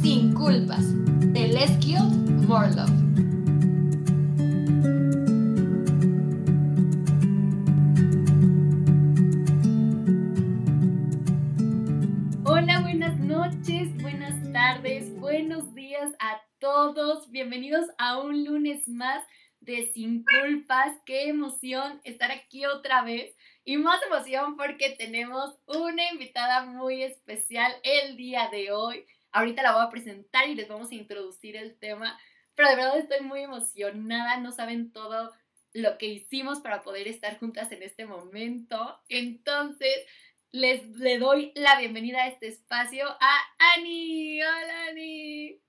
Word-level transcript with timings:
Sin 0.00 0.32
Culpas, 0.32 0.80
de 1.34 1.48
Leslie 1.48 1.98
Morlov. 2.48 2.88
Hola, 12.46 12.80
buenas 12.80 13.18
noches, 13.18 13.94
buenas 14.00 14.52
tardes, 14.54 15.14
buenos 15.20 15.74
días 15.74 16.10
a 16.18 16.40
todos. 16.58 17.30
Bienvenidos 17.30 17.84
a 17.98 18.22
un 18.22 18.46
lunes 18.46 18.88
más 18.88 19.22
de 19.60 19.92
Sin 19.92 20.24
Culpas. 20.24 20.96
Qué 21.04 21.28
emoción 21.28 22.00
estar 22.04 22.30
aquí 22.30 22.64
otra 22.64 23.02
vez. 23.02 23.36
Y 23.66 23.76
más 23.76 24.00
emoción 24.06 24.56
porque 24.56 24.96
tenemos 24.98 25.58
una 25.66 26.10
invitada 26.10 26.64
muy 26.64 27.02
especial 27.02 27.70
el 27.82 28.16
día 28.16 28.48
de 28.50 28.72
hoy. 28.72 29.04
Ahorita 29.32 29.62
la 29.62 29.72
voy 29.72 29.82
a 29.84 29.90
presentar 29.90 30.48
y 30.48 30.54
les 30.54 30.68
vamos 30.68 30.90
a 30.90 30.94
introducir 30.94 31.56
el 31.56 31.78
tema. 31.78 32.18
Pero 32.54 32.68
de 32.68 32.76
verdad 32.76 32.98
estoy 32.98 33.20
muy 33.20 33.40
emocionada. 33.42 34.38
No 34.38 34.52
saben 34.52 34.92
todo 34.92 35.32
lo 35.72 35.98
que 35.98 36.06
hicimos 36.06 36.60
para 36.60 36.82
poder 36.82 37.08
estar 37.08 37.38
juntas 37.38 37.72
en 37.72 37.82
este 37.82 38.06
momento. 38.06 39.00
Entonces, 39.08 40.06
les 40.50 40.86
le 40.96 41.18
doy 41.18 41.52
la 41.54 41.78
bienvenida 41.78 42.24
a 42.24 42.28
este 42.28 42.48
espacio 42.48 43.08
a 43.08 43.40
Ani. 43.74 44.42
Hola, 44.42 44.84
Ani. 44.90 45.62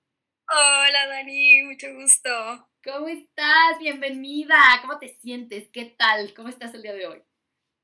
Hola, 0.46 1.06
Dani. 1.06 1.62
Mucho 1.62 1.86
gusto. 1.94 2.68
¿Cómo 2.84 3.08
estás? 3.08 3.78
Bienvenida. 3.80 4.56
¿Cómo 4.82 4.98
te 4.98 5.16
sientes? 5.20 5.70
¿Qué 5.72 5.86
tal? 5.86 6.34
¿Cómo 6.34 6.50
estás 6.50 6.74
el 6.74 6.82
día 6.82 6.92
de 6.92 7.06
hoy? 7.06 7.22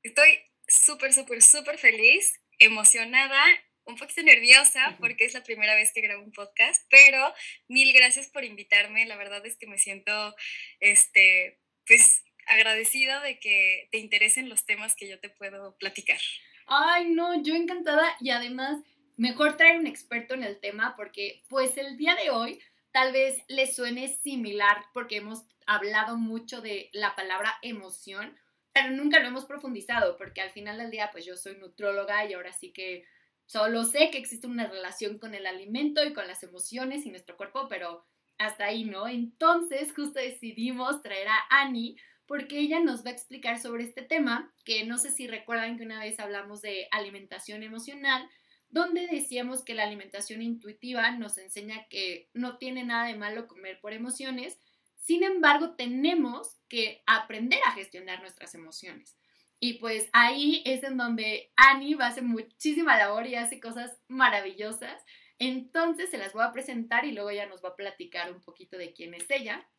Estoy 0.03 0.37
súper, 0.67 1.11
súper, 1.11 1.41
súper 1.41 1.79
feliz, 1.79 2.39
emocionada, 2.59 3.43
un 3.85 3.95
poquito 3.97 4.21
nerviosa 4.23 4.95
porque 4.99 5.25
es 5.25 5.33
la 5.33 5.43
primera 5.43 5.75
vez 5.75 5.91
que 5.93 6.01
grabo 6.01 6.23
un 6.23 6.31
podcast, 6.31 6.85
pero 6.89 7.33
mil 7.67 7.93
gracias 7.93 8.27
por 8.27 8.43
invitarme. 8.43 9.05
La 9.05 9.17
verdad 9.17 9.45
es 9.45 9.57
que 9.57 9.67
me 9.67 9.77
siento, 9.77 10.35
este, 10.79 11.59
pues, 11.85 12.23
agradecida 12.47 13.21
de 13.21 13.39
que 13.39 13.87
te 13.91 13.97
interesen 13.97 14.49
los 14.49 14.65
temas 14.65 14.95
que 14.95 15.07
yo 15.07 15.19
te 15.19 15.29
puedo 15.29 15.75
platicar. 15.77 16.19
Ay, 16.67 17.09
no, 17.09 17.41
yo 17.43 17.55
encantada 17.55 18.15
y 18.19 18.29
además 18.29 18.81
mejor 19.17 19.57
traer 19.57 19.77
un 19.77 19.87
experto 19.87 20.33
en 20.33 20.43
el 20.43 20.59
tema 20.59 20.95
porque 20.95 21.43
pues 21.49 21.77
el 21.77 21.97
día 21.97 22.15
de 22.15 22.29
hoy 22.29 22.59
tal 22.91 23.13
vez 23.13 23.41
les 23.47 23.75
suene 23.75 24.07
similar 24.07 24.85
porque 24.93 25.17
hemos 25.17 25.43
hablado 25.65 26.17
mucho 26.17 26.61
de 26.61 26.89
la 26.93 27.15
palabra 27.15 27.57
emoción, 27.61 28.37
pero 28.73 28.89
nunca 28.91 29.19
lo 29.19 29.27
hemos 29.27 29.45
profundizado 29.45 30.17
porque 30.17 30.41
al 30.41 30.51
final 30.51 30.77
del 30.77 30.91
día 30.91 31.09
pues 31.11 31.25
yo 31.25 31.35
soy 31.35 31.55
nutróloga 31.57 32.25
y 32.25 32.33
ahora 32.33 32.53
sí 32.53 32.71
que 32.71 33.05
solo 33.51 33.83
sé 33.83 34.09
que 34.11 34.17
existe 34.17 34.47
una 34.47 34.67
relación 34.67 35.19
con 35.19 35.35
el 35.35 35.45
alimento 35.45 36.05
y 36.05 36.13
con 36.13 36.25
las 36.25 36.41
emociones 36.41 37.05
y 37.05 37.09
nuestro 37.09 37.35
cuerpo, 37.35 37.67
pero 37.67 38.05
hasta 38.37 38.63
ahí 38.65 38.85
no. 38.85 39.09
Entonces 39.09 39.91
justo 39.93 40.21
decidimos 40.21 41.01
traer 41.01 41.27
a 41.27 41.37
Annie 41.49 41.97
porque 42.25 42.59
ella 42.59 42.79
nos 42.79 43.03
va 43.05 43.09
a 43.09 43.13
explicar 43.13 43.59
sobre 43.59 43.83
este 43.83 44.03
tema, 44.03 44.53
que 44.63 44.85
no 44.85 44.97
sé 44.97 45.11
si 45.11 45.27
recuerdan 45.27 45.77
que 45.77 45.83
una 45.83 45.99
vez 45.99 46.17
hablamos 46.21 46.61
de 46.61 46.87
alimentación 46.91 47.61
emocional, 47.61 48.25
donde 48.69 49.07
decíamos 49.07 49.65
que 49.65 49.73
la 49.73 49.83
alimentación 49.83 50.41
intuitiva 50.41 51.11
nos 51.11 51.37
enseña 51.37 51.87
que 51.89 52.29
no 52.33 52.57
tiene 52.57 52.85
nada 52.85 53.07
de 53.07 53.17
malo 53.17 53.47
comer 53.47 53.81
por 53.81 53.91
emociones, 53.91 54.57
sin 54.95 55.23
embargo, 55.23 55.75
tenemos 55.75 56.55
que 56.69 57.03
aprender 57.05 57.59
a 57.65 57.71
gestionar 57.71 58.21
nuestras 58.21 58.55
emociones. 58.55 59.17
Y 59.63 59.73
pues 59.73 60.09
ahí 60.11 60.63
es 60.65 60.83
en 60.83 60.97
donde 60.97 61.51
Annie 61.55 61.93
va 61.93 62.05
a 62.05 62.09
hacer 62.09 62.23
muchísima 62.23 62.97
labor 62.97 63.27
y 63.27 63.35
hace 63.35 63.59
cosas 63.59 63.95
maravillosas. 64.07 65.05
Entonces 65.37 66.09
se 66.09 66.17
las 66.17 66.33
voy 66.33 66.41
a 66.41 66.51
presentar 66.51 67.05
y 67.05 67.11
luego 67.11 67.29
ella 67.29 67.45
nos 67.45 67.63
va 67.63 67.69
a 67.69 67.75
platicar 67.75 68.31
un 68.31 68.41
poquito 68.41 68.75
de 68.79 68.91
quién 68.91 69.13
es 69.13 69.29
ella. 69.29 69.69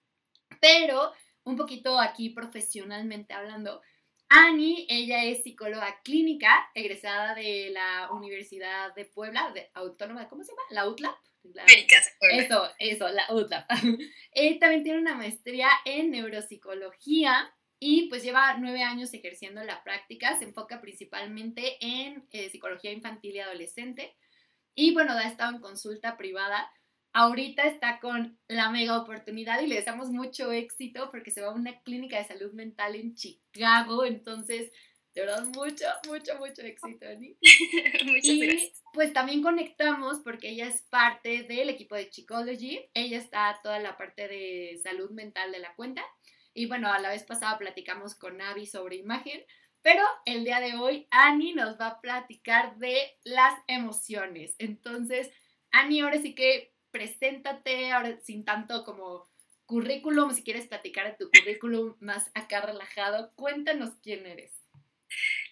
Pero 0.60 1.12
un 1.42 1.56
poquito 1.56 1.98
aquí 1.98 2.30
profesionalmente 2.30 3.34
hablando, 3.34 3.82
Annie, 4.28 4.86
ella 4.88 5.24
es 5.24 5.42
psicóloga 5.42 6.00
clínica, 6.04 6.70
egresada 6.74 7.34
de 7.34 7.70
la 7.70 8.08
Universidad 8.12 8.94
de 8.94 9.06
Puebla, 9.06 9.50
de 9.52 9.68
Autónoma, 9.74 10.28
¿cómo 10.28 10.44
se 10.44 10.52
llama? 10.52 10.62
La 10.70 10.88
UTLAP. 10.88 11.16
Eso, 12.30 12.70
eso, 12.78 13.08
la 13.08 13.26
UTLAP. 13.34 13.68
Eh, 14.34 14.60
también 14.60 14.84
tiene 14.84 15.00
una 15.00 15.16
maestría 15.16 15.68
en 15.84 16.12
neuropsicología 16.12 17.52
y 17.84 18.06
pues 18.08 18.22
lleva 18.22 18.56
nueve 18.58 18.84
años 18.84 19.12
ejerciendo 19.12 19.64
la 19.64 19.82
práctica. 19.82 20.38
Se 20.38 20.44
enfoca 20.44 20.80
principalmente 20.80 21.78
en 21.80 22.24
eh, 22.30 22.48
psicología 22.48 22.92
infantil 22.92 23.34
y 23.34 23.40
adolescente. 23.40 24.14
Y 24.76 24.94
bueno, 24.94 25.14
ha 25.14 25.26
estado 25.26 25.56
en 25.56 25.60
consulta 25.60 26.16
privada. 26.16 26.70
Ahorita 27.12 27.64
está 27.64 27.98
con 27.98 28.38
la 28.46 28.70
mega 28.70 28.96
oportunidad 28.96 29.60
y 29.60 29.66
le 29.66 29.74
deseamos 29.74 30.10
mucho 30.10 30.52
éxito 30.52 31.10
porque 31.10 31.32
se 31.32 31.42
va 31.42 31.48
a 31.48 31.54
una 31.54 31.82
clínica 31.82 32.18
de 32.18 32.24
salud 32.24 32.52
mental 32.52 32.94
en 32.94 33.16
Chicago. 33.16 34.04
Entonces, 34.04 34.70
de 35.12 35.22
verdad, 35.22 35.44
mucho, 35.46 35.86
mucho, 36.06 36.38
mucho 36.38 36.62
éxito, 36.62 37.04
Ani. 37.08 37.36
Muchas 38.04 38.24
y 38.24 38.72
pues 38.92 39.12
también 39.12 39.42
conectamos 39.42 40.20
porque 40.22 40.50
ella 40.50 40.68
es 40.68 40.82
parte 40.82 41.42
del 41.42 41.68
equipo 41.68 41.96
de 41.96 42.08
Chicology. 42.10 42.78
Ella 42.94 43.18
está 43.18 43.58
toda 43.60 43.80
la 43.80 43.96
parte 43.96 44.28
de 44.28 44.80
salud 44.84 45.10
mental 45.10 45.50
de 45.50 45.58
la 45.58 45.74
cuenta. 45.74 46.04
Y 46.54 46.66
bueno, 46.66 46.92
a 46.92 46.98
la 46.98 47.10
vez 47.10 47.24
pasada 47.24 47.58
platicamos 47.58 48.14
con 48.14 48.40
Avi 48.40 48.66
sobre 48.66 48.96
imagen. 48.96 49.44
Pero 49.82 50.04
el 50.26 50.44
día 50.44 50.60
de 50.60 50.76
hoy, 50.76 51.08
Ani 51.10 51.54
nos 51.54 51.80
va 51.80 51.88
a 51.88 52.00
platicar 52.00 52.76
de 52.76 53.18
las 53.24 53.54
emociones. 53.66 54.54
Entonces, 54.58 55.30
Ani, 55.70 56.00
ahora 56.00 56.20
sí 56.20 56.34
que 56.34 56.72
preséntate, 56.90 57.90
ahora 57.90 58.18
sin 58.22 58.44
tanto 58.44 58.84
como 58.84 59.28
currículum, 59.66 60.32
si 60.34 60.44
quieres 60.44 60.66
platicar 60.66 61.06
de 61.06 61.16
tu 61.16 61.30
currículum 61.30 61.96
más 62.00 62.30
acá 62.34 62.60
relajado, 62.60 63.32
cuéntanos 63.34 63.94
quién 64.02 64.26
eres 64.26 64.62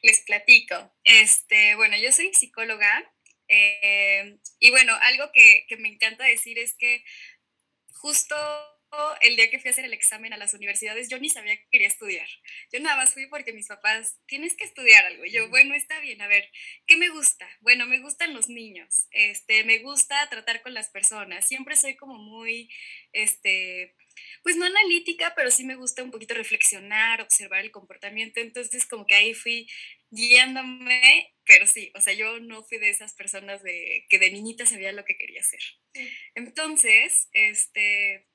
les 0.02 0.20
platico. 0.20 0.92
Este, 1.04 1.74
bueno, 1.76 1.96
yo 1.96 2.12
soy 2.12 2.32
psicóloga 2.32 3.12
eh, 3.48 4.38
y 4.58 4.70
bueno, 4.70 4.94
algo 5.02 5.30
que, 5.32 5.66
que 5.68 5.76
me 5.76 5.88
encanta 5.88 6.24
decir 6.24 6.58
es 6.58 6.74
que 6.74 7.04
justo 7.94 8.36
el 9.20 9.36
día 9.36 9.50
que 9.50 9.58
fui 9.58 9.68
a 9.68 9.72
hacer 9.72 9.84
el 9.84 9.92
examen 9.92 10.32
a 10.32 10.36
las 10.36 10.54
universidades, 10.54 11.08
yo 11.08 11.18
ni 11.18 11.28
sabía 11.28 11.56
que 11.56 11.68
quería 11.70 11.88
estudiar. 11.88 12.28
Yo 12.72 12.80
nada 12.80 12.96
más 12.96 13.14
fui 13.14 13.26
porque 13.26 13.52
mis 13.52 13.68
papás, 13.68 14.18
tienes 14.26 14.56
que 14.56 14.64
estudiar 14.64 15.04
algo. 15.06 15.24
Y 15.24 15.30
yo, 15.30 15.48
bueno, 15.48 15.74
está 15.74 16.00
bien, 16.00 16.20
a 16.22 16.28
ver, 16.28 16.50
¿qué 16.86 16.96
me 16.96 17.08
gusta? 17.08 17.48
Bueno, 17.60 17.86
me 17.86 18.00
gustan 18.00 18.34
los 18.34 18.48
niños, 18.48 19.06
este, 19.12 19.64
me 19.64 19.78
gusta 19.78 20.28
tratar 20.28 20.62
con 20.62 20.74
las 20.74 20.88
personas. 20.90 21.46
Siempre 21.46 21.76
soy 21.76 21.96
como 21.96 22.14
muy, 22.14 22.70
este, 23.12 23.94
pues 24.42 24.56
no 24.56 24.64
analítica, 24.64 25.34
pero 25.36 25.50
sí 25.50 25.64
me 25.64 25.76
gusta 25.76 26.02
un 26.02 26.10
poquito 26.10 26.34
reflexionar, 26.34 27.20
observar 27.20 27.60
el 27.60 27.70
comportamiento. 27.70 28.40
Entonces, 28.40 28.86
como 28.86 29.06
que 29.06 29.14
ahí 29.14 29.34
fui 29.34 29.68
guiándome, 30.10 31.32
pero 31.44 31.66
sí, 31.66 31.92
o 31.94 32.00
sea, 32.00 32.12
yo 32.14 32.40
no 32.40 32.64
fui 32.64 32.78
de 32.78 32.90
esas 32.90 33.14
personas 33.14 33.62
de 33.62 34.06
que 34.08 34.18
de 34.18 34.30
niñita 34.30 34.66
sabía 34.66 34.92
lo 34.92 35.04
que 35.04 35.16
quería 35.16 35.40
hacer. 35.40 35.60
Entonces, 36.34 37.28
este, 37.32 38.29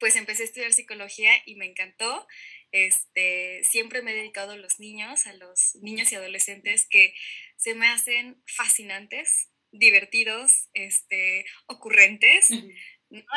pues 0.00 0.16
empecé 0.16 0.42
a 0.42 0.46
estudiar 0.46 0.72
psicología 0.72 1.30
y 1.46 1.54
me 1.54 1.66
encantó. 1.66 2.26
Este, 2.72 3.62
siempre 3.64 4.02
me 4.02 4.12
he 4.12 4.16
dedicado 4.16 4.52
a 4.52 4.56
los 4.56 4.80
niños, 4.80 5.26
a 5.26 5.34
los 5.34 5.76
niños 5.82 6.10
y 6.10 6.16
adolescentes 6.16 6.88
que 6.88 7.14
se 7.56 7.74
me 7.74 7.86
hacen 7.86 8.42
fascinantes, 8.46 9.50
divertidos, 9.70 10.68
este, 10.72 11.44
ocurrentes. 11.66 12.48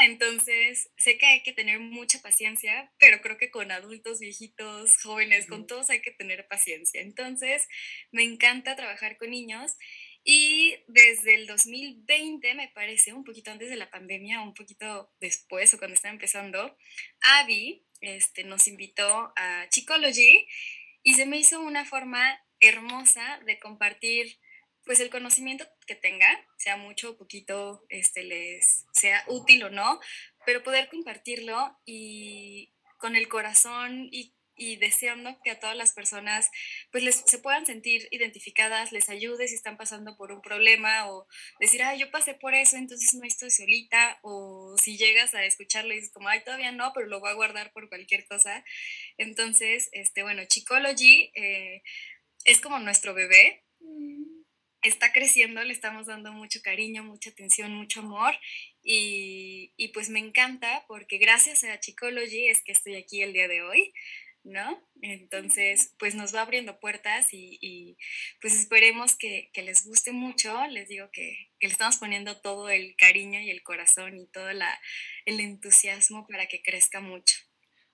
Entonces, 0.01 0.91
sé 0.97 1.18
que 1.18 1.25
hay 1.25 1.41
que 1.41 1.51
tener 1.51 1.79
mucha 1.79 2.22
paciencia, 2.22 2.94
pero 3.00 3.22
creo 3.22 3.38
que 3.38 3.50
con 3.50 3.72
adultos, 3.72 4.19
viejitos, 4.19 5.01
jóvenes, 5.01 5.47
con 5.47 5.66
todos 5.66 5.90
hay 5.90 6.01
que 6.01 6.12
tener 6.12 6.47
paciencia. 6.47 7.01
Entonces, 7.01 7.68
me 8.12 8.24
encanta 8.24 8.75
trabajar 8.75 9.18
con 9.18 9.31
niños 9.31 9.75
y 10.24 10.75
desde 10.88 11.36
el 11.36 11.48
2020, 11.48 12.54
me 12.56 12.70
parece, 12.70 13.14
un 13.14 13.24
poquito 13.24 13.52
antes 13.52 13.70
de 13.70 13.75
la 13.75 13.90
pandemia, 13.90 14.42
un 14.42 14.54
poquito 14.54 15.12
después 15.20 15.74
o 15.74 15.78
cuando 15.78 15.96
estaba 15.96 16.14
empezando, 16.14 16.78
Abby 17.22 17.86
este, 18.00 18.44
nos 18.44 18.68
invitó 18.68 19.34
a 19.36 19.68
Chicology 19.70 20.48
y 21.04 21.14
se 21.16 21.25
me 21.25 21.38
hizo 21.38 21.60
una 21.62 21.86
forma 21.86 22.40
hermosa 22.60 23.40
de 23.46 23.60
compartir 23.60 24.40
pues 24.86 25.00
el 25.00 25.10
conocimiento 25.10 25.66
que 25.88 25.96
tenga, 25.96 26.28
sea 26.58 26.78
mucho 26.78 27.12
o 27.12 27.18
poquito, 27.18 27.86
este, 27.90 28.24
les 28.24 28.86
sea 28.92 29.24
útil 29.28 29.64
o 29.64 29.69
no, 29.69 30.00
pero 30.46 30.64
poder 30.64 30.90
compartirlo 30.90 31.78
y 31.86 32.74
con 32.98 33.16
el 33.16 33.28
corazón 33.28 34.10
y 34.12 34.34
y 34.56 34.76
deseando 34.78 35.40
que 35.44 35.52
a 35.52 35.60
todas 35.60 35.76
las 35.76 35.94
personas 35.94 36.50
pues 36.92 37.04
les, 37.04 37.24
se 37.26 37.40
puedan 37.40 37.66
sentir 37.66 38.08
identificadas, 38.12 38.92
les 38.92 39.10
ayude 39.10 39.48
si 39.48 39.56
están 39.56 39.78
pasando 39.78 40.16
por 40.18 40.32
un 40.32 40.42
problema 40.42 41.10
o 41.10 41.28
decir, 41.60 41.84
ay, 41.84 42.00
yo 42.00 42.12
pasé 42.12 42.34
por 42.34 42.54
eso, 42.54 42.78
entonces 42.78 43.14
no 43.14 43.26
estoy 43.26 43.52
solita 43.52 44.20
o 44.22 44.76
si 44.82 44.98
llegas 44.98 45.34
a 45.34 45.44
escucharlo 45.44 45.94
y 45.94 45.98
dices 45.98 46.12
como, 46.14 46.30
ay, 46.30 46.44
todavía 46.44 46.72
no, 46.72 46.92
pero 46.94 47.08
lo 47.08 47.20
voy 47.20 47.32
a 47.32 47.36
guardar 47.36 47.72
por 47.72 47.90
cualquier 47.90 48.26
cosa. 48.28 48.64
Entonces, 49.18 49.90
este, 49.92 50.24
bueno, 50.24 50.44
Chicology 50.46 51.32
eh, 51.36 51.82
es 52.46 52.60
como 52.62 52.80
nuestro 52.80 53.14
bebé. 53.14 53.64
Mm. 53.80 54.44
Está 54.82 55.14
creciendo, 55.14 55.64
le 55.64 55.72
estamos 55.72 56.08
dando 56.08 56.34
mucho 56.34 56.60
cariño, 56.62 57.06
mucha 57.06 57.30
atención, 57.30 57.74
mucho 57.74 58.02
amor 58.02 58.36
y, 58.84 59.72
y, 59.78 59.88
pues 59.94 60.10
me 60.10 60.20
encanta 60.20 60.84
porque 60.90 61.20
gracias 61.20 61.64
a 61.64 61.80
Chicology 61.80 62.50
es 62.50 62.62
que 62.64 62.74
estoy 62.74 62.96
aquí 62.96 63.22
el 63.22 63.32
día 63.32 63.48
de 63.48 63.62
hoy, 63.62 63.94
¿no? 64.44 64.81
Entonces, 65.01 65.94
pues 66.00 66.16
nos 66.16 66.36
va 66.36 66.42
abriendo 66.42 66.80
puertas 66.80 67.34
y, 67.34 67.57
y 67.62 67.98
pues 68.42 68.54
esperemos 68.54 69.16
que, 69.16 69.50
que, 69.54 69.62
les 69.62 69.86
guste 69.86 70.12
mucho. 70.12 70.66
Les 70.68 70.88
digo 70.88 71.10
que, 71.12 71.50
que, 71.60 71.68
le 71.68 71.74
estamos 71.74 71.98
poniendo 71.98 72.38
todo 72.42 72.69
el 72.69 72.95
cariño 72.95 73.40
y 73.40 73.50
el 73.50 73.63
corazón 73.63 74.18
y 74.18 74.28
todo 74.28 74.51
la, 74.54 74.80
el 75.25 75.40
entusiasmo 75.40 76.28
para 76.28 76.48
que 76.48 76.62
crezca 76.62 77.00
mucho. 77.00 77.38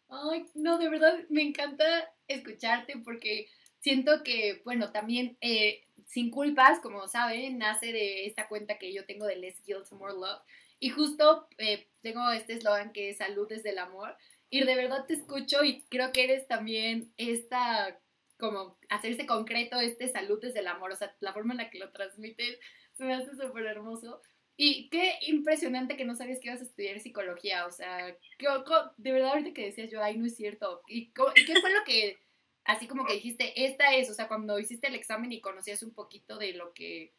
Ay, 0.10 0.46
no, 0.56 0.78
de 0.80 0.90
verdad 0.90 1.20
me 1.30 1.44
encanta 1.44 2.12
escucharte 2.28 2.98
porque 3.04 3.48
siento 3.82 4.24
que, 4.24 4.62
bueno, 4.66 4.92
también 4.92 5.38
eh, 5.42 5.84
Sin 6.08 6.32
Culpas, 6.32 6.80
como 6.80 7.08
saben, 7.08 7.60
nace 7.60 7.94
de 7.94 8.26
esta 8.26 8.48
cuenta 8.48 8.80
que 8.80 8.92
yo 8.92 9.06
tengo 9.06 9.26
de 9.26 9.36
Less 9.36 9.64
Guilt, 9.64 9.92
More 9.92 10.14
Love. 10.14 10.42
Y 10.80 10.90
justo 10.90 11.48
eh, 11.58 11.88
tengo 12.02 12.30
este 12.32 12.54
eslogan 12.54 12.94
que 12.94 13.10
es 13.10 13.18
salud 13.18 13.48
desde 13.48 13.70
el 13.72 13.80
amor. 13.80 14.16
Y 14.50 14.64
de 14.64 14.76
verdad 14.76 15.06
te 15.06 15.14
escucho 15.14 15.64
y 15.64 15.84
creo 15.90 16.12
que 16.12 16.24
eres 16.24 16.48
también 16.48 17.14
esta, 17.18 18.00
como 18.38 18.78
hacerse 18.90 19.26
concreto, 19.26 19.80
este 19.80 20.08
salud 20.08 20.40
desde 20.42 20.60
el 20.60 20.68
amor. 20.68 20.92
O 20.92 20.96
sea, 20.96 21.16
la 21.20 21.34
forma 21.34 21.54
en 21.54 21.60
la 21.60 21.70
que 21.70 21.80
lo 21.80 21.92
transmites 21.92 22.60
se 22.94 23.04
me 23.04 23.14
hace 23.14 23.32
súper 23.36 23.66
hermoso. 23.66 24.22
Y 24.58 24.90
qué 24.90 25.14
impresionante 25.28 25.96
que 25.96 26.04
no 26.04 26.16
sabías 26.16 26.40
que 26.40 26.50
ibas 26.50 26.60
a 26.60 26.66
estudiar 26.66 27.00
psicología. 27.00 27.66
O 27.66 27.72
sea, 27.72 28.08
de 28.08 29.12
verdad 29.12 29.30
ahorita 29.30 29.54
que 29.54 29.66
decías 29.66 29.90
yo, 29.90 30.04
ay, 30.04 30.18
no 30.18 30.26
es 30.26 30.36
cierto. 30.36 30.82
¿Y 30.88 31.14
qué 31.14 31.62
fue 31.62 31.74
lo 31.74 31.84
que, 31.86 32.20
así 32.66 32.88
como 32.88 33.06
que 33.06 33.14
dijiste, 33.14 33.66
esta 33.66 33.96
es, 33.96 34.10
o 34.10 34.14
sea, 34.14 34.28
cuando 34.28 34.60
hiciste 34.60 34.88
el 34.88 34.96
examen 34.96 35.32
y 35.32 35.42
conocías 35.42 35.82
un 35.84 35.94
poquito 35.94 36.38
de 36.38 36.54
lo 36.54 36.74
que, 36.74 37.14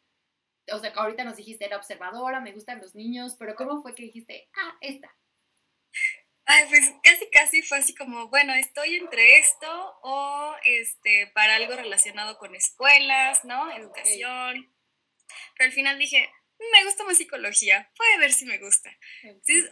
o 0.71 0.77
sea, 0.79 0.91
ahorita 0.91 1.23
nos 1.23 1.37
dijiste, 1.37 1.65
era 1.65 1.77
observadora, 1.77 2.41
me 2.41 2.53
gustan 2.53 2.79
los 2.79 2.93
niños, 2.93 3.35
pero 3.39 3.55
¿cómo 3.55 3.81
fue 3.81 3.95
que 3.95 4.03
dijiste, 4.03 4.49
ah, 4.55 4.77
esta? 4.81 5.11
Ay, 6.45 6.65
pues 6.69 6.93
casi, 7.03 7.29
casi 7.29 7.61
fue 7.61 7.77
así 7.77 7.93
como, 7.95 8.27
bueno, 8.29 8.53
estoy 8.53 8.95
entre 8.95 9.37
esto 9.37 9.99
o 10.01 10.55
este, 10.65 11.27
para 11.27 11.55
algo 11.55 11.75
relacionado 11.75 12.37
con 12.37 12.55
escuelas, 12.55 13.45
¿no? 13.45 13.71
Educación. 13.75 14.73
Pero 15.57 15.69
al 15.69 15.71
final 15.71 15.99
dije, 15.99 16.29
me 16.73 16.83
gusta 16.85 17.03
más 17.03 17.17
psicología, 17.17 17.91
puede 17.95 18.17
ver 18.19 18.33
si 18.33 18.45
me 18.45 18.57
gusta. 18.57 18.91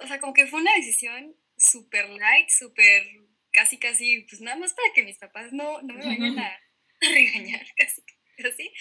o 0.02 0.08
sea, 0.08 0.20
como 0.20 0.34
que 0.34 0.48
fue 0.48 0.62
una 0.62 0.74
decisión 0.76 1.36
súper 1.58 2.10
light, 2.10 2.50
súper 2.50 3.04
casi, 3.52 3.78
casi, 3.78 4.22
pues 4.30 4.42
nada 4.42 4.58
más 4.58 4.74
para 4.74 4.94
que 4.94 5.04
mis 5.04 5.18
papás 5.18 5.52
no, 5.52 5.82
no 5.82 5.94
me 5.94 6.06
vayan 6.06 6.40
a, 6.40 6.60
regañar, 7.02 7.66
casi, 7.78 8.02
casi. 8.38 8.74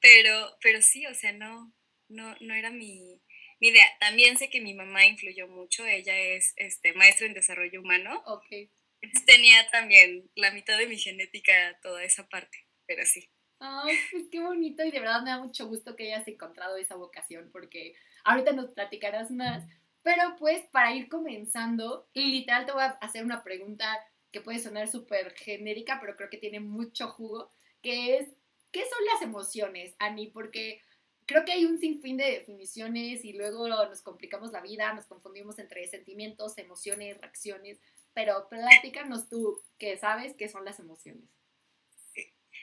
Pero, 0.00 0.56
pero 0.60 0.82
sí, 0.82 1.06
o 1.06 1.14
sea, 1.14 1.32
no, 1.32 1.72
no, 2.08 2.36
no 2.40 2.54
era 2.54 2.70
mi, 2.70 3.20
mi 3.60 3.68
idea. 3.68 3.86
También 4.00 4.36
sé 4.36 4.50
que 4.50 4.60
mi 4.60 4.74
mamá 4.74 5.06
influyó 5.06 5.48
mucho, 5.48 5.86
ella 5.86 6.16
es 6.16 6.52
este, 6.56 6.92
maestra 6.92 7.26
en 7.26 7.34
desarrollo 7.34 7.80
humano. 7.80 8.22
Ok. 8.26 8.46
tenía 9.26 9.68
también 9.70 10.30
la 10.34 10.50
mitad 10.50 10.78
de 10.78 10.86
mi 10.86 10.98
genética, 10.98 11.78
toda 11.82 12.02
esa 12.04 12.28
parte, 12.28 12.66
pero 12.86 13.04
sí. 13.04 13.28
Ay, 13.58 13.96
pues 14.10 14.24
qué 14.30 14.40
bonito 14.40 14.84
y 14.84 14.90
de 14.90 15.00
verdad 15.00 15.22
me 15.22 15.30
da 15.30 15.38
mucho 15.38 15.66
gusto 15.66 15.96
que 15.96 16.12
hayas 16.12 16.28
encontrado 16.28 16.76
esa 16.76 16.94
vocación 16.94 17.50
porque 17.50 17.94
ahorita 18.24 18.52
nos 18.52 18.72
platicarás 18.72 19.30
más. 19.30 19.64
Pero 20.02 20.36
pues 20.38 20.64
para 20.70 20.94
ir 20.94 21.08
comenzando, 21.08 22.08
literal 22.14 22.66
te 22.66 22.72
voy 22.72 22.82
a 22.82 22.98
hacer 23.00 23.24
una 23.24 23.42
pregunta 23.42 23.98
que 24.30 24.40
puede 24.40 24.58
sonar 24.58 24.88
súper 24.88 25.34
genérica, 25.34 25.98
pero 26.00 26.16
creo 26.16 26.28
que 26.28 26.36
tiene 26.36 26.60
mucho 26.60 27.08
jugo, 27.08 27.50
que 27.82 28.18
es, 28.18 28.28
¿qué 28.70 28.80
son 28.82 29.04
las 29.12 29.22
emociones, 29.22 29.96
Ani? 29.98 30.28
Porque 30.28 30.80
creo 31.26 31.44
que 31.44 31.52
hay 31.52 31.64
un 31.64 31.78
sinfín 31.78 32.16
de 32.16 32.30
definiciones 32.30 33.24
y 33.24 33.32
luego 33.32 33.68
nos 33.68 34.02
complicamos 34.02 34.52
la 34.52 34.60
vida, 34.60 34.92
nos 34.94 35.06
confundimos 35.06 35.58
entre 35.58 35.86
sentimientos, 35.88 36.56
emociones, 36.56 37.18
reacciones, 37.18 37.78
pero 38.14 38.48
platícanos 38.48 39.28
tú, 39.28 39.62
¿qué 39.78 39.96
sabes 39.98 40.34
qué 40.36 40.48
son 40.48 40.64
las 40.64 40.78
emociones? 40.78 41.24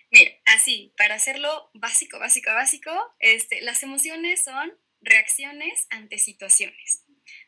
Mira, 0.10 0.32
así, 0.46 0.94
para 0.98 1.16
hacerlo 1.16 1.70
básico, 1.74 2.20
básico, 2.20 2.52
básico, 2.54 2.92
este, 3.20 3.62
las 3.62 3.84
emociones 3.84 4.44
son 4.44 4.74
reacciones 5.02 5.88
ante 5.90 6.18
situaciones. 6.18 7.04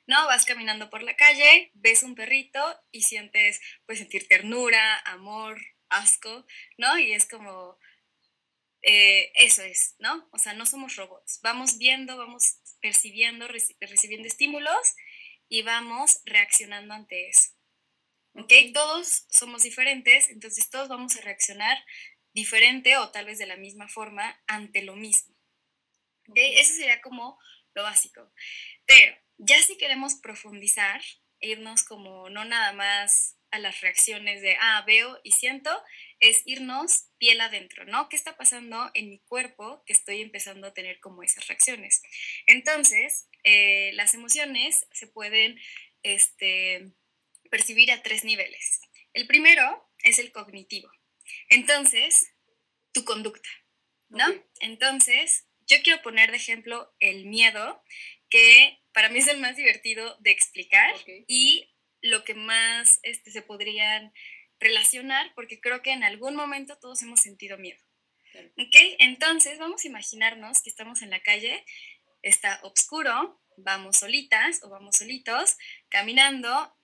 ¿No? 0.08 0.26
Vas 0.28 0.46
caminando 0.46 0.90
por 0.90 1.04
la 1.04 1.16
calle, 1.16 1.72
ves 1.74 2.04
un 2.04 2.16
perrito 2.16 2.60
y 2.92 3.02
sientes, 3.02 3.60
puedes 3.86 4.00
sentir 4.00 4.28
ternura, 4.28 5.00
amor, 5.00 5.60
asco, 5.90 6.46
¿no? 6.78 6.98
Y 6.98 7.14
es 7.14 7.28
como, 7.28 7.78
eh, 8.88 9.32
eso 9.34 9.64
es, 9.64 9.96
¿no? 9.98 10.30
O 10.32 10.38
sea, 10.38 10.54
no 10.54 10.68
somos 10.68 10.96
robots. 10.96 11.40
Vamos 11.42 11.80
viendo, 11.80 12.18
vamos 12.18 12.60
percibiendo, 12.80 13.48
recibiendo 13.48 14.28
estímulos 14.28 14.78
y 15.50 15.64
vamos 15.64 16.22
reaccionando 16.26 16.94
ante 16.94 17.28
eso. 17.28 17.50
¿Ok? 18.34 18.54
Todos 18.76 19.26
somos 19.32 19.64
diferentes, 19.64 20.30
entonces 20.30 20.70
todos 20.70 20.88
vamos 20.88 21.16
a 21.16 21.22
reaccionar 21.22 21.84
diferente 22.34 22.96
o 22.98 23.10
tal 23.10 23.26
vez 23.26 23.40
de 23.40 23.48
la 23.48 23.56
misma 23.56 23.88
forma 23.88 24.40
ante 24.46 24.84
lo 24.84 24.96
mismo. 24.96 25.36
¿Okay? 26.30 26.60
Eso 26.60 26.76
sería 26.76 27.02
como 27.02 27.40
lo 27.74 27.82
básico. 27.82 28.32
Pero 28.86 29.18
ya 29.38 29.60
si 29.64 29.78
queremos 29.78 30.14
profundizar, 30.14 31.02
irnos 31.40 31.84
como 31.84 32.30
no 32.30 32.46
nada 32.46 32.72
más 32.74 33.36
a 33.50 33.58
las 33.58 33.82
reacciones 33.82 34.44
de, 34.44 34.58
ah, 34.60 34.84
veo 34.86 35.20
y 35.24 35.32
siento, 35.32 35.72
es 36.20 36.42
irnos 36.46 37.08
piel 37.18 37.42
adentro, 37.42 37.86
¿no? 37.86 38.10
¿Qué 38.10 38.16
está 38.16 38.38
pasando 38.38 38.90
en 38.94 39.10
mi 39.10 39.20
cuerpo 39.20 39.84
que 39.86 39.94
estoy 39.94 40.22
empezando 40.22 40.68
a 40.68 40.74
tener 40.74 41.00
como 41.00 41.24
esas 41.24 41.48
reacciones? 41.48 42.02
Entonces, 42.46 43.28
eh, 43.44 43.92
las 43.94 44.14
emociones 44.14 44.88
se 44.92 45.08
pueden 45.08 45.60
este, 46.04 46.92
percibir 47.50 47.92
a 47.92 48.02
tres 48.02 48.24
niveles. 48.24 48.82
El 49.14 49.28
primero 49.28 49.90
es 50.04 50.20
el 50.20 50.32
cognitivo. 50.32 50.90
Entonces, 51.50 52.34
tu 52.92 53.04
conducta, 53.04 53.50
¿no? 54.10 54.26
Entonces, 54.60 55.46
yo 55.68 55.78
quiero 55.84 56.02
poner 56.02 56.32
de 56.32 56.38
ejemplo 56.38 56.94
el 57.00 57.26
miedo, 57.26 57.84
que 58.30 58.80
para 58.94 59.10
mí 59.10 59.20
es 59.20 59.28
el 59.28 59.40
más 59.40 59.56
divertido 59.56 60.18
de 60.20 60.32
explicar 60.32 60.94
y 61.28 61.76
lo 62.02 62.24
que 62.24 62.36
más 62.36 63.00
este, 63.04 63.32
se 63.32 63.42
podrían 63.42 64.14
relacionar, 64.66 65.32
porque 65.36 65.60
creo 65.60 65.82
que 65.82 65.92
en 65.92 66.04
algún 66.04 66.36
momento 66.36 66.78
todos 66.78 67.02
hemos 67.02 67.22
sentido 67.22 67.58
miedo. 67.58 67.82
¿Ok? 68.58 68.76
Entonces, 69.00 69.60
vamos 69.60 69.84
a 69.84 69.88
imaginarnos 69.88 70.62
que 70.62 70.70
estamos 70.70 71.02
en 71.02 71.10
la 71.10 71.22
calle, 71.22 71.64
está 72.22 72.60
oscuro, 72.64 73.42
vamos 73.58 73.98
solitas 73.98 74.64
o 74.64 74.70
vamos 74.70 74.98
solitos, 74.98 75.58
caminando 75.90 76.76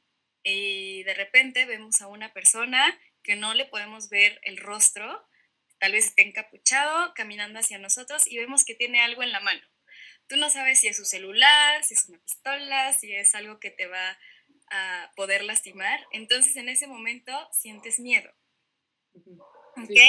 y 0.44 1.04
de 1.04 1.14
repente 1.14 1.66
vemos 1.66 2.02
a 2.02 2.08
una 2.08 2.34
persona 2.34 3.00
que 3.24 3.36
no 3.36 3.54
le 3.54 3.66
podemos 3.66 4.10
ver 4.10 4.40
el 4.44 4.58
rostro, 4.58 5.28
tal 5.80 5.92
vez 5.92 6.08
esté 6.08 6.24
encapuchado, 6.24 7.14
caminando 7.14 7.60
hacia 7.60 7.78
nosotros 7.78 8.26
y 8.28 8.38
vemos 8.38 8.64
que 8.64 8.76
tiene 8.76 9.02
algo 9.02 9.24
en 9.24 9.32
la 9.32 9.40
mano. 9.40 9.62
Tú 10.28 10.38
no 10.38 10.50
sabes 10.50 10.80
si 10.80 10.88
es 10.88 10.98
su 10.98 11.06
celular, 11.06 11.84
si 11.84 11.94
es 11.96 12.06
una 12.08 12.20
pistola, 12.20 12.94
si 12.94 13.14
es 13.14 13.36
algo 13.36 13.60
que 13.60 13.70
te 13.70 13.88
va 13.88 14.18
a 14.72 15.12
poder 15.16 15.44
lastimar. 15.44 16.00
Entonces 16.12 16.56
en 16.56 16.70
ese 16.70 16.88
momento 16.88 17.32
sientes 17.52 18.00
miedo. 18.00 18.32
¿Ok? 19.14 20.00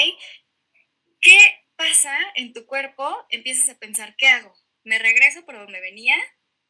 ¿Qué 1.21 1.37
pasa 1.75 2.17
en 2.35 2.53
tu 2.53 2.65
cuerpo? 2.65 3.15
Empiezas 3.29 3.69
a 3.69 3.79
pensar, 3.79 4.15
¿qué 4.17 4.27
hago? 4.27 4.55
¿Me 4.83 4.97
regreso 4.97 5.45
por 5.45 5.55
donde 5.55 5.79
venía? 5.79 6.17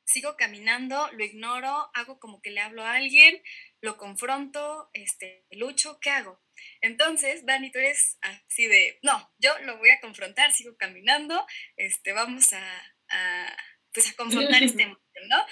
sigo 0.05 0.35
caminando, 0.37 1.09
lo 1.13 1.23
ignoro, 1.23 1.89
hago 1.93 2.19
como 2.19 2.41
que 2.41 2.51
le 2.51 2.61
hablo 2.61 2.83
a 2.83 2.95
alguien, 2.95 3.41
lo 3.81 3.97
confronto, 3.97 4.89
este, 4.93 5.45
lucho, 5.51 5.99
¿qué 5.99 6.09
hago? 6.09 6.41
Entonces, 6.81 7.45
Dani, 7.45 7.71
tú 7.71 7.79
eres 7.79 8.17
así 8.21 8.67
de, 8.67 8.99
no, 9.01 9.33
yo 9.37 9.57
lo 9.59 9.77
voy 9.77 9.89
a 9.89 9.99
confrontar, 10.01 10.51
sigo 10.51 10.75
caminando, 10.77 11.45
este, 11.77 12.11
vamos 12.13 12.53
a, 12.53 12.95
a 13.09 13.57
pues 13.91 14.09
a 14.09 14.15
confrontar 14.15 14.63
este 14.63 14.83
emoción, 14.83 15.27
¿no? 15.29 15.45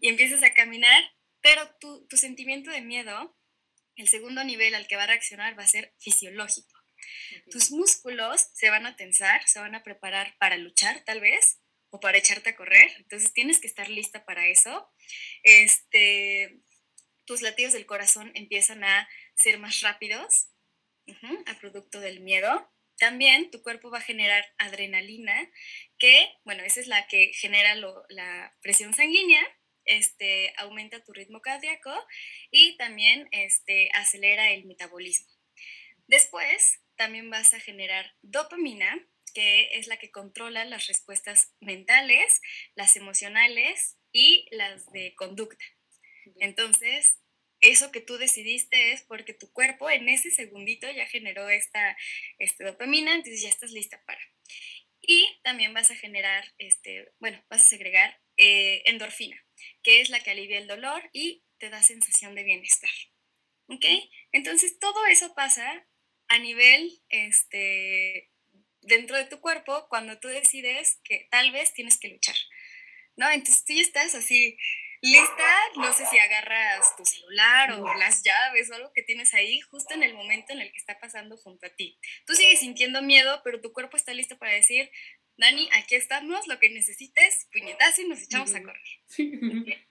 Y 0.00 0.08
empiezas 0.08 0.42
a 0.42 0.54
caminar, 0.54 1.02
pero 1.48 1.66
tu, 1.80 2.06
tu 2.08 2.18
sentimiento 2.18 2.70
de 2.70 2.82
miedo, 2.82 3.34
el 3.96 4.06
segundo 4.06 4.44
nivel 4.44 4.74
al 4.74 4.86
que 4.86 4.96
va 4.96 5.04
a 5.04 5.06
reaccionar 5.06 5.58
va 5.58 5.62
a 5.62 5.66
ser 5.66 5.94
fisiológico. 5.98 6.78
Tus 7.50 7.70
músculos 7.70 8.48
se 8.52 8.68
van 8.68 8.84
a 8.84 8.96
tensar, 8.96 9.48
se 9.48 9.58
van 9.58 9.74
a 9.74 9.82
preparar 9.82 10.36
para 10.38 10.58
luchar, 10.58 11.02
tal 11.06 11.20
vez, 11.20 11.58
o 11.88 12.00
para 12.00 12.18
echarte 12.18 12.50
a 12.50 12.56
correr. 12.56 12.90
Entonces 12.98 13.32
tienes 13.32 13.60
que 13.60 13.66
estar 13.66 13.88
lista 13.88 14.26
para 14.26 14.46
eso. 14.46 14.92
Este, 15.42 16.60
tus 17.24 17.40
latidos 17.40 17.72
del 17.72 17.86
corazón 17.86 18.30
empiezan 18.34 18.84
a 18.84 19.08
ser 19.34 19.58
más 19.58 19.80
rápidos 19.80 20.48
a 21.46 21.58
producto 21.58 21.98
del 22.00 22.20
miedo. 22.20 22.70
También 22.98 23.50
tu 23.50 23.62
cuerpo 23.62 23.90
va 23.90 23.98
a 23.98 24.02
generar 24.02 24.44
adrenalina, 24.58 25.50
que, 25.98 26.30
bueno, 26.44 26.62
esa 26.62 26.80
es 26.80 26.88
la 26.88 27.06
que 27.06 27.32
genera 27.32 27.74
la 27.74 28.54
presión 28.60 28.92
sanguínea, 28.92 29.42
este, 29.88 30.52
aumenta 30.56 31.02
tu 31.02 31.12
ritmo 31.12 31.40
cardíaco 31.40 31.92
y 32.50 32.76
también 32.76 33.28
este, 33.32 33.90
acelera 33.94 34.52
el 34.52 34.64
metabolismo. 34.64 35.28
Después, 36.06 36.80
también 36.96 37.30
vas 37.30 37.54
a 37.54 37.60
generar 37.60 38.14
dopamina, 38.22 39.06
que 39.34 39.78
es 39.78 39.86
la 39.86 39.98
que 39.98 40.10
controla 40.10 40.64
las 40.64 40.86
respuestas 40.86 41.54
mentales, 41.60 42.40
las 42.74 42.96
emocionales 42.96 43.96
y 44.12 44.46
las 44.50 44.90
de 44.92 45.14
conducta. 45.14 45.64
Entonces, 46.40 47.20
eso 47.60 47.90
que 47.90 48.00
tú 48.00 48.18
decidiste 48.18 48.92
es 48.92 49.02
porque 49.02 49.34
tu 49.34 49.52
cuerpo 49.52 49.90
en 49.90 50.08
ese 50.08 50.30
segundito 50.30 50.90
ya 50.90 51.06
generó 51.06 51.48
esta, 51.48 51.96
este 52.38 52.64
dopamina, 52.64 53.14
entonces 53.14 53.42
ya 53.42 53.48
estás 53.48 53.72
lista 53.72 54.02
para. 54.06 54.20
Y 55.00 55.26
también 55.42 55.74
vas 55.74 55.90
a 55.90 55.96
generar, 55.96 56.44
este, 56.58 57.12
bueno, 57.18 57.42
vas 57.48 57.62
a 57.62 57.68
segregar 57.68 58.20
eh, 58.36 58.82
endorfina, 58.86 59.42
que 59.82 60.00
es 60.00 60.10
la 60.10 60.20
que 60.20 60.30
alivia 60.30 60.58
el 60.58 60.66
dolor 60.66 61.08
y 61.12 61.44
te 61.58 61.70
da 61.70 61.82
sensación 61.82 62.34
de 62.34 62.44
bienestar. 62.44 62.90
¿Ok? 63.66 63.84
Entonces 64.32 64.78
todo 64.78 65.06
eso 65.06 65.34
pasa 65.34 65.86
a 66.28 66.38
nivel, 66.38 67.02
este, 67.08 68.30
dentro 68.82 69.16
de 69.16 69.26
tu 69.26 69.40
cuerpo 69.40 69.86
cuando 69.88 70.18
tú 70.18 70.28
decides 70.28 71.00
que 71.04 71.28
tal 71.30 71.52
vez 71.52 71.72
tienes 71.72 71.98
que 71.98 72.08
luchar. 72.08 72.36
¿No? 73.16 73.28
Entonces 73.30 73.64
tú 73.64 73.72
ya 73.72 73.82
estás 73.82 74.14
así 74.14 74.56
lista, 75.00 75.56
no 75.76 75.92
sé 75.92 76.06
si 76.06 76.18
agarras 76.18 76.96
tu 76.96 77.04
celular 77.04 77.72
o 77.72 77.94
las 77.94 78.22
llaves 78.22 78.70
o 78.70 78.74
algo 78.74 78.92
que 78.92 79.02
tienes 79.02 79.32
ahí 79.34 79.60
justo 79.60 79.94
en 79.94 80.02
el 80.02 80.14
momento 80.14 80.52
en 80.52 80.60
el 80.60 80.72
que 80.72 80.78
está 80.78 80.98
pasando 80.98 81.36
junto 81.36 81.66
a 81.66 81.70
ti. 81.70 81.98
Tú 82.26 82.34
sigues 82.34 82.60
sintiendo 82.60 83.02
miedo, 83.02 83.40
pero 83.44 83.60
tu 83.60 83.72
cuerpo 83.72 83.96
está 83.96 84.12
listo 84.12 84.38
para 84.38 84.52
decir, 84.52 84.90
Dani, 85.38 85.68
aquí 85.72 85.94
estamos, 85.94 86.46
lo 86.48 86.58
que 86.58 86.68
necesites, 86.68 87.48
puñetazo 87.52 88.02
y 88.02 88.08
nos 88.08 88.22
echamos 88.22 88.54
a 88.54 88.62
correr. 88.62 89.86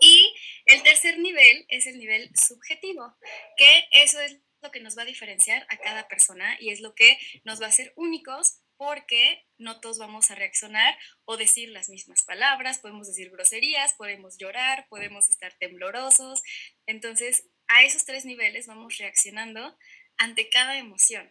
Y 0.00 0.34
el 0.66 0.82
tercer 0.82 1.18
nivel 1.18 1.64
es 1.68 1.86
el 1.86 1.98
nivel 1.98 2.30
subjetivo, 2.34 3.16
que 3.56 3.88
eso 3.92 4.20
es 4.20 4.38
lo 4.62 4.70
que 4.70 4.80
nos 4.80 4.96
va 4.96 5.02
a 5.02 5.06
diferenciar 5.06 5.66
a 5.68 5.76
cada 5.78 6.08
persona 6.08 6.56
y 6.60 6.70
es 6.70 6.80
lo 6.80 6.94
que 6.94 7.18
nos 7.44 7.60
va 7.60 7.66
a 7.66 7.68
hacer 7.68 7.92
únicos 7.96 8.62
porque 8.78 9.46
no 9.58 9.80
todos 9.80 9.98
vamos 9.98 10.30
a 10.30 10.34
reaccionar 10.34 10.98
o 11.24 11.36
decir 11.36 11.70
las 11.70 11.88
mismas 11.88 12.22
palabras, 12.24 12.78
podemos 12.78 13.06
decir 13.06 13.30
groserías, 13.30 13.94
podemos 13.94 14.36
llorar, 14.38 14.86
podemos 14.88 15.28
estar 15.28 15.54
temblorosos. 15.58 16.42
Entonces, 16.86 17.48
a 17.68 17.84
esos 17.84 18.04
tres 18.04 18.24
niveles 18.24 18.66
vamos 18.66 18.98
reaccionando 18.98 19.76
ante 20.18 20.48
cada 20.48 20.76
emoción. 20.78 21.30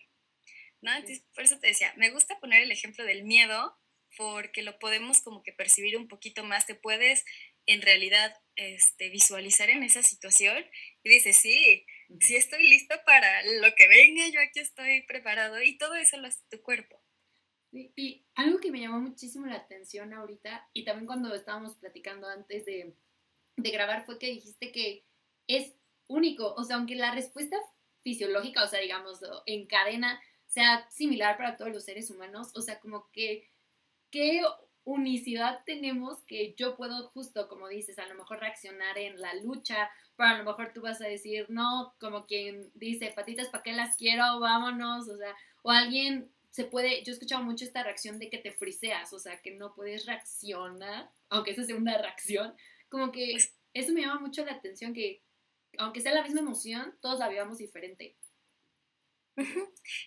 ¿No? 0.86 0.92
por 1.34 1.44
eso 1.44 1.60
te 1.60 1.68
decía, 1.68 1.94
me 1.98 2.12
gusta 2.12 2.40
poner 2.40 2.62
el 2.62 2.72
ejemplo 2.72 3.04
del 3.04 3.24
miedo 3.24 3.78
porque 4.18 4.62
lo 4.62 4.80
podemos 4.80 5.22
como 5.22 5.44
que 5.44 5.52
percibir 5.52 5.98
un 5.98 6.08
poquito 6.08 6.44
más, 6.44 6.66
te 6.66 6.76
puedes 6.76 7.26
en 7.66 7.82
realidad 7.82 8.34
este, 8.56 9.10
visualizar 9.10 9.70
en 9.70 9.84
esa 9.84 10.04
situación 10.04 10.64
y 11.04 11.10
dices, 11.10 11.38
sí, 11.38 11.86
sí 12.22 12.36
estoy 12.36 12.68
listo 12.68 12.96
para 13.06 13.44
lo 13.44 13.76
que 13.76 13.88
venga, 13.88 14.28
yo 14.30 14.40
aquí 14.40 14.60
estoy 14.60 15.02
preparado 15.04 15.62
y 15.62 15.78
todo 15.78 15.96
eso 15.96 16.18
lo 16.18 16.28
hace 16.28 16.42
tu 16.50 16.62
cuerpo. 16.62 17.02
Y 17.72 18.26
algo 18.36 18.60
que 18.60 18.72
me 18.72 18.80
llamó 18.80 19.02
muchísimo 19.02 19.48
la 19.48 19.56
atención 19.56 20.14
ahorita, 20.14 20.70
y 20.72 20.86
también 20.86 21.08
cuando 21.08 21.36
estábamos 21.36 21.76
platicando 21.76 22.28
antes 22.28 22.66
de, 22.66 22.96
de 23.58 23.70
grabar, 23.72 24.06
fue 24.06 24.18
que 24.18 24.28
dijiste 24.28 24.72
que 24.72 25.04
es 25.48 25.74
único, 26.08 26.54
o 26.54 26.64
sea, 26.64 26.78
aunque 26.78 26.96
la 26.96 27.14
respuesta 27.14 27.58
fisiológica, 28.02 28.64
o 28.64 28.68
sea, 28.68 28.80
digamos, 28.80 29.20
en 29.46 29.68
cadena, 29.68 30.22
sea 30.56 30.90
similar 30.90 31.36
para 31.36 31.58
todos 31.58 31.72
los 31.72 31.84
seres 31.84 32.10
humanos, 32.10 32.52
o 32.56 32.62
sea, 32.62 32.80
como 32.80 33.10
que, 33.12 33.50
qué 34.10 34.42
unicidad 34.86 35.64
tenemos 35.66 36.24
que 36.24 36.54
yo 36.54 36.78
puedo 36.78 37.10
justo, 37.10 37.50
como 37.50 37.68
dices, 37.68 38.00
a 38.00 38.08
lo 38.08 38.16
mejor 38.16 38.40
reaccionar 38.40 38.98
en 38.98 39.20
la 39.20 39.34
lucha, 39.34 39.90
pero 40.16 40.30
a 40.30 40.38
lo 40.38 40.46
mejor 40.46 40.72
tú 40.74 40.82
vas 40.82 41.02
a 41.02 41.08
decir, 41.08 41.48
no, 41.50 41.94
como 42.00 42.26
quien 42.26 42.72
dice, 42.74 43.12
patitas, 43.14 43.50
¿para 43.50 43.64
qué 43.64 43.74
las 43.74 43.98
quiero? 43.98 44.40
Vámonos, 44.40 45.10
o 45.10 45.18
sea, 45.18 45.36
o 45.62 45.72
alguien 45.72 46.32
se 46.52 46.64
puede, 46.64 47.04
yo 47.04 47.12
he 47.12 47.16
escuchado 47.16 47.44
mucho 47.44 47.66
esta 47.66 47.84
reacción 47.84 48.18
de 48.18 48.30
que 48.30 48.38
te 48.38 48.54
friseas, 48.54 49.12
o 49.12 49.20
sea, 49.20 49.42
que 49.42 49.52
no 49.52 49.76
puedes 49.76 50.06
reaccionar, 50.06 51.12
aunque 51.28 51.52
esa 51.52 51.66
sea 51.66 51.76
una 51.76 51.98
reacción, 51.98 52.56
como 52.88 53.12
que 53.12 53.36
eso 53.74 53.92
me 53.92 54.02
llama 54.02 54.22
mucho 54.22 54.46
la 54.46 54.54
atención, 54.54 54.94
que 54.94 55.22
aunque 55.78 56.00
sea 56.00 56.14
la 56.14 56.24
misma 56.24 56.40
emoción, 56.40 56.96
todos 57.02 57.20
la 57.20 57.28
vivamos 57.28 57.58
diferente. 57.58 58.16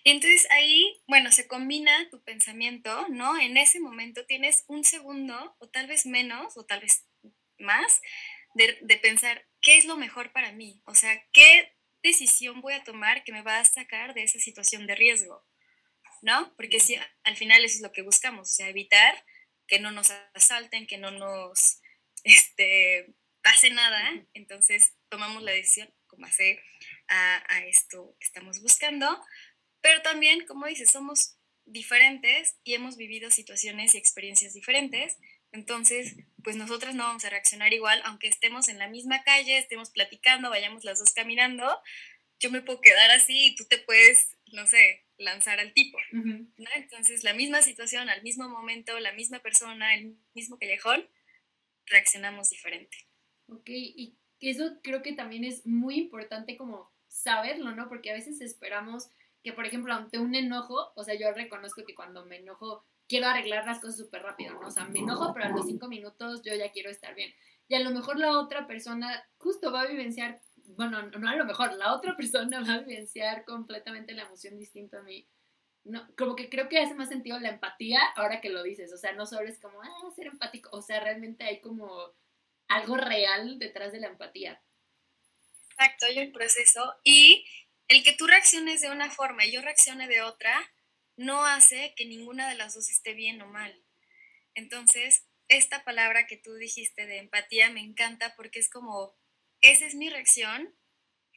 Y 0.03 0.11
entonces 0.11 0.47
ahí, 0.51 1.01
bueno, 1.07 1.31
se 1.31 1.47
combina 1.47 2.09
tu 2.09 2.23
pensamiento, 2.23 3.07
¿no? 3.09 3.39
En 3.39 3.57
ese 3.57 3.79
momento 3.79 4.25
tienes 4.25 4.63
un 4.67 4.83
segundo, 4.83 5.55
o 5.59 5.69
tal 5.69 5.87
vez 5.87 6.05
menos, 6.05 6.57
o 6.57 6.65
tal 6.65 6.81
vez 6.81 7.05
más, 7.57 8.01
de, 8.55 8.77
de 8.81 8.97
pensar, 8.97 9.47
¿qué 9.61 9.77
es 9.77 9.85
lo 9.85 9.97
mejor 9.97 10.31
para 10.31 10.51
mí? 10.51 10.81
O 10.85 10.95
sea, 10.95 11.23
¿qué 11.31 11.75
decisión 12.01 12.61
voy 12.61 12.73
a 12.73 12.83
tomar 12.83 13.23
que 13.23 13.31
me 13.31 13.41
va 13.41 13.59
a 13.59 13.65
sacar 13.65 14.13
de 14.13 14.23
esa 14.23 14.39
situación 14.39 14.87
de 14.87 14.95
riesgo? 14.95 15.45
¿no? 16.21 16.53
Porque 16.55 16.79
si 16.79 16.97
al 17.23 17.37
final 17.37 17.63
eso 17.63 17.77
es 17.77 17.81
lo 17.81 17.91
que 17.91 18.01
buscamos, 18.01 18.49
o 18.49 18.53
sea, 18.53 18.69
evitar 18.69 19.23
que 19.67 19.79
no 19.79 19.91
nos 19.91 20.11
asalten, 20.33 20.87
que 20.87 20.97
no 20.97 21.11
nos 21.11 21.81
este, 22.23 23.13
pase 23.43 23.69
nada, 23.69 24.25
entonces 24.33 24.93
tomamos 25.09 25.43
la 25.43 25.51
decisión 25.51 25.93
como 26.07 26.25
hacer 26.25 26.61
a, 27.09 27.43
a 27.53 27.65
esto 27.65 28.15
que 28.19 28.25
estamos 28.25 28.61
buscando, 28.61 29.07
pero 29.81 30.01
también, 30.01 30.45
como 30.45 30.65
dices, 30.65 30.91
somos 30.91 31.37
diferentes 31.65 32.55
y 32.63 32.73
hemos 32.73 32.97
vivido 32.97 33.29
situaciones 33.29 33.93
y 33.93 33.97
experiencias 33.97 34.53
diferentes, 34.53 35.17
entonces, 35.51 36.15
pues 36.43 36.55
nosotras 36.55 36.95
no 36.95 37.03
vamos 37.03 37.25
a 37.25 37.29
reaccionar 37.29 37.73
igual, 37.73 38.01
aunque 38.05 38.27
estemos 38.27 38.69
en 38.69 38.77
la 38.77 38.87
misma 38.87 39.23
calle, 39.23 39.57
estemos 39.57 39.89
platicando, 39.89 40.49
vayamos 40.49 40.83
las 40.83 40.99
dos 40.99 41.13
caminando, 41.13 41.65
yo 42.39 42.51
me 42.51 42.61
puedo 42.61 42.81
quedar 42.81 43.11
así 43.11 43.47
y 43.47 43.55
tú 43.55 43.65
te 43.65 43.79
puedes, 43.79 44.37
no 44.53 44.67
sé, 44.67 45.05
lanzar 45.17 45.59
al 45.59 45.73
tipo. 45.73 45.97
¿no? 46.11 46.69
Entonces, 46.75 47.23
la 47.23 47.33
misma 47.33 47.61
situación, 47.61 48.09
al 48.09 48.21
mismo 48.21 48.47
momento, 48.47 48.97
la 48.99 49.11
misma 49.13 49.39
persona, 49.39 49.95
el 49.95 50.17
mismo 50.33 50.57
callejón, 50.57 51.09
reaccionamos 51.87 52.49
diferente. 52.51 52.97
Ok, 53.47 53.69
y 53.69 54.15
eso 54.39 54.79
creo 54.83 55.01
que 55.01 55.13
también 55.13 55.43
es 55.43 55.65
muy 55.65 55.97
importante 55.97 56.55
como 56.55 56.91
saberlo, 57.21 57.71
¿no? 57.71 57.89
Porque 57.89 58.11
a 58.11 58.15
veces 58.15 58.41
esperamos 58.41 59.09
que, 59.43 59.53
por 59.53 59.65
ejemplo, 59.65 59.93
ante 59.93 60.19
un 60.19 60.35
enojo, 60.35 60.91
o 60.95 61.03
sea, 61.03 61.15
yo 61.15 61.31
reconozco 61.31 61.83
que 61.85 61.95
cuando 61.95 62.25
me 62.25 62.37
enojo 62.37 62.83
quiero 63.07 63.27
arreglar 63.27 63.65
las 63.65 63.79
cosas 63.79 63.97
súper 63.97 64.21
rápido, 64.21 64.53
¿no? 64.53 64.67
O 64.67 64.71
sea, 64.71 64.85
me 64.85 64.99
enojo, 64.99 65.33
pero 65.33 65.45
a 65.45 65.49
los 65.49 65.65
cinco 65.65 65.87
minutos 65.87 66.41
yo 66.43 66.53
ya 66.55 66.71
quiero 66.71 66.89
estar 66.89 67.15
bien. 67.15 67.33
Y 67.67 67.75
a 67.75 67.79
lo 67.79 67.91
mejor 67.91 68.17
la 68.17 68.37
otra 68.39 68.67
persona 68.67 69.23
justo 69.37 69.71
va 69.71 69.81
a 69.81 69.87
vivenciar 69.87 70.41
bueno, 70.75 71.01
no 71.01 71.29
a 71.29 71.35
lo 71.35 71.45
mejor, 71.45 71.73
la 71.73 71.93
otra 71.93 72.15
persona 72.17 72.61
va 72.61 72.75
a 72.75 72.79
vivenciar 72.79 73.45
completamente 73.45 74.13
la 74.13 74.23
emoción 74.23 74.57
distinta 74.57 74.99
a 74.99 75.03
mí. 75.03 75.27
No, 75.85 76.05
como 76.17 76.35
que 76.35 76.49
creo 76.49 76.67
que 76.67 76.77
hace 76.77 76.93
más 76.93 77.09
sentido 77.09 77.39
la 77.39 77.49
empatía 77.49 78.01
ahora 78.15 78.41
que 78.41 78.49
lo 78.49 78.61
dices, 78.63 78.93
o 78.93 78.97
sea, 78.97 79.13
no 79.13 79.25
solo 79.25 79.47
es 79.47 79.59
como, 79.59 79.81
ah, 79.81 80.11
ser 80.15 80.27
empático, 80.27 80.69
o 80.73 80.81
sea, 80.81 80.99
realmente 80.99 81.45
hay 81.45 81.61
como 81.61 82.11
algo 82.67 82.97
real 82.97 83.57
detrás 83.59 83.91
de 83.91 83.99
la 83.99 84.07
empatía. 84.07 84.61
Exacto, 85.79 86.07
hay 86.07 86.19
un 86.19 86.33
proceso 86.33 86.93
y 87.05 87.45
el 87.87 88.03
que 88.03 88.11
tú 88.11 88.27
reacciones 88.27 88.81
de 88.81 88.91
una 88.91 89.09
forma 89.09 89.45
y 89.45 89.51
yo 89.53 89.61
reaccione 89.61 90.09
de 90.09 90.21
otra, 90.21 90.53
no 91.15 91.45
hace 91.45 91.93
que 91.95 92.05
ninguna 92.05 92.49
de 92.49 92.55
las 92.55 92.73
dos 92.73 92.89
esté 92.89 93.13
bien 93.13 93.41
o 93.41 93.47
mal. 93.47 93.81
Entonces, 94.55 95.23
esta 95.47 95.85
palabra 95.85 96.27
que 96.27 96.35
tú 96.35 96.53
dijiste 96.55 97.05
de 97.05 97.19
empatía 97.19 97.69
me 97.69 97.79
encanta 97.79 98.35
porque 98.35 98.59
es 98.59 98.69
como 98.69 99.15
esa 99.61 99.85
es 99.85 99.95
mi 99.95 100.09
reacción 100.09 100.75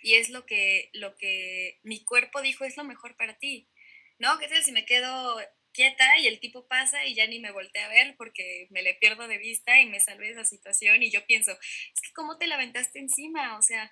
y 0.03 0.15
es 0.15 0.29
lo 0.29 0.45
que, 0.45 0.91
lo 0.93 1.15
que 1.17 1.79
mi 1.85 2.05
cuerpo 2.05 2.43
dijo 2.43 2.65
es 2.65 2.77
lo 2.77 2.83
mejor 2.83 3.17
para 3.17 3.39
ti. 3.39 3.71
¿No? 4.19 4.39
¿Qué 4.41 4.49
tal 4.49 4.65
si 4.65 4.73
me 4.73 4.85
quedo 4.85 5.41
quieta 5.73 6.19
y 6.19 6.27
el 6.27 6.41
tipo 6.41 6.67
pasa 6.67 7.05
y 7.07 7.15
ya 7.15 7.27
ni 7.27 7.41
me 7.41 7.51
volteé 7.51 7.83
a 7.83 7.89
ver 7.89 8.15
porque 8.17 8.67
me 8.71 8.83
le 8.83 8.95
pierdo 8.95 9.27
de 9.29 9.39
vista 9.39 9.81
y 9.81 9.87
me 9.87 10.01
salvé 10.01 10.27
de 10.27 10.33
esa 10.33 10.45
situación 10.45 11.03
y 11.03 11.11
yo 11.11 11.25
pienso, 11.27 11.53
es 11.53 12.01
que 12.03 12.13
cómo 12.15 12.39
te 12.39 12.47
la 12.47 12.57
aventaste 12.57 12.99
encima, 12.99 13.57
o 13.59 13.63
sea, 13.63 13.91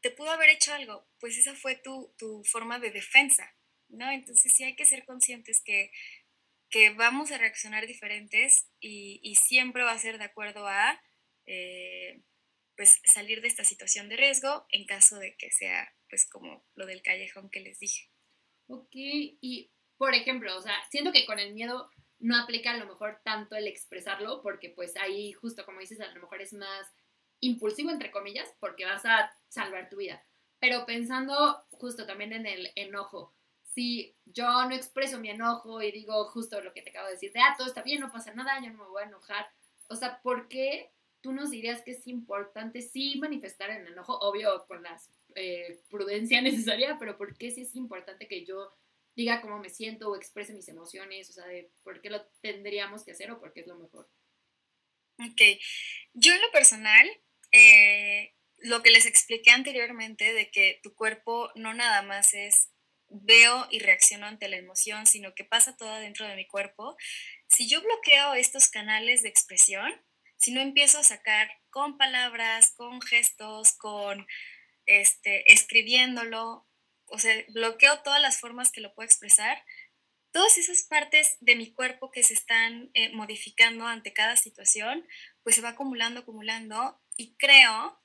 te 0.00 0.10
pudo 0.10 0.30
haber 0.30 0.50
hecho 0.50 0.72
algo, 0.74 1.08
pues 1.18 1.36
esa 1.36 1.54
fue 1.54 1.76
tu, 1.76 2.12
forma 2.44 2.78
de 2.78 2.90
defensa, 2.90 3.54
¿no? 3.88 4.10
Entonces 4.10 4.52
sí 4.54 4.64
hay 4.64 4.76
que 4.76 4.84
ser 4.84 5.04
conscientes 5.04 5.60
que, 5.64 5.90
que 6.70 6.90
vamos 6.90 7.30
a 7.32 7.38
reaccionar 7.38 7.86
diferentes 7.86 8.68
y, 8.80 9.34
siempre 9.36 9.82
va 9.82 9.92
a 9.92 9.98
ser 9.98 10.18
de 10.18 10.24
acuerdo 10.24 10.66
a... 10.66 11.00
Eh, 11.46 12.22
pues 12.76 13.00
salir 13.04 13.40
de 13.40 13.48
esta 13.48 13.64
situación 13.64 14.08
de 14.08 14.16
riesgo 14.16 14.66
en 14.68 14.84
caso 14.84 15.18
de 15.18 15.34
que 15.36 15.50
sea 15.50 15.94
pues 16.08 16.28
como 16.28 16.64
lo 16.74 16.86
del 16.86 17.02
callejón 17.02 17.50
que 17.50 17.60
les 17.60 17.78
dije. 17.78 18.10
Ok, 18.68 18.92
y 18.92 19.72
por 19.96 20.14
ejemplo, 20.14 20.56
o 20.56 20.62
sea, 20.62 20.74
siento 20.90 21.12
que 21.12 21.24
con 21.24 21.38
el 21.38 21.54
miedo 21.54 21.90
no 22.18 22.36
aplica 22.36 22.72
a 22.72 22.76
lo 22.76 22.86
mejor 22.86 23.20
tanto 23.24 23.56
el 23.56 23.66
expresarlo, 23.66 24.42
porque 24.42 24.70
pues 24.70 24.96
ahí 24.96 25.32
justo 25.32 25.64
como 25.64 25.80
dices, 25.80 26.00
a 26.00 26.08
lo 26.08 26.20
mejor 26.20 26.42
es 26.42 26.52
más 26.52 26.86
impulsivo, 27.40 27.90
entre 27.90 28.10
comillas, 28.10 28.54
porque 28.60 28.84
vas 28.84 29.04
a 29.04 29.32
salvar 29.48 29.88
tu 29.88 29.96
vida. 29.96 30.22
Pero 30.58 30.86
pensando 30.86 31.64
justo 31.70 32.06
también 32.06 32.32
en 32.32 32.46
el 32.46 32.70
enojo, 32.76 33.34
si 33.62 34.14
yo 34.24 34.46
no 34.66 34.74
expreso 34.74 35.20
mi 35.20 35.30
enojo 35.30 35.82
y 35.82 35.92
digo 35.92 36.24
justo 36.28 36.60
lo 36.62 36.72
que 36.72 36.82
te 36.82 36.90
acabo 36.90 37.06
de 37.06 37.14
decir, 37.14 37.32
de, 37.32 37.40
ah, 37.40 37.54
todo 37.58 37.66
está 37.66 37.82
bien, 37.82 38.00
no 38.00 38.10
pasa 38.10 38.32
nada, 38.32 38.58
yo 38.62 38.70
no 38.70 38.84
me 38.84 38.88
voy 38.88 39.02
a 39.02 39.06
enojar, 39.06 39.46
o 39.88 39.96
sea, 39.96 40.20
¿por 40.22 40.48
qué 40.48 40.90
tú 41.20 41.32
nos 41.32 41.50
dirías 41.50 41.82
que 41.82 41.90
es 41.90 42.06
importante 42.06 42.80
sí 42.80 43.18
manifestar 43.18 43.70
el 43.70 43.86
enojo, 43.86 44.18
obvio 44.18 44.64
con 44.66 44.82
la 44.82 44.98
eh, 45.34 45.82
prudencia 45.90 46.40
necesaria, 46.42 46.96
pero 46.98 47.18
¿por 47.18 47.36
qué 47.36 47.50
sí 47.50 47.62
es 47.62 47.74
importante 47.76 48.28
que 48.28 48.46
yo 48.46 48.72
diga 49.16 49.40
cómo 49.40 49.58
me 49.58 49.70
siento 49.70 50.10
o 50.10 50.16
exprese 50.16 50.52
mis 50.52 50.68
emociones, 50.68 51.30
o 51.30 51.32
sea, 51.32 51.46
de 51.46 51.70
por 51.82 52.00
qué 52.00 52.10
lo 52.10 52.24
tendríamos 52.42 53.02
que 53.02 53.12
hacer 53.12 53.30
o 53.30 53.40
por 53.40 53.52
qué 53.52 53.60
es 53.60 53.66
lo 53.66 53.76
mejor. 53.76 54.08
Ok, 55.18 55.40
yo 56.12 56.34
en 56.34 56.42
lo 56.42 56.50
personal, 56.52 57.08
eh, 57.56 58.34
lo 58.58 58.82
que 58.82 58.90
les 58.90 59.06
expliqué 59.06 59.50
anteriormente 59.50 60.34
de 60.34 60.50
que 60.50 60.78
tu 60.82 60.94
cuerpo 60.94 61.50
no 61.54 61.72
nada 61.72 62.02
más 62.02 62.34
es 62.34 62.68
veo 63.08 63.66
y 63.70 63.78
reacciono 63.78 64.26
ante 64.26 64.48
la 64.48 64.56
emoción, 64.56 65.06
sino 65.06 65.34
que 65.34 65.44
pasa 65.44 65.76
todo 65.76 65.94
dentro 65.96 66.26
de 66.26 66.36
mi 66.36 66.46
cuerpo. 66.46 66.96
Si 67.48 67.66
yo 67.66 67.80
bloqueo 67.80 68.34
estos 68.34 68.68
canales 68.68 69.22
de 69.22 69.30
expresión, 69.30 69.90
si 70.36 70.52
no 70.52 70.60
empiezo 70.60 70.98
a 70.98 71.04
sacar 71.04 71.48
con 71.70 71.96
palabras, 71.96 72.74
con 72.76 73.00
gestos, 73.00 73.72
con 73.72 74.26
este, 74.84 75.50
escribiéndolo, 75.50 76.68
o 77.06 77.18
sea, 77.18 77.42
bloqueo 77.48 78.02
todas 78.02 78.20
las 78.20 78.38
formas 78.38 78.70
que 78.70 78.82
lo 78.82 78.94
puedo 78.94 79.06
expresar, 79.06 79.64
todas 80.30 80.58
esas 80.58 80.82
partes 80.82 81.38
de 81.40 81.56
mi 81.56 81.72
cuerpo 81.72 82.10
que 82.10 82.22
se 82.22 82.34
están 82.34 82.90
eh, 82.92 83.10
modificando 83.14 83.86
ante 83.86 84.12
cada 84.12 84.36
situación, 84.36 85.06
pues 85.46 85.54
se 85.54 85.62
va 85.62 85.68
acumulando, 85.68 86.18
acumulando 86.18 87.00
y 87.16 87.36
creo, 87.36 88.02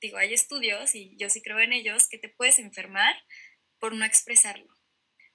digo, 0.00 0.16
hay 0.16 0.34
estudios 0.34 0.96
y 0.96 1.16
yo 1.16 1.30
sí 1.30 1.40
creo 1.40 1.60
en 1.60 1.72
ellos, 1.72 2.08
que 2.08 2.18
te 2.18 2.28
puedes 2.28 2.58
enfermar 2.58 3.14
por 3.78 3.94
no 3.94 4.04
expresarlo. 4.04 4.66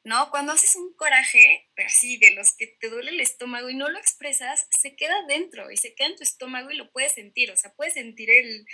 ¿No? 0.04 0.32
Cuando 0.32 0.52
haces 0.52 0.76
un 0.76 0.94
coraje, 0.96 1.70
pero 1.76 1.88
sí, 1.90 2.18
de 2.18 2.34
los 2.34 2.58
que 2.58 2.68
te 2.68 2.90
duele 2.90 3.12
el 3.12 3.22
estómago 3.22 3.70
y 3.70 3.76
no 3.76 3.88
lo 3.88 3.98
expresas, 3.98 4.68
se 4.70 4.98
queda 4.98 5.16
dentro 5.30 5.72
y 5.72 5.78
se 5.78 5.96
queda 5.96 6.10
en 6.10 6.18
tu 6.18 6.24
estómago 6.24 6.72
y 6.72 6.76
lo 6.76 6.92
puedes 6.92 7.14
sentir, 7.14 7.52
o 7.52 7.56
sea, 7.56 7.74
puedes 7.74 7.94
sentir 7.94 8.30
el, 8.30 8.66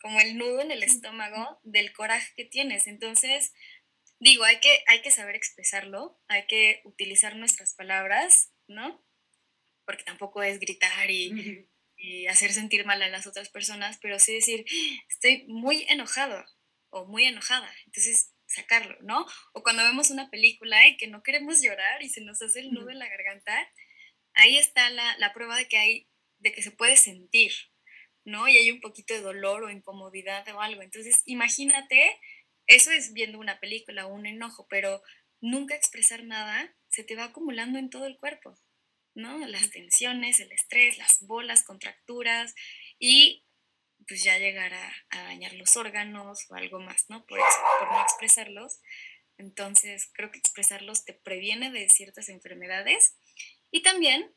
como 0.00 0.20
el 0.20 0.38
nudo 0.38 0.60
en 0.60 0.70
el 0.70 0.84
estómago 0.84 1.58
del 1.64 1.92
coraje 1.92 2.32
que 2.36 2.44
tienes. 2.44 2.86
Entonces, 2.86 3.52
digo, 4.20 4.44
hay 4.44 4.60
que, 4.60 4.84
hay 4.86 5.02
que 5.02 5.10
saber 5.10 5.34
expresarlo, 5.34 6.20
hay 6.28 6.46
que 6.46 6.82
utilizar 6.84 7.34
nuestras 7.34 7.74
palabras, 7.74 8.52
¿no? 8.68 9.04
Porque 9.84 10.04
tampoco 10.04 10.44
es 10.44 10.60
gritar 10.60 11.10
y, 11.10 11.68
y 11.96 12.26
hacer 12.26 12.52
sentir 12.52 12.84
mal 12.84 13.02
a 13.02 13.08
las 13.08 13.26
otras 13.26 13.48
personas, 13.48 13.98
pero 14.00 14.18
sí 14.18 14.34
decir, 14.34 14.64
estoy 15.08 15.44
muy 15.48 15.86
enojado 15.88 16.44
o 16.90 17.06
muy 17.06 17.24
enojada. 17.24 17.72
Entonces, 17.86 18.32
sacarlo, 18.46 18.96
¿no? 19.02 19.26
O 19.52 19.62
cuando 19.62 19.82
vemos 19.82 20.10
una 20.10 20.30
película 20.30 20.86
y 20.86 20.96
que 20.96 21.08
no 21.08 21.22
queremos 21.22 21.62
llorar 21.62 22.02
y 22.02 22.08
se 22.08 22.20
nos 22.20 22.40
hace 22.42 22.60
el 22.60 22.72
nudo 22.72 22.90
en 22.90 22.98
la 22.98 23.08
garganta, 23.08 23.72
ahí 24.34 24.56
está 24.58 24.88
la, 24.90 25.16
la 25.18 25.32
prueba 25.32 25.56
de 25.56 25.68
que 25.68 25.78
hay, 25.78 26.08
de 26.38 26.52
que 26.52 26.62
se 26.62 26.70
puede 26.70 26.96
sentir, 26.96 27.52
¿no? 28.24 28.48
Y 28.48 28.56
hay 28.56 28.70
un 28.70 28.80
poquito 28.80 29.14
de 29.14 29.20
dolor 29.20 29.64
o 29.64 29.70
incomodidad 29.70 30.46
o 30.54 30.60
algo. 30.60 30.82
Entonces, 30.82 31.22
imagínate, 31.24 32.18
eso 32.66 32.90
es 32.90 33.12
viendo 33.12 33.38
una 33.38 33.60
película 33.60 34.06
o 34.06 34.14
un 34.14 34.26
enojo, 34.26 34.66
pero 34.68 35.02
nunca 35.40 35.74
expresar 35.74 36.24
nada 36.24 36.74
se 36.88 37.04
te 37.04 37.16
va 37.16 37.24
acumulando 37.24 37.78
en 37.78 37.90
todo 37.90 38.06
el 38.06 38.16
cuerpo, 38.16 38.58
¿no? 39.16 39.38
Las 39.46 39.70
tensiones, 39.70 40.38
el 40.40 40.52
estrés, 40.52 40.98
las 40.98 41.20
bolas, 41.22 41.64
contracturas 41.64 42.54
y 42.98 43.44
pues 44.06 44.22
ya 44.22 44.38
llegar 44.38 44.72
a, 44.74 44.92
dañar 45.10 45.54
los 45.54 45.76
órganos 45.76 46.48
o 46.50 46.54
algo 46.54 46.78
más, 46.78 47.06
¿no? 47.08 47.26
Por, 47.26 47.40
por 47.80 47.90
no 47.90 48.02
expresarlos. 48.02 48.78
Entonces, 49.38 50.08
creo 50.12 50.30
que 50.30 50.38
expresarlos 50.38 51.04
te 51.04 51.14
previene 51.14 51.70
de 51.70 51.88
ciertas 51.88 52.28
enfermedades 52.28 53.16
y 53.70 53.82
también, 53.82 54.34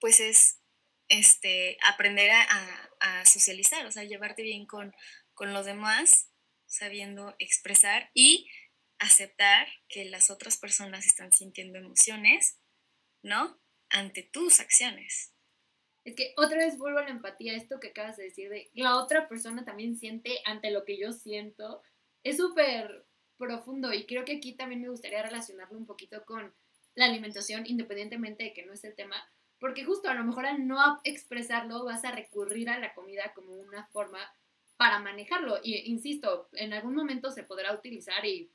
pues 0.00 0.20
es 0.20 0.60
este, 1.08 1.78
aprender 1.82 2.30
a, 2.30 2.90
socializar, 3.26 3.84
o 3.86 3.90
sea, 3.90 4.04
llevarte 4.04 4.42
bien 4.42 4.66
con, 4.66 4.94
con 5.34 5.52
los 5.52 5.66
demás, 5.66 6.30
sabiendo 6.66 7.34
expresar 7.38 8.10
y 8.14 8.48
aceptar 8.98 9.66
que 9.88 10.04
las 10.04 10.30
otras 10.30 10.56
personas 10.56 11.06
están 11.06 11.32
sintiendo 11.32 11.78
emociones, 11.78 12.58
¿no? 13.22 13.58
Ante 13.94 14.24
tus 14.24 14.58
acciones. 14.58 15.32
Es 16.04 16.16
que 16.16 16.34
otra 16.36 16.58
vez 16.58 16.76
vuelvo 16.76 16.98
a 16.98 17.04
la 17.04 17.10
empatía, 17.10 17.54
esto 17.54 17.78
que 17.78 17.88
acabas 17.88 18.16
de 18.16 18.24
decir, 18.24 18.50
de 18.50 18.68
la 18.74 18.96
otra 18.96 19.28
persona 19.28 19.64
también 19.64 19.96
siente 19.96 20.40
ante 20.44 20.72
lo 20.72 20.84
que 20.84 20.98
yo 20.98 21.12
siento, 21.12 21.80
es 22.24 22.38
súper 22.38 23.06
profundo 23.38 23.92
y 23.92 24.04
creo 24.04 24.24
que 24.24 24.36
aquí 24.36 24.54
también 24.54 24.82
me 24.82 24.88
gustaría 24.88 25.22
relacionarlo 25.22 25.78
un 25.78 25.86
poquito 25.86 26.24
con 26.24 26.52
la 26.96 27.04
alimentación, 27.04 27.66
independientemente 27.66 28.42
de 28.42 28.52
que 28.52 28.66
no 28.66 28.72
es 28.72 28.82
el 28.82 28.96
tema, 28.96 29.16
porque 29.60 29.84
justo 29.84 30.08
a 30.08 30.14
lo 30.14 30.24
mejor 30.24 30.46
al 30.46 30.66
no 30.66 31.00
expresarlo 31.04 31.84
vas 31.84 32.04
a 32.04 32.10
recurrir 32.10 32.70
a 32.70 32.80
la 32.80 32.94
comida 32.94 33.32
como 33.32 33.54
una 33.54 33.86
forma 33.86 34.18
para 34.76 34.98
manejarlo. 34.98 35.60
Y 35.62 35.76
insisto, 35.88 36.48
en 36.54 36.72
algún 36.72 36.96
momento 36.96 37.30
se 37.30 37.44
podrá 37.44 37.72
utilizar 37.72 38.26
y 38.26 38.50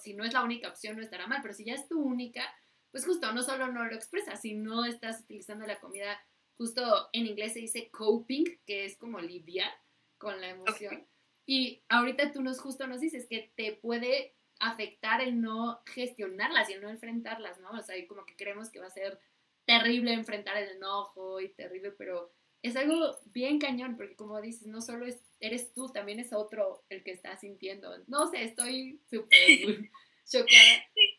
si 0.00 0.14
no 0.14 0.24
es 0.24 0.32
la 0.32 0.42
única 0.42 0.70
opción 0.70 0.96
no 0.96 1.02
estará 1.02 1.26
mal, 1.26 1.42
pero 1.42 1.52
si 1.52 1.64
ya 1.64 1.74
es 1.74 1.86
tu 1.86 2.00
única, 2.00 2.42
pues 2.90 3.04
justo 3.04 3.32
no 3.32 3.42
solo 3.42 3.70
no 3.72 3.84
lo 3.84 3.94
expresas, 3.94 4.40
no 4.44 4.84
estás 4.84 5.20
utilizando 5.20 5.66
la 5.66 5.80
comida 5.80 6.18
justo 6.58 7.08
en 7.12 7.26
inglés 7.26 7.52
se 7.52 7.60
dice 7.60 7.88
coping, 7.90 8.44
que 8.66 8.84
es 8.84 8.96
como 8.96 9.20
lidiar 9.20 9.70
con 10.18 10.40
la 10.40 10.50
emoción. 10.50 11.06
Y 11.46 11.82
ahorita 11.88 12.32
tú 12.32 12.42
nos 12.42 12.60
justo 12.60 12.86
nos 12.86 13.00
dices 13.00 13.26
que 13.28 13.52
te 13.54 13.72
puede 13.72 14.34
afectar 14.58 15.22
el 15.22 15.40
no 15.40 15.80
gestionarlas 15.86 16.68
y 16.68 16.72
el 16.72 16.82
no 16.82 16.90
enfrentarlas, 16.90 17.60
¿no? 17.60 17.70
O 17.70 17.80
sea, 17.80 17.94
como 18.08 18.26
que 18.26 18.36
creemos 18.36 18.70
que 18.70 18.80
va 18.80 18.88
a 18.88 18.90
ser 18.90 19.20
terrible 19.64 20.12
enfrentar 20.12 20.56
el 20.56 20.76
enojo 20.76 21.40
y 21.40 21.50
terrible, 21.50 21.92
pero 21.92 22.32
es 22.60 22.74
algo 22.74 23.16
bien 23.26 23.60
cañón, 23.60 23.96
porque 23.96 24.16
como 24.16 24.40
dices, 24.40 24.66
no 24.66 24.80
solo 24.80 25.06
es, 25.06 25.20
eres 25.38 25.72
tú, 25.72 25.88
también 25.90 26.18
es 26.18 26.32
otro 26.32 26.82
el 26.88 27.04
que 27.04 27.12
está 27.12 27.36
sintiendo. 27.36 27.96
No 28.08 28.26
sé, 28.26 28.42
estoy 28.42 29.00
súper 29.08 29.28
choqueada. 30.28 30.84
Sí, 30.92 31.17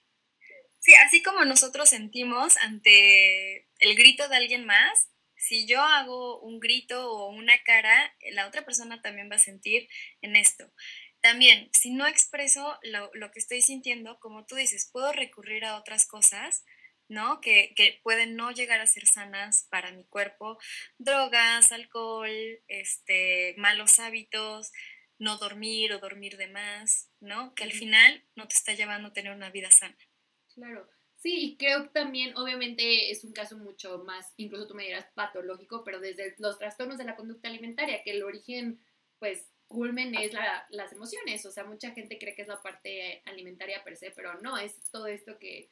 así 0.95 1.21
como 1.23 1.45
nosotros 1.45 1.89
sentimos 1.89 2.57
ante 2.57 3.67
el 3.79 3.95
grito 3.95 4.27
de 4.27 4.35
alguien 4.35 4.65
más, 4.65 5.09
si 5.35 5.65
yo 5.65 5.81
hago 5.81 6.39
un 6.41 6.59
grito 6.59 7.11
o 7.11 7.29
una 7.29 7.57
cara, 7.63 8.13
la 8.31 8.47
otra 8.47 8.65
persona 8.65 9.01
también 9.01 9.29
va 9.31 9.35
a 9.35 9.39
sentir 9.39 9.87
en 10.21 10.35
esto. 10.35 10.71
También, 11.21 11.69
si 11.73 11.91
no 11.91 12.07
expreso 12.07 12.77
lo, 12.83 13.31
que 13.31 13.39
estoy 13.39 13.61
sintiendo, 13.61 14.19
como 14.19 14.45
tú 14.45 14.55
dices, 14.55 14.89
puedo 14.91 15.11
recurrir 15.11 15.65
a 15.65 15.77
otras 15.77 16.07
cosas, 16.07 16.63
¿no? 17.09 17.41
Que, 17.41 17.73
pueden 18.03 18.35
no 18.35 18.51
llegar 18.51 18.79
a 18.81 18.87
ser 18.87 19.05
sanas 19.05 19.67
para 19.69 19.91
mi 19.91 20.05
cuerpo. 20.05 20.57
Drogas, 20.97 21.71
alcohol, 21.71 22.31
este, 22.67 23.55
malos 23.57 23.99
hábitos, 23.99 24.71
no 25.17 25.37
dormir 25.37 25.93
o 25.93 25.99
dormir 25.99 26.37
de 26.37 26.47
más, 26.47 27.09
¿no? 27.19 27.53
Que 27.55 27.63
al 27.63 27.73
final 27.73 28.25
no 28.35 28.47
te 28.47 28.55
está 28.55 28.73
llevando 28.73 29.09
a 29.09 29.13
tener 29.13 29.33
una 29.33 29.49
vida 29.49 29.71
sana. 29.71 29.97
Claro. 30.59 30.87
Sí, 31.15 31.37
y 31.51 31.57
creo 31.57 31.83
que 31.83 31.89
también, 31.89 32.35
obviamente, 32.37 33.11
es 33.11 33.23
un 33.23 33.31
caso 33.33 33.57
mucho 33.57 33.99
más, 34.05 34.33
incluso 34.37 34.67
tú 34.67 34.75
me 34.75 34.83
dirás, 34.85 35.05
patológico, 35.13 35.83
pero 35.83 35.99
desde 35.99 36.35
los 36.37 36.57
trastornos 36.57 36.97
de 36.97 37.03
la 37.05 37.15
conducta 37.15 37.47
alimentaria, 37.49 38.03
que 38.03 38.11
el 38.11 38.23
origen, 38.23 38.79
pues, 39.19 39.49
culmen 39.67 40.15
es 40.15 40.33
la, 40.33 40.65
las 40.69 40.91
emociones. 40.93 41.45
O 41.45 41.51
sea, 41.51 41.63
mucha 41.65 41.91
gente 41.91 42.17
cree 42.17 42.35
que 42.35 42.41
es 42.41 42.47
la 42.47 42.61
parte 42.61 43.21
alimentaria 43.25 43.83
per 43.83 43.95
se, 43.97 44.11
pero 44.11 44.39
no, 44.41 44.57
es 44.57 44.75
todo 44.91 45.07
esto 45.07 45.37
que 45.39 45.69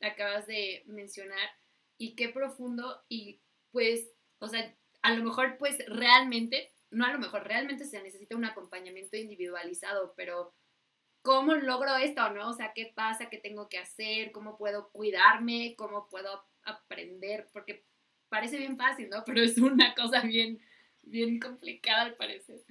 acabas 0.00 0.46
de 0.46 0.82
mencionar. 0.86 1.48
Y 1.96 2.14
qué 2.14 2.28
profundo, 2.28 3.02
y 3.08 3.40
pues, 3.72 4.08
o 4.38 4.48
sea, 4.48 4.76
a 5.02 5.14
lo 5.14 5.24
mejor, 5.24 5.58
pues, 5.58 5.78
realmente, 5.88 6.72
no 6.90 7.04
a 7.06 7.12
lo 7.12 7.18
mejor, 7.18 7.44
realmente 7.44 7.84
se 7.84 8.02
necesita 8.02 8.36
un 8.36 8.44
acompañamiento 8.44 9.16
individualizado, 9.16 10.14
pero 10.16 10.54
¿cómo 11.28 11.54
logro 11.56 11.94
esto, 11.98 12.30
no? 12.30 12.48
O 12.48 12.54
sea, 12.54 12.72
¿qué 12.74 12.86
pasa? 12.86 13.28
¿Qué 13.28 13.36
tengo 13.36 13.68
que 13.68 13.76
hacer? 13.76 14.32
¿Cómo 14.32 14.56
puedo 14.56 14.90
cuidarme? 14.92 15.74
¿Cómo 15.76 16.08
puedo 16.08 16.42
aprender? 16.62 17.50
Porque 17.52 17.84
parece 18.30 18.56
bien 18.56 18.78
fácil, 18.78 19.10
¿no? 19.10 19.24
Pero 19.26 19.42
es 19.42 19.58
una 19.58 19.94
cosa 19.94 20.22
bien, 20.22 20.58
bien 21.02 21.38
complicada 21.38 22.00
al 22.04 22.16
parecer. 22.16 22.64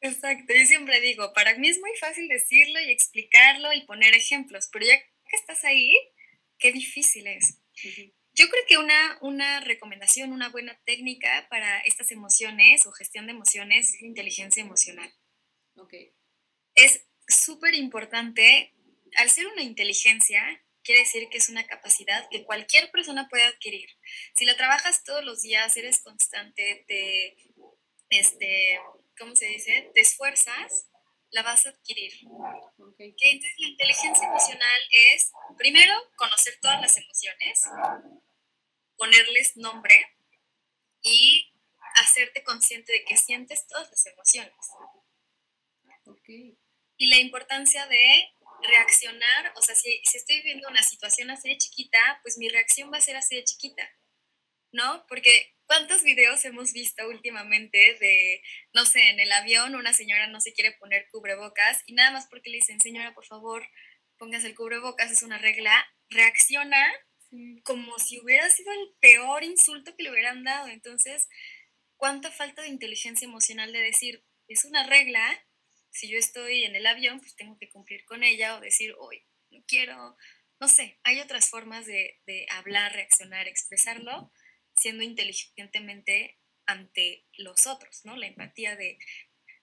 Exacto, 0.00 0.52
yo 0.52 0.66
siempre 0.66 1.00
digo, 1.00 1.32
para 1.34 1.56
mí 1.56 1.68
es 1.68 1.78
muy 1.78 1.92
fácil 2.00 2.26
decirlo 2.26 2.80
y 2.80 2.90
explicarlo 2.90 3.72
y 3.72 3.86
poner 3.86 4.12
ejemplos, 4.12 4.68
pero 4.70 4.84
ya 4.84 4.98
que 4.98 5.36
estás 5.36 5.64
ahí, 5.64 5.94
qué 6.58 6.72
difícil 6.72 7.26
es. 7.28 7.58
Yo 8.34 8.48
creo 8.50 8.62
que 8.68 8.76
una, 8.76 9.18
una 9.22 9.60
recomendación, 9.60 10.32
una 10.32 10.50
buena 10.50 10.78
técnica 10.84 11.46
para 11.48 11.78
estas 11.82 12.10
emociones 12.10 12.86
o 12.86 12.92
gestión 12.92 13.26
de 13.26 13.32
emociones 13.32 13.94
es 13.94 14.02
la 14.02 14.08
inteligencia 14.08 14.62
emocional. 14.62 15.10
Ok. 15.76 15.94
Es 16.74 17.06
súper 17.28 17.74
importante, 17.74 18.74
al 19.16 19.30
ser 19.30 19.46
una 19.46 19.62
inteligencia, 19.62 20.42
quiere 20.82 21.00
decir 21.00 21.28
que 21.30 21.38
es 21.38 21.48
una 21.48 21.66
capacidad 21.66 22.28
que 22.30 22.44
cualquier 22.44 22.90
persona 22.90 23.28
puede 23.28 23.44
adquirir. 23.44 23.88
Si 24.36 24.44
la 24.44 24.56
trabajas 24.56 25.02
todos 25.04 25.24
los 25.24 25.42
días, 25.42 25.76
eres 25.76 26.00
constante, 26.02 26.84
te, 26.86 27.36
este, 28.10 28.80
¿cómo 29.18 29.34
se 29.34 29.46
dice? 29.46 29.90
Te 29.94 30.00
esfuerzas, 30.00 30.88
la 31.30 31.42
vas 31.42 31.66
a 31.66 31.70
adquirir. 31.70 32.12
Entonces, 32.98 33.54
la 33.58 33.68
inteligencia 33.68 34.28
emocional 34.28 34.80
es, 34.90 35.32
primero, 35.56 35.94
conocer 36.16 36.58
todas 36.60 36.80
las 36.80 36.96
emociones, 36.96 37.62
ponerles 38.96 39.56
nombre 39.56 40.06
y 41.02 41.52
hacerte 41.96 42.42
consciente 42.44 42.92
de 42.92 43.04
que 43.04 43.16
sientes 43.16 43.66
todas 43.66 43.90
las 43.90 44.06
emociones. 44.06 44.54
Okay 46.06 46.58
y 46.96 47.08
la 47.08 47.18
importancia 47.18 47.86
de 47.86 48.28
reaccionar, 48.62 49.52
o 49.56 49.62
sea, 49.62 49.74
si, 49.74 50.00
si 50.04 50.16
estoy 50.16 50.36
viviendo 50.36 50.68
una 50.68 50.82
situación 50.82 51.30
así 51.30 51.48
de 51.48 51.58
chiquita, 51.58 52.20
pues 52.22 52.38
mi 52.38 52.48
reacción 52.48 52.90
va 52.92 52.98
a 52.98 53.02
ser 53.02 53.16
así 53.16 53.36
de 53.36 53.44
chiquita, 53.44 53.88
¿no? 54.72 55.04
Porque 55.08 55.54
¿cuántos 55.66 56.02
videos 56.02 56.44
hemos 56.44 56.72
visto 56.72 57.06
últimamente 57.08 57.96
de, 58.00 58.42
no 58.72 58.84
sé, 58.84 59.10
en 59.10 59.20
el 59.20 59.32
avión 59.32 59.74
una 59.74 59.92
señora 59.92 60.26
no 60.28 60.40
se 60.40 60.52
quiere 60.52 60.72
poner 60.72 61.08
cubrebocas 61.10 61.82
y 61.86 61.94
nada 61.94 62.10
más 62.10 62.26
porque 62.28 62.50
le 62.50 62.56
dicen, 62.56 62.80
señora, 62.80 63.14
por 63.14 63.26
favor, 63.26 63.66
póngase 64.18 64.46
el 64.46 64.54
cubrebocas, 64.54 65.10
es 65.10 65.22
una 65.22 65.38
regla, 65.38 65.86
reacciona 66.08 66.92
como 67.64 67.98
si 67.98 68.20
hubiera 68.20 68.48
sido 68.48 68.72
el 68.72 68.94
peor 69.00 69.42
insulto 69.42 69.96
que 69.96 70.04
le 70.04 70.10
hubieran 70.10 70.44
dado. 70.44 70.68
Entonces, 70.68 71.28
¿cuánta 71.96 72.30
falta 72.30 72.62
de 72.62 72.68
inteligencia 72.68 73.26
emocional 73.26 73.72
de 73.72 73.80
decir, 73.80 74.24
es 74.48 74.64
una 74.64 74.86
regla, 74.86 75.44
si 75.94 76.08
yo 76.08 76.18
estoy 76.18 76.64
en 76.64 76.76
el 76.76 76.86
avión, 76.86 77.20
pues 77.20 77.34
tengo 77.36 77.56
que 77.58 77.70
cumplir 77.70 78.04
con 78.04 78.22
ella 78.22 78.56
o 78.56 78.60
decir, 78.60 78.94
hoy 78.98 79.24
no 79.50 79.64
quiero, 79.66 80.16
no 80.60 80.68
sé, 80.68 80.98
hay 81.04 81.20
otras 81.20 81.48
formas 81.48 81.86
de, 81.86 82.20
de 82.26 82.46
hablar, 82.50 82.92
reaccionar, 82.92 83.48
expresarlo, 83.48 84.32
siendo 84.76 85.04
inteligentemente 85.04 86.38
ante 86.66 87.26
los 87.38 87.66
otros, 87.66 88.04
¿no? 88.04 88.16
La 88.16 88.26
empatía 88.26 88.76
de, 88.76 88.98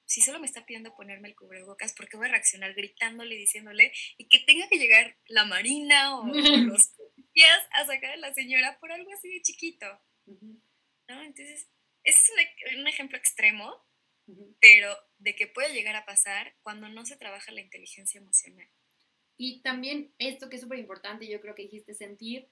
si 0.06 0.22
solo 0.22 0.39
me 0.39 0.46
está 0.46 0.65
pidiendo 0.65 0.96
ponerme 0.96 1.30
el 1.30 1.36
cubrebocas, 1.36 1.94
¿por 1.94 2.10
qué 2.10 2.17
voy 2.17 2.28
a 2.28 2.32
reaccionar 2.32 2.74
gritándole, 2.74 3.36
diciéndole, 3.36 3.94
y 4.17 4.28
que 4.28 4.39
tenga 4.39 4.67
que 4.67 4.78
llegar 4.78 5.17
la 5.28 5.46
marina 5.46 6.17
o, 6.17 6.26
los 6.26 6.88
policías 6.98 7.67
a 7.72 7.86
sacar 7.86 8.12
a 8.12 8.17
la 8.17 8.34
señora 8.34 8.78
por 8.80 8.91
algo 8.91 9.12
así 9.13 9.30
de 9.30 9.41
chiquito? 9.41 9.86
¿No? 10.26 11.22
Entonces, 11.24 11.70
ese 12.04 12.22
es 12.22 12.78
un, 12.78 12.88
ejemplo 12.88 13.17
extremo, 13.17 13.86
pero 14.60 14.96
de 15.20 15.36
que 15.36 15.48
puede 15.48 15.74
llegar 15.74 15.96
a 15.96 16.06
pasar 16.06 16.56
cuando 16.63 16.89
no 16.89 17.06
se 17.06 17.17
trabaja 17.17 17.52
la 17.52 17.62
inteligencia 17.62 18.20
emocional. 18.20 18.67
Y 19.38 19.62
también 19.62 20.13
esto 20.20 20.50
que 20.50 20.58
es 20.58 20.62
súper 20.62 20.80
importante, 20.80 21.28
yo 21.28 21.41
creo 21.41 21.56
que 21.56 21.63
dijiste 21.63 21.94
sentir 21.94 22.50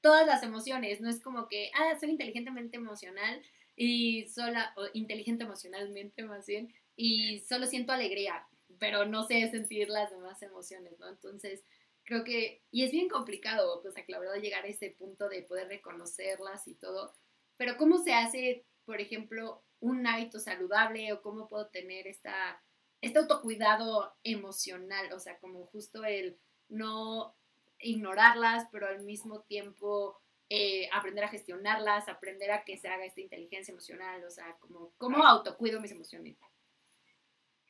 todas 0.00 0.26
las 0.26 0.42
emociones, 0.42 1.00
no 1.00 1.10
es 1.10 1.20
como 1.20 1.48
que, 1.48 1.70
ah, 1.74 1.98
soy 1.98 2.10
inteligentemente 2.10 2.76
emocional 2.76 3.42
y 3.76 4.28
sola, 4.28 4.72
o 4.76 4.86
inteligente 4.94 5.44
emocionalmente 5.44 6.22
más 6.22 6.46
bien, 6.46 6.74
y 6.96 7.40
solo 7.40 7.66
siento 7.66 7.92
alegría, 7.92 8.46
pero 8.78 9.04
no 9.04 9.26
sé 9.26 9.50
sentir 9.50 9.88
las 9.88 10.10
demás 10.10 10.42
emociones, 10.42 10.98
¿no? 10.98 11.08
Entonces, 11.08 11.62
creo 12.04 12.24
que, 12.24 12.62
y 12.70 12.84
es 12.84 12.90
bien 12.90 13.08
complicado, 13.08 13.82
pues, 13.82 13.94
la 14.08 14.18
verdad, 14.18 14.40
llegar 14.40 14.64
a 14.64 14.68
ese 14.68 14.90
punto 14.90 15.28
de 15.28 15.42
poder 15.42 15.68
reconocerlas 15.68 16.66
y 16.66 16.74
todo, 16.74 17.14
pero 17.56 17.76
¿cómo 17.76 18.02
se 18.02 18.14
hace, 18.14 18.64
por 18.84 19.00
ejemplo, 19.00 19.62
un 19.80 20.06
hábito 20.06 20.38
saludable 20.38 21.12
o 21.12 21.22
cómo 21.22 21.48
puedo 21.48 21.68
tener 21.68 22.06
esta, 22.06 22.62
este 23.00 23.18
autocuidado 23.18 24.14
emocional? 24.22 25.12
O 25.12 25.18
sea, 25.18 25.38
como 25.38 25.66
justo 25.66 26.04
el 26.04 26.38
no 26.68 27.36
ignorarlas, 27.78 28.68
pero 28.70 28.86
al 28.86 29.02
mismo 29.02 29.42
tiempo 29.42 30.20
eh, 30.48 30.88
aprender 30.92 31.24
a 31.24 31.28
gestionarlas, 31.28 32.08
aprender 32.08 32.50
a 32.50 32.64
que 32.64 32.76
se 32.76 32.88
haga 32.88 33.04
esta 33.04 33.20
inteligencia 33.20 33.72
emocional, 33.72 34.24
o 34.24 34.30
sea, 34.30 34.56
como, 34.58 34.92
¿cómo 34.98 35.24
autocuido 35.24 35.80
mis 35.80 35.92
emociones? 35.92 36.36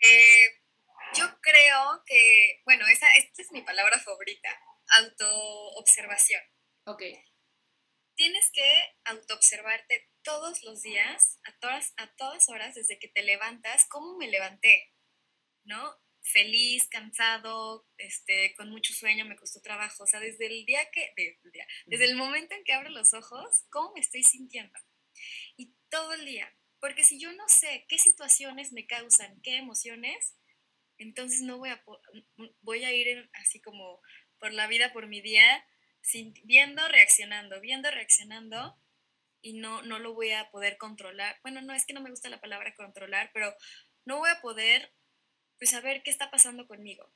Eh, 0.00 0.60
yo 1.14 1.26
creo 1.40 2.02
que, 2.06 2.62
bueno, 2.64 2.86
esa, 2.86 3.06
esta 3.18 3.42
es 3.42 3.52
mi 3.52 3.62
palabra 3.62 3.98
favorita, 3.98 4.48
autoobservación. 4.98 6.40
Ok. 6.84 7.02
Tienes 8.20 8.50
que 8.52 8.70
autoobservarte 9.04 10.10
todos 10.22 10.62
los 10.62 10.82
días, 10.82 11.38
a 11.44 11.58
todas, 11.58 11.94
a 11.96 12.14
todas 12.16 12.50
horas, 12.50 12.74
desde 12.74 12.98
que 12.98 13.08
te 13.08 13.22
levantas, 13.22 13.86
cómo 13.88 14.18
me 14.18 14.28
levanté, 14.28 14.92
¿no? 15.64 15.96
Feliz, 16.20 16.86
cansado, 16.90 17.88
este, 17.96 18.54
con 18.56 18.68
mucho 18.68 18.92
sueño, 18.92 19.24
me 19.24 19.36
costó 19.36 19.62
trabajo. 19.62 20.04
O 20.04 20.06
sea, 20.06 20.20
desde 20.20 20.48
el 20.48 20.66
día 20.66 20.90
que, 20.90 21.14
desde 21.86 22.04
el 22.04 22.14
momento 22.14 22.54
en 22.54 22.62
que 22.64 22.74
abro 22.74 22.90
los 22.90 23.14
ojos, 23.14 23.64
¿cómo 23.70 23.94
me 23.94 24.00
estoy 24.00 24.22
sintiendo? 24.22 24.78
Y 25.56 25.72
todo 25.88 26.12
el 26.12 26.26
día, 26.26 26.54
porque 26.78 27.04
si 27.04 27.18
yo 27.18 27.32
no 27.32 27.48
sé 27.48 27.86
qué 27.88 27.98
situaciones 27.98 28.70
me 28.70 28.86
causan 28.86 29.40
qué 29.40 29.56
emociones, 29.56 30.36
entonces 30.98 31.40
no 31.40 31.56
voy 31.56 31.70
a, 31.70 31.82
voy 32.60 32.84
a 32.84 32.92
ir 32.92 33.30
así 33.32 33.62
como 33.62 34.02
por 34.38 34.52
la 34.52 34.66
vida, 34.66 34.92
por 34.92 35.06
mi 35.06 35.22
día, 35.22 35.66
viendo, 36.44 36.86
reaccionando, 36.88 37.60
viendo, 37.60 37.90
reaccionando, 37.90 38.76
y 39.42 39.54
no, 39.54 39.82
no 39.82 39.98
lo 39.98 40.14
voy 40.14 40.32
a 40.32 40.50
poder 40.50 40.76
controlar. 40.76 41.38
Bueno, 41.42 41.62
no 41.62 41.72
es 41.72 41.86
que 41.86 41.94
no 41.94 42.00
me 42.00 42.10
gusta 42.10 42.28
la 42.28 42.40
palabra 42.40 42.74
controlar, 42.74 43.30
pero 43.32 43.54
no 44.04 44.18
voy 44.18 44.30
a 44.30 44.40
poder 44.40 44.92
pues, 45.58 45.70
saber 45.70 46.02
qué 46.02 46.10
está 46.10 46.30
pasando 46.30 46.66
conmigo. 46.66 47.10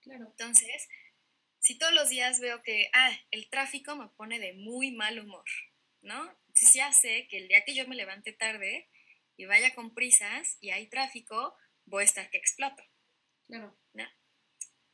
Claro. 0.00 0.26
Entonces, 0.26 0.88
si 1.60 1.78
todos 1.78 1.94
los 1.94 2.08
días 2.08 2.40
veo 2.40 2.62
que, 2.62 2.90
ah, 2.92 3.10
el 3.30 3.48
tráfico 3.48 3.96
me 3.96 4.08
pone 4.08 4.38
de 4.38 4.52
muy 4.54 4.90
mal 4.90 5.18
humor, 5.18 5.44
¿no? 6.02 6.22
Entonces 6.48 6.74
ya 6.74 6.92
sé 6.92 7.26
que 7.28 7.38
el 7.38 7.48
día 7.48 7.64
que 7.64 7.74
yo 7.74 7.86
me 7.86 7.96
levante 7.96 8.32
tarde, 8.32 8.90
y 9.36 9.46
vaya 9.46 9.74
con 9.74 9.94
prisas 9.94 10.56
y 10.60 10.70
hay 10.70 10.86
tráfico, 10.88 11.56
voy 11.84 12.02
a 12.02 12.06
estar 12.06 12.30
que 12.30 12.38
exploto. 12.38 12.82
Claro. 13.46 13.76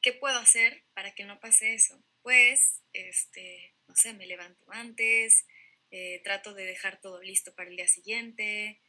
¿Qué 0.01 0.13
puedo 0.13 0.39
hacer 0.39 0.85
para 0.95 1.13
que 1.15 1.25
no 1.25 1.41
pase 1.41 1.75
eso? 1.75 2.03
Pues, 2.23 2.83
este, 2.93 3.75
no 3.87 3.95
sé, 3.95 4.13
me 4.15 4.27
levanto 4.27 4.65
antes, 4.71 5.47
eh, 5.91 6.21
trato 6.23 6.55
de 6.55 6.65
dejar 6.65 7.01
todo 7.01 7.23
listo 7.23 7.55
para 7.55 7.71
el 7.71 7.77
día 7.77 7.89
siguiente, 7.89 8.81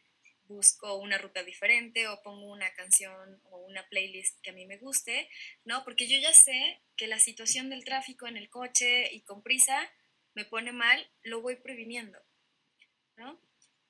busco 0.50 0.96
una 0.96 1.18
ruta 1.18 1.44
diferente 1.44 2.08
o 2.08 2.22
pongo 2.24 2.52
una 2.52 2.74
canción 2.74 3.39
o 3.52 3.60
una 3.60 3.88
playlist 3.88 4.42
que 4.42 4.50
a 4.50 4.54
mí 4.54 4.65
me 4.65 4.78
guste, 4.78 5.30
¿no? 5.63 5.84
Porque 5.84 6.08
yo 6.08 6.18
ya 6.18 6.34
sé 6.34 6.82
que 6.98 7.08
la 7.08 7.20
situación 7.20 7.70
del 7.70 7.86
tráfico 7.86 8.28
en 8.28 8.36
el 8.36 8.50
coche 8.50 9.13
y 9.13 9.22
con 9.22 9.44
prisa 9.44 9.89
me 10.34 10.46
pone 10.46 10.72
mal, 10.72 11.10
lo 11.22 11.42
voy 11.42 11.56
previniendo, 11.56 12.20
¿no? 13.15 13.39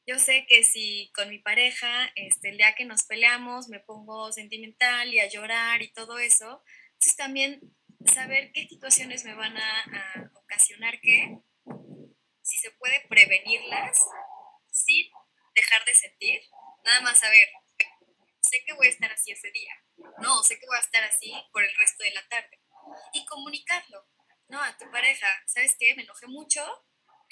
Yo 0.05 0.19
sé 0.19 0.45
que 0.47 0.63
si 0.63 1.11
con 1.13 1.29
mi 1.29 1.39
pareja, 1.39 2.11
este, 2.15 2.49
el 2.49 2.57
día 2.57 2.75
que 2.75 2.85
nos 2.85 3.03
peleamos, 3.03 3.69
me 3.69 3.79
pongo 3.79 4.31
sentimental 4.31 5.13
y 5.13 5.19
a 5.19 5.29
llorar 5.29 5.81
y 5.81 5.91
todo 5.93 6.19
eso, 6.19 6.63
entonces 6.93 7.15
también 7.15 7.61
saber 8.05 8.51
qué 8.53 8.67
situaciones 8.67 9.23
me 9.25 9.33
van 9.33 9.57
a, 9.57 10.31
ocasionar 10.35 10.99
qué, 10.99 11.37
si 12.41 12.57
se 12.57 12.71
puede 12.71 13.05
prevenirlas 13.07 13.99
sin 14.71 15.11
dejar 15.53 15.85
de 15.85 15.93
sentir, 15.93 16.41
nada 16.83 17.01
más 17.01 17.19
saber, 17.19 17.49
sé 18.39 18.63
que 18.65 18.73
voy 18.73 18.87
a 18.87 18.89
estar 18.89 19.11
así 19.11 19.31
ese 19.31 19.51
día, 19.51 19.73
no, 20.19 20.41
sé 20.43 20.59
que 20.59 20.65
voy 20.65 20.77
a 20.77 20.81
estar 20.81 21.03
así 21.03 21.31
por 21.51 21.63
el 21.63 21.75
resto 21.77 22.03
de 22.03 22.11
la 22.11 22.27
tarde. 22.27 22.59
Y 23.13 23.25
comunicarlo, 23.25 24.07
¿no? 24.47 24.61
A 24.61 24.75
tu 24.77 24.89
pareja, 24.89 25.27
¿sabes 25.45 25.75
qué? 25.77 25.93
Me 25.95 26.03
enojé 26.03 26.25
mucho, 26.27 26.65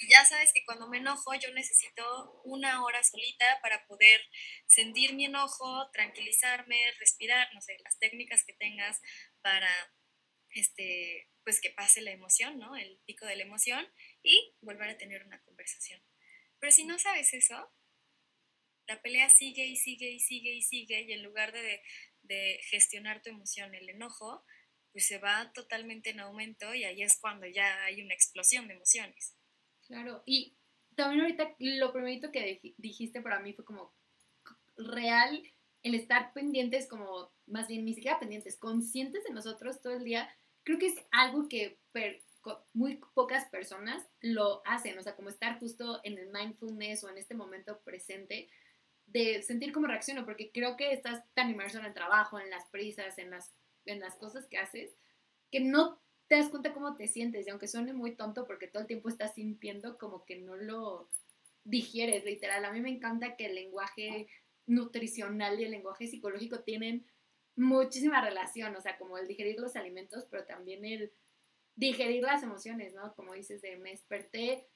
ya 0.08 0.24
sabes 0.24 0.52
que 0.52 0.64
cuando 0.64 0.88
me 0.88 0.98
enojo 0.98 1.34
yo 1.34 1.52
necesito 1.52 2.40
una 2.44 2.84
hora 2.84 3.02
solita 3.02 3.58
para 3.62 3.84
poder 3.86 4.20
sentir 4.66 5.14
mi 5.14 5.24
enojo, 5.24 5.90
tranquilizarme, 5.90 6.92
respirar, 7.00 7.48
no 7.54 7.60
sé, 7.60 7.76
las 7.82 7.98
técnicas 7.98 8.44
que 8.44 8.52
tengas 8.52 9.00
para 9.42 9.68
este 10.58 11.28
pues 11.44 11.60
que 11.60 11.70
pase 11.70 12.02
la 12.02 12.10
emoción, 12.10 12.58
¿no? 12.58 12.76
El 12.76 13.00
pico 13.06 13.24
de 13.24 13.36
la 13.36 13.44
emoción 13.44 13.86
y 14.22 14.54
volver 14.60 14.90
a 14.90 14.98
tener 14.98 15.24
una 15.24 15.40
conversación. 15.42 16.02
Pero 16.58 16.72
si 16.72 16.84
no 16.84 16.98
sabes 16.98 17.32
eso, 17.32 17.72
la 18.86 19.00
pelea 19.00 19.30
sigue 19.30 19.64
y 19.66 19.76
sigue 19.76 20.10
y 20.10 20.20
sigue 20.20 20.52
y 20.52 20.62
sigue 20.62 21.02
y 21.02 21.12
en 21.12 21.22
lugar 21.22 21.52
de, 21.52 21.82
de 22.22 22.60
gestionar 22.64 23.22
tu 23.22 23.30
emoción, 23.30 23.74
el 23.74 23.88
enojo, 23.88 24.44
pues 24.92 25.06
se 25.06 25.18
va 25.18 25.52
totalmente 25.54 26.10
en 26.10 26.20
aumento 26.20 26.74
y 26.74 26.84
ahí 26.84 27.02
es 27.02 27.18
cuando 27.18 27.46
ya 27.46 27.84
hay 27.84 28.02
una 28.02 28.14
explosión 28.14 28.68
de 28.68 28.74
emociones. 28.74 29.34
Claro, 29.86 30.22
y 30.26 30.56
también 30.96 31.22
ahorita 31.22 31.54
lo 31.58 31.92
primerito 31.92 32.30
que 32.30 32.60
dijiste 32.76 33.22
para 33.22 33.40
mí 33.40 33.52
fue 33.52 33.64
como 33.64 33.94
real 34.76 35.42
el 35.82 35.94
estar 35.94 36.32
pendientes, 36.32 36.88
como 36.88 37.32
más 37.46 37.68
bien 37.68 37.84
ni 37.84 37.94
siquiera 37.94 38.18
pendientes, 38.18 38.58
conscientes 38.58 39.24
de 39.24 39.32
nosotros 39.32 39.80
todo 39.80 39.94
el 39.94 40.04
día, 40.04 40.28
creo 40.68 40.78
que 40.78 40.88
es 40.88 41.02
algo 41.12 41.48
que 41.48 41.78
muy 42.74 43.00
pocas 43.14 43.46
personas 43.46 44.06
lo 44.20 44.60
hacen, 44.66 44.98
o 44.98 45.02
sea, 45.02 45.16
como 45.16 45.30
estar 45.30 45.58
justo 45.58 46.00
en 46.04 46.18
el 46.18 46.28
mindfulness 46.30 47.04
o 47.04 47.08
en 47.08 47.16
este 47.16 47.34
momento 47.34 47.80
presente, 47.84 48.50
de 49.06 49.40
sentir 49.40 49.72
cómo 49.72 49.86
reacciono, 49.86 50.26
porque 50.26 50.52
creo 50.52 50.76
que 50.76 50.92
estás 50.92 51.24
tan 51.32 51.48
inmerso 51.48 51.78
en 51.78 51.86
el 51.86 51.94
trabajo, 51.94 52.38
en 52.38 52.50
las 52.50 52.66
prisas, 52.66 53.16
en 53.16 53.30
las, 53.30 53.50
en 53.86 53.98
las 53.98 54.16
cosas 54.16 54.44
que 54.44 54.58
haces, 54.58 54.94
que 55.50 55.60
no 55.60 56.02
te 56.26 56.36
das 56.36 56.50
cuenta 56.50 56.74
cómo 56.74 56.96
te 56.96 57.08
sientes 57.08 57.46
y 57.46 57.50
aunque 57.50 57.66
suene 57.66 57.94
muy 57.94 58.14
tonto 58.14 58.46
porque 58.46 58.68
todo 58.68 58.82
el 58.82 58.88
tiempo 58.88 59.08
estás 59.08 59.36
sintiendo 59.36 59.96
como 59.96 60.26
que 60.26 60.36
no 60.36 60.54
lo 60.54 61.08
digieres, 61.64 62.26
literal. 62.26 62.66
A 62.66 62.72
mí 62.72 62.82
me 62.82 62.90
encanta 62.90 63.36
que 63.36 63.46
el 63.46 63.54
lenguaje 63.54 64.28
nutricional 64.66 65.58
y 65.58 65.64
el 65.64 65.70
lenguaje 65.70 66.08
psicológico 66.08 66.60
tienen 66.60 67.06
muchísima 67.58 68.20
relación, 68.20 68.74
o 68.76 68.80
sea, 68.80 68.96
como 68.98 69.18
el 69.18 69.28
digerir 69.28 69.58
los 69.58 69.76
alimentos, 69.76 70.26
pero 70.30 70.44
también 70.44 70.84
el 70.84 71.12
digerir 71.76 72.22
las 72.22 72.42
emociones, 72.42 72.94
¿no? 72.94 73.14
Como 73.14 73.34
dices, 73.34 73.62
de 73.62 73.76
me 73.76 73.90
desperté 73.90 74.66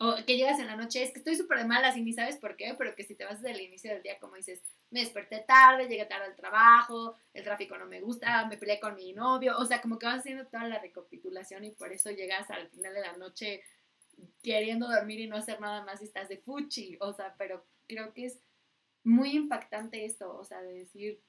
o 0.00 0.14
que 0.24 0.36
llegas 0.36 0.60
en 0.60 0.68
la 0.68 0.76
noche, 0.76 1.02
es 1.02 1.10
que 1.10 1.18
estoy 1.18 1.34
súper 1.34 1.58
de 1.58 1.64
malas 1.64 1.96
y 1.96 2.02
ni 2.02 2.12
sabes 2.12 2.36
por 2.36 2.56
qué, 2.56 2.74
pero 2.78 2.94
que 2.94 3.02
si 3.02 3.16
te 3.16 3.24
vas 3.24 3.42
desde 3.42 3.56
el 3.56 3.62
inicio 3.62 3.92
del 3.92 4.02
día, 4.02 4.18
como 4.20 4.36
dices, 4.36 4.62
me 4.90 5.00
desperté 5.00 5.40
tarde, 5.40 5.88
llegué 5.88 6.06
tarde 6.06 6.26
al 6.26 6.36
trabajo, 6.36 7.16
el 7.34 7.42
tráfico 7.42 7.76
no 7.76 7.86
me 7.86 8.00
gusta, 8.00 8.46
me 8.46 8.56
peleé 8.56 8.78
con 8.78 8.94
mi 8.94 9.12
novio, 9.12 9.58
o 9.58 9.64
sea, 9.64 9.80
como 9.82 9.98
que 9.98 10.06
vas 10.06 10.20
haciendo 10.20 10.46
toda 10.46 10.68
la 10.68 10.78
recapitulación 10.78 11.64
y 11.64 11.72
por 11.72 11.92
eso 11.92 12.10
llegas 12.10 12.48
al 12.50 12.68
final 12.68 12.94
de 12.94 13.00
la 13.00 13.16
noche 13.16 13.62
queriendo 14.42 14.88
dormir 14.88 15.20
y 15.20 15.26
no 15.26 15.36
hacer 15.36 15.60
nada 15.60 15.84
más 15.84 16.00
y 16.00 16.04
estás 16.04 16.28
de 16.28 16.38
fuchi, 16.38 16.96
o 17.00 17.12
sea, 17.12 17.34
pero 17.36 17.64
creo 17.88 18.14
que 18.14 18.26
es 18.26 18.38
muy 19.02 19.30
impactante 19.30 20.04
esto, 20.04 20.36
o 20.36 20.44
sea, 20.44 20.62
de 20.62 20.74
decir, 20.74 21.20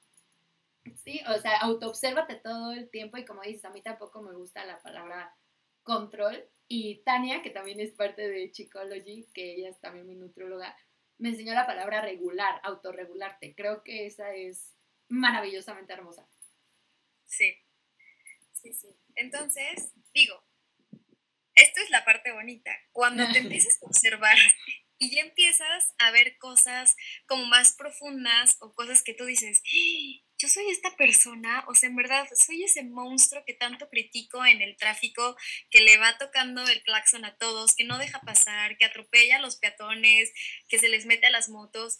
sí, 0.96 1.20
o 1.28 1.40
sea, 1.40 1.58
autoobsérvate 1.58 2.36
todo 2.36 2.72
el 2.72 2.90
tiempo 2.90 3.16
y 3.16 3.24
como 3.24 3.42
dices, 3.42 3.64
a 3.64 3.70
mí 3.70 3.82
tampoco 3.82 4.22
me 4.22 4.34
gusta 4.34 4.64
la 4.64 4.80
palabra 4.80 5.34
control 5.82 6.48
y 6.68 7.02
Tania, 7.04 7.42
que 7.42 7.50
también 7.50 7.80
es 7.80 7.92
parte 7.92 8.28
de 8.28 8.50
Chicology, 8.52 9.28
que 9.34 9.54
ella 9.54 9.70
es 9.70 9.80
también 9.80 10.06
mi 10.06 10.14
nutróloga, 10.14 10.76
me 11.18 11.30
enseñó 11.30 11.52
la 11.52 11.66
palabra 11.66 12.00
regular, 12.00 12.60
autorregularte. 12.62 13.54
Creo 13.54 13.82
que 13.82 14.06
esa 14.06 14.32
es 14.34 14.72
maravillosamente 15.08 15.92
hermosa. 15.92 16.26
Sí, 17.26 17.54
sí, 18.52 18.72
sí. 18.72 18.88
Entonces, 19.16 19.92
digo, 20.14 20.42
esto 21.54 21.80
es 21.82 21.90
la 21.90 22.04
parte 22.04 22.32
bonita. 22.32 22.70
Cuando 22.92 23.30
te 23.32 23.38
empiezas 23.40 23.82
a 23.82 23.86
observar 23.86 24.36
y 24.96 25.14
ya 25.14 25.22
empiezas 25.22 25.94
a 25.98 26.10
ver 26.10 26.38
cosas 26.38 26.96
como 27.26 27.46
más 27.46 27.74
profundas 27.76 28.56
o 28.60 28.72
cosas 28.72 29.02
que 29.02 29.14
tú 29.14 29.24
dices, 29.24 29.60
yo 30.40 30.48
soy 30.48 30.70
esta 30.70 30.96
persona, 30.96 31.64
o 31.68 31.74
sea, 31.74 31.90
en 31.90 31.96
verdad, 31.96 32.26
soy 32.34 32.64
ese 32.64 32.82
monstruo 32.82 33.44
que 33.44 33.52
tanto 33.52 33.90
critico 33.90 34.46
en 34.46 34.62
el 34.62 34.74
tráfico, 34.76 35.36
que 35.68 35.80
le 35.80 35.98
va 35.98 36.16
tocando 36.16 36.66
el 36.66 36.82
claxon 36.82 37.26
a 37.26 37.36
todos, 37.36 37.76
que 37.76 37.84
no 37.84 37.98
deja 37.98 38.22
pasar, 38.22 38.78
que 38.78 38.86
atropella 38.86 39.36
a 39.36 39.40
los 39.40 39.56
peatones, 39.56 40.32
que 40.66 40.78
se 40.78 40.88
les 40.88 41.04
mete 41.04 41.26
a 41.26 41.30
las 41.30 41.50
motos. 41.50 41.98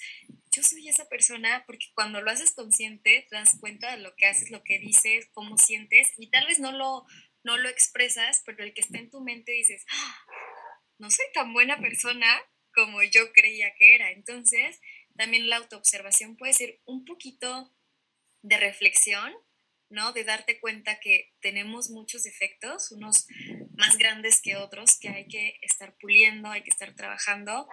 Yo 0.52 0.62
soy 0.62 0.88
esa 0.88 1.06
persona 1.06 1.64
porque 1.66 1.88
cuando 1.94 2.22
lo 2.22 2.30
haces 2.30 2.54
consciente, 2.54 3.26
te 3.28 3.36
das 3.36 3.58
cuenta 3.60 3.94
de 3.94 4.02
lo 4.02 4.16
que 4.16 4.26
haces, 4.26 4.50
lo 4.50 4.62
que 4.64 4.78
dices, 4.78 5.28
cómo 5.34 5.58
sientes, 5.58 6.14
y 6.16 6.30
tal 6.30 6.46
vez 6.46 6.60
no 6.60 6.72
lo, 6.72 7.04
no 7.44 7.58
lo 7.58 7.68
expresas, 7.68 8.42
pero 8.46 8.64
el 8.64 8.72
que 8.72 8.80
está 8.80 8.98
en 8.98 9.10
tu 9.10 9.20
mente 9.20 9.52
dices, 9.52 9.84
¡Ah! 9.92 10.16
no 10.96 11.10
soy 11.10 11.26
tan 11.34 11.52
buena 11.52 11.78
persona 11.78 12.26
como 12.74 13.02
yo 13.02 13.32
creía 13.34 13.74
que 13.74 13.96
era. 13.96 14.12
Entonces, 14.12 14.80
también 15.14 15.50
la 15.50 15.56
autoobservación 15.56 16.38
puede 16.38 16.54
ser 16.54 16.80
un 16.86 17.04
poquito 17.04 17.70
de 18.42 18.56
reflexión, 18.58 19.32
¿no? 19.88 20.12
De 20.12 20.24
darte 20.24 20.60
cuenta 20.60 21.00
que 21.00 21.34
tenemos 21.40 21.90
muchos 21.90 22.22
defectos, 22.22 22.92
unos 22.92 23.26
más 23.76 23.98
grandes 23.98 24.40
que 24.40 24.56
otros, 24.56 24.98
que 24.98 25.08
hay 25.08 25.26
que 25.26 25.58
estar 25.62 25.96
puliendo, 25.98 26.50
hay 26.50 26.62
que 26.62 26.70
estar 26.70 26.94
trabajando. 26.94 27.68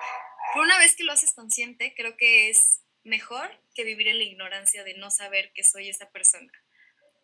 Pero 0.53 0.63
una 0.63 0.77
vez 0.79 0.95
que 0.95 1.03
lo 1.03 1.13
haces 1.13 1.33
consciente, 1.33 1.93
creo 1.95 2.17
que 2.17 2.49
es 2.49 2.81
mejor 3.03 3.49
que 3.73 3.83
vivir 3.83 4.07
en 4.07 4.17
la 4.17 4.23
ignorancia 4.23 4.83
de 4.83 4.95
no 4.95 5.11
saber 5.11 5.51
que 5.53 5.63
soy 5.63 5.89
esa 5.89 6.09
persona. 6.11 6.51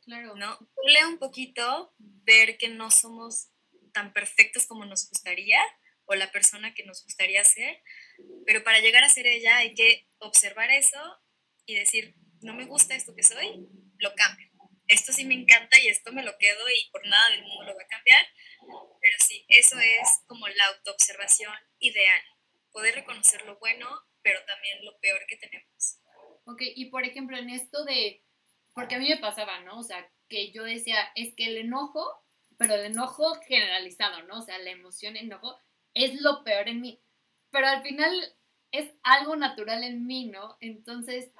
Claro. 0.06 0.36
¿No? 0.36 0.58
Pule 0.75 1.06
un 1.06 1.17
poquito, 1.17 1.93
ver 1.97 2.58
que 2.58 2.67
no 2.67 2.91
somos 2.91 3.49
tan 3.93 4.13
perfectos 4.13 4.65
como 4.65 4.86
nos 4.86 5.10
gustaría 5.10 5.60
o 6.06 6.15
la 6.15 6.32
persona 6.32 6.73
que 6.73 6.84
nos 6.84 7.03
gustaría 7.03 7.43
ser, 7.45 7.82
pero 8.45 8.63
para 8.63 8.79
llegar 8.79 9.03
a 9.03 9.10
ser 9.10 9.25
ella 9.27 9.58
hay 9.58 9.73
que 9.73 10.10
observar 10.17 10.69
eso 10.71 10.99
y 11.65 11.75
decir, 11.75 12.15
no 12.43 12.53
me 12.53 12.65
gusta 12.65 12.95
esto 12.95 13.15
que 13.15 13.23
soy, 13.23 13.67
lo 13.99 14.13
cambio. 14.15 14.49
Esto 14.88 15.13
sí 15.13 15.25
me 15.25 15.34
encanta 15.34 15.79
y 15.79 15.88
esto 15.88 16.12
me 16.12 16.23
lo 16.23 16.38
quedo 16.38 16.69
y 16.69 16.89
por 16.91 17.06
nada 17.08 17.29
del 17.29 17.43
mundo 17.43 17.63
lo 17.63 17.75
va 17.75 17.84
a 17.84 17.88
cambiar. 17.88 18.25
Pero 19.01 19.17
sí, 19.19 19.45
eso 19.47 19.79
es 19.79 20.21
como 20.27 20.47
la 20.47 20.67
autoobservación 20.67 21.53
ideal. 21.79 22.21
Poder 22.71 22.95
reconocer 22.95 23.45
lo 23.45 23.58
bueno, 23.60 23.88
pero 24.21 24.43
también 24.45 24.84
lo 24.84 24.99
peor 24.99 25.25
que 25.27 25.38
tenemos. 25.38 25.99
Ok, 26.45 26.62
y 26.75 26.86
por 26.86 27.06
ejemplo, 27.06 27.38
en 27.38 27.49
esto 27.49 27.86
de, 27.86 28.23
porque 28.73 28.95
a 28.95 28.99
mí 28.99 29.08
me 29.08 29.17
pasaba, 29.17 29.60
¿no? 29.62 29.79
O 29.79 29.84
sea, 29.84 30.10
que 30.27 30.51
yo 30.51 30.63
decía, 30.63 30.97
es 31.15 31.34
que 31.36 31.45
el 31.45 31.58
enojo, 31.58 32.23
pero 32.58 32.75
el 32.75 32.86
enojo 32.86 33.36
generalizado, 33.47 34.23
¿no? 34.23 34.39
O 34.39 34.41
sea, 34.41 34.58
la 34.60 34.71
emoción, 34.71 35.15
enojo, 35.15 35.58
es 35.93 36.19
lo 36.21 36.43
peor 36.43 36.67
en 36.67 36.82
mí. 36.82 37.01
Pero 37.51 37.67
al 37.67 37.84
final 37.84 38.36
es 38.71 38.91
algo 39.03 39.36
natural 39.36 39.84
en 39.84 40.06
mí, 40.06 40.25
¿no? 40.25 40.58
Entonces, 40.60 41.32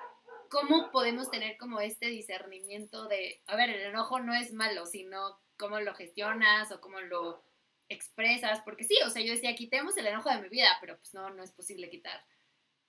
¿cómo 0.53 0.91
podemos 0.91 1.31
tener 1.31 1.57
como 1.57 1.79
este 1.79 2.05
discernimiento 2.05 3.07
de, 3.07 3.41
a 3.47 3.55
ver, 3.55 3.71
el 3.71 3.81
enojo 3.81 4.19
no 4.19 4.35
es 4.35 4.53
malo, 4.53 4.85
sino 4.85 5.39
cómo 5.57 5.79
lo 5.79 5.95
gestionas 5.95 6.71
o 6.71 6.79
cómo 6.79 7.01
lo 7.01 7.43
expresas? 7.89 8.61
Porque 8.63 8.83
sí, 8.83 8.95
o 9.03 9.09
sea, 9.09 9.23
yo 9.23 9.33
decía, 9.33 9.55
quitemos 9.55 9.97
el 9.97 10.05
enojo 10.05 10.29
de 10.29 10.41
mi 10.41 10.49
vida, 10.49 10.77
pero 10.79 10.95
pues 10.97 11.11
no, 11.15 11.31
no 11.31 11.41
es 11.41 11.51
posible 11.51 11.89
quitar 11.89 12.23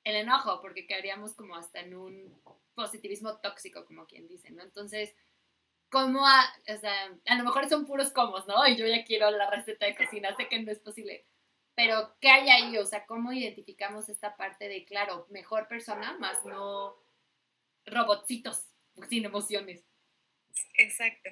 el 0.04 0.16
enojo 0.16 0.60
porque 0.60 0.86
quedaríamos 0.86 1.34
como 1.34 1.56
hasta 1.56 1.80
en 1.80 1.96
un 1.96 2.38
positivismo 2.74 3.38
tóxico, 3.38 3.86
como 3.86 4.06
quien 4.06 4.28
dice, 4.28 4.50
¿no? 4.50 4.62
Entonces, 4.62 5.14
¿cómo, 5.90 6.26
a, 6.26 6.44
o 6.68 6.76
sea, 6.76 7.18
a 7.24 7.34
lo 7.36 7.44
mejor 7.44 7.66
son 7.70 7.86
puros 7.86 8.12
comos, 8.12 8.46
¿no? 8.46 8.66
Y 8.68 8.76
yo 8.76 8.86
ya 8.86 9.04
quiero 9.04 9.30
la 9.30 9.48
receta 9.48 9.86
de 9.86 9.96
cocina, 9.96 10.36
sé 10.36 10.48
que 10.48 10.62
no 10.62 10.70
es 10.70 10.80
posible. 10.80 11.24
Pero, 11.74 12.14
¿qué 12.20 12.28
hay 12.28 12.50
ahí? 12.50 12.76
O 12.76 12.84
sea, 12.84 13.06
¿cómo 13.06 13.32
identificamos 13.32 14.10
esta 14.10 14.36
parte 14.36 14.68
de, 14.68 14.84
claro, 14.84 15.26
mejor 15.30 15.66
persona, 15.66 16.12
más 16.18 16.44
no 16.44 17.03
robotcitos 17.86 18.66
sin 19.08 19.24
emociones. 19.24 19.84
Exacto. 20.74 21.30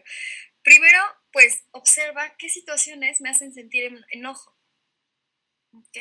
Primero, 0.62 0.98
pues 1.32 1.64
observa 1.72 2.36
qué 2.36 2.48
situaciones 2.48 3.20
me 3.20 3.30
hacen 3.30 3.52
sentir 3.52 4.04
enojo. 4.10 4.56
¿Ok? 5.72 5.98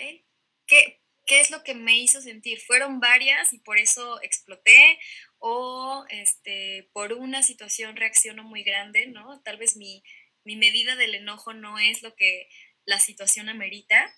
¿Qué, 0.68 1.02
¿Qué 1.26 1.42
es 1.42 1.52
lo 1.52 1.64
que 1.64 1.76
me 1.76 1.98
hizo 1.98 2.22
sentir? 2.22 2.60
¿Fueron 2.62 3.00
varias 3.00 3.54
y 3.54 3.60
por 3.60 3.78
eso 3.78 4.22
exploté? 4.22 5.00
¿O 5.38 6.06
este, 6.10 6.90
por 6.94 7.14
una 7.14 7.44
situación 7.44 7.96
reacciono 7.96 8.44
muy 8.44 8.64
grande? 8.64 9.08
¿no? 9.08 9.42
Tal 9.42 9.58
vez 9.58 9.76
mi, 9.78 10.04
mi 10.44 10.56
medida 10.56 10.96
del 10.96 11.16
enojo 11.16 11.54
no 11.54 11.80
es 11.80 12.02
lo 12.02 12.16
que 12.16 12.50
la 12.86 13.00
situación 13.00 13.50
amerita. 13.50 14.14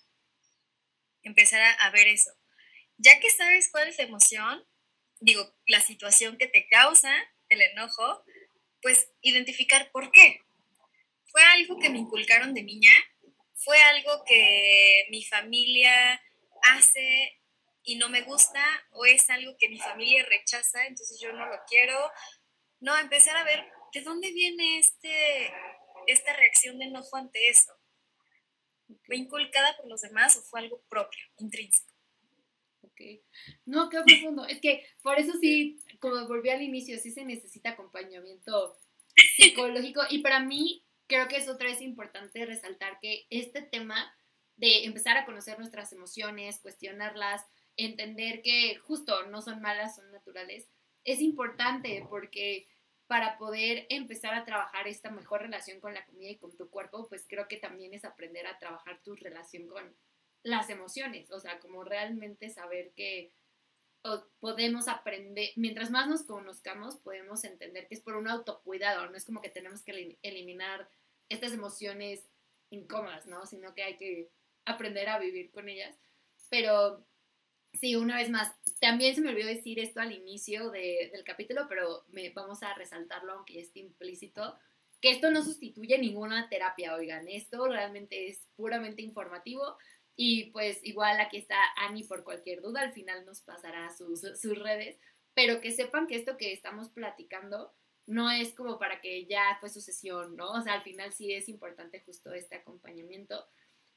Empezar 1.22 1.62
a, 1.62 1.72
a 1.72 1.92
ver 1.92 2.08
eso. 2.08 2.32
Ya 2.98 3.20
que 3.20 3.30
sabes 3.30 3.70
cuál 3.72 3.88
es 3.88 3.98
la 3.98 4.04
emoción, 4.04 4.64
digo, 5.24 5.56
la 5.68 5.80
situación 5.80 6.38
que 6.38 6.48
te 6.48 6.68
causa 6.68 7.12
el 7.50 7.62
enojo, 7.62 8.24
pues 8.82 9.10
identificar 9.22 9.90
por 9.92 10.12
qué. 10.12 10.42
¿Fue 11.26 11.42
algo 11.44 11.80
que 11.80 11.90
me 11.90 12.00
inculcaron 12.00 12.54
de 12.54 12.64
niña? 12.64 12.92
¿Fue 13.56 13.82
algo 13.82 14.24
que 14.26 15.06
mi 15.10 15.24
familia 15.24 16.22
hace 16.62 17.40
y 17.84 17.96
no 17.96 18.10
me 18.10 18.22
gusta? 18.24 18.64
¿O 18.92 19.06
es 19.06 19.30
algo 19.30 19.56
que 19.58 19.70
mi 19.70 19.80
familia 19.80 20.26
rechaza, 20.26 20.86
entonces 20.86 21.20
yo 21.22 21.32
no 21.32 21.46
lo 21.46 21.58
quiero? 21.68 22.12
No, 22.82 22.98
empezar 22.98 23.38
a 23.38 23.46
ver 23.46 23.66
de 23.94 24.02
dónde 24.02 24.32
viene 24.32 24.80
este, 24.80 25.54
esta 26.08 26.34
reacción 26.34 26.78
de 26.80 26.86
enojo 26.86 27.16
ante 27.16 27.48
eso. 27.48 27.72
¿Fue 29.06 29.16
inculcada 29.16 29.78
por 29.78 29.88
los 29.88 30.02
demás 30.02 30.36
o 30.36 30.42
fue 30.44 30.60
algo 30.60 30.84
propio, 30.90 31.24
intrínseco? 31.38 31.93
No, 33.66 33.90
qué 33.90 34.02
profundo. 34.06 34.46
Es 34.46 34.60
que 34.60 34.86
por 35.02 35.20
eso 35.20 35.34
sí, 35.40 35.80
como 36.00 36.28
volví 36.28 36.50
al 36.50 36.62
inicio, 36.62 36.98
sí 36.98 37.12
se 37.12 37.26
necesita 37.26 37.72
acompañamiento 37.72 38.78
psicológico. 39.36 40.02
Y 40.10 40.20
para 40.20 40.40
mí, 40.40 40.84
creo 41.08 41.28
que 41.28 41.38
es 41.38 41.48
otra 41.48 41.70
vez 41.70 41.82
importante 41.82 42.46
resaltar 42.46 43.00
que 43.02 43.26
este 43.30 43.62
tema 43.62 44.14
de 44.56 44.86
empezar 44.86 45.18
a 45.18 45.26
conocer 45.26 45.58
nuestras 45.58 45.92
emociones, 45.94 46.60
cuestionarlas, 46.60 47.46
entender 47.78 48.42
que 48.42 48.76
justo 48.78 49.26
no 49.28 49.42
son 49.42 49.62
malas, 49.62 49.96
son 49.96 50.12
naturales, 50.12 50.70
es 51.04 51.22
importante 51.22 52.06
porque 52.10 52.68
para 53.08 53.38
poder 53.38 53.86
empezar 53.90 54.34
a 54.34 54.46
trabajar 54.46 54.88
esta 54.88 55.12
mejor 55.12 55.42
relación 55.42 55.80
con 55.80 55.94
la 55.94 56.06
comida 56.06 56.30
y 56.30 56.38
con 56.38 56.56
tu 56.56 56.70
cuerpo, 56.70 57.08
pues 57.10 57.26
creo 57.28 57.48
que 57.48 57.58
también 57.58 57.94
es 57.94 58.06
aprender 58.06 58.48
a 58.48 58.58
trabajar 58.58 59.02
tu 59.04 59.16
relación 59.16 59.68
con 59.68 59.96
las 60.44 60.70
emociones, 60.70 61.32
o 61.32 61.40
sea, 61.40 61.60
como 61.60 61.84
realmente 61.84 62.50
saber 62.50 62.92
que 62.94 63.34
podemos 64.40 64.90
aprender, 64.90 65.52
mientras 65.56 65.90
más 65.90 66.10
nos 66.10 66.24
conozcamos, 66.24 66.98
podemos 66.98 67.46
entender 67.46 67.88
que 67.88 67.96
es 67.96 68.02
por 68.02 68.18
un 68.18 68.28
autocuidado, 68.28 69.10
no 69.10 69.16
es 69.16 69.24
como 69.24 69.42
que 69.42 69.50
tenemos 69.50 69.82
que 69.82 70.18
eliminar 70.22 70.90
estas 71.30 71.54
emociones 71.54 72.28
incómodas, 72.70 73.26
¿no? 73.26 73.46
Sino 73.46 73.74
que 73.74 73.84
hay 73.84 73.96
que 73.96 74.30
aprender 74.66 75.08
a 75.08 75.20
vivir 75.20 75.52
con 75.52 75.70
ellas. 75.70 75.96
Pero 76.50 77.06
sí, 77.72 77.96
una 77.96 78.18
vez 78.18 78.30
más, 78.30 78.54
también 78.82 79.16
se 79.16 79.22
me 79.22 79.30
olvidó 79.30 79.48
decir 79.48 79.80
esto 79.80 80.02
al 80.02 80.12
inicio 80.12 80.70
del 80.70 81.24
capítulo, 81.24 81.68
pero 81.70 82.04
me, 82.10 82.30
vamos 82.32 82.62
a 82.62 82.74
resaltarlo 82.74 83.32
aunque 83.32 83.62
esté 83.62 83.80
implícito, 83.80 84.58
que 85.00 85.12
esto 85.12 85.32
no 85.32 85.44
sustituye 85.44 85.98
ninguna 85.98 86.50
terapia, 86.50 86.96
oigan, 86.96 87.28
esto 87.28 87.68
realmente 87.68 88.30
es 88.30 88.48
puramente 88.56 89.02
informativo 89.02 89.78
y 90.16 90.52
pues 90.52 90.80
igual 90.84 91.20
aquí 91.20 91.38
está 91.38 91.58
Ani 91.78 92.04
por 92.04 92.24
cualquier 92.24 92.62
duda, 92.62 92.82
al 92.82 92.94
final 92.94 93.26
nos 93.26 93.42
pasará 93.42 93.90
sus, 93.90 94.22
sus 94.22 94.60
redes, 94.60 94.98
pero 95.34 95.62
que 95.62 95.72
sepan 95.72 96.08
que 96.08 96.16
esto 96.16 96.38
que 96.38 96.54
estamos 96.54 96.90
platicando 96.90 97.74
no 98.06 98.30
es 98.30 98.54
como 98.54 98.78
para 98.78 99.02
que 99.02 99.26
ya 99.26 99.58
fue 99.60 99.70
su 99.70 99.82
sesión, 99.82 100.36
¿no? 100.36 100.52
O 100.52 100.62
sea, 100.62 100.74
al 100.74 100.84
final 100.84 101.14
sí 101.14 101.34
es 101.34 101.48
importante 101.50 102.02
justo 102.02 102.34
este 102.34 102.56
acompañamiento. 102.56 103.48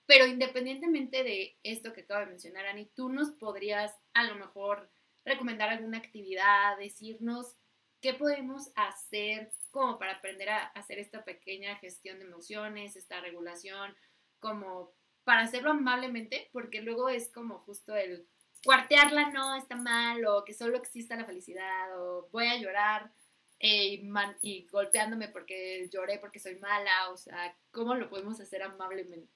Pero 0.07 0.27
independientemente 0.27 1.25
de 1.25 1.59
esto 1.65 1.93
que 1.93 2.03
acabo 2.03 2.21
de 2.21 2.27
mencionar, 2.27 2.67
Ani, 2.67 2.87
tú 2.95 3.09
nos 3.09 3.33
podrías 3.33 3.93
a 4.15 4.25
lo 4.25 4.37
mejor 4.37 4.89
recomendar 5.25 5.71
alguna 5.71 5.99
actividad, 5.99 6.79
decirnos 6.79 7.57
qué 8.01 8.15
podemos 8.15 8.71
hacer 8.77 9.53
como 9.73 9.99
para 9.99 10.13
aprender 10.13 10.49
a 10.51 10.67
hacer 10.69 11.01
esta 11.01 11.25
pequeña 11.25 11.75
gestión 11.77 12.21
de 12.21 12.27
emociones, 12.27 12.95
esta 12.95 13.21
regulación, 13.21 13.97
como 14.39 14.95
para 15.27 15.43
hacerlo 15.43 15.73
amablemente, 15.73 16.49
porque 16.53 16.81
luego 16.83 17.09
es 17.09 17.29
como 17.33 17.59
justo 17.59 17.97
el 17.97 18.29
cuartearla 18.65 19.31
no 19.31 19.57
está 19.57 19.75
mal, 19.75 20.25
o 20.25 20.45
que 20.45 20.55
solo 20.55 20.77
exista 20.77 21.17
la 21.17 21.25
felicidad, 21.25 22.01
o 22.01 22.29
voy 22.31 22.47
a 22.47 22.57
llorar 22.59 23.11
eh, 23.59 24.01
y, 24.41 24.67
golpeándome 24.69 25.27
porque 25.27 25.89
lloré 25.93 26.21
porque 26.21 26.39
soy 26.39 26.55
mala, 26.61 27.11
o 27.11 27.17
sea, 27.17 27.59
¿cómo 27.73 27.97
lo 27.97 28.09
podemos 28.09 28.39
hacer 28.39 28.63
amablemente? 28.63 29.29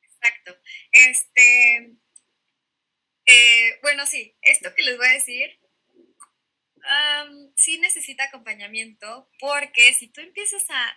Exacto. 0.00 0.56
Este, 0.92 1.96
eh, 3.26 3.78
bueno, 3.82 4.06
sí, 4.06 4.36
esto 4.42 4.72
que 4.76 4.84
les 4.84 4.96
voy 4.96 5.08
a 5.08 5.14
decir 5.14 5.58
sí 7.56 7.78
necesita 7.78 8.24
acompañamiento 8.24 9.28
porque 9.38 9.92
si 9.92 10.08
tú 10.08 10.20
empiezas 10.20 10.64
a 10.70 10.96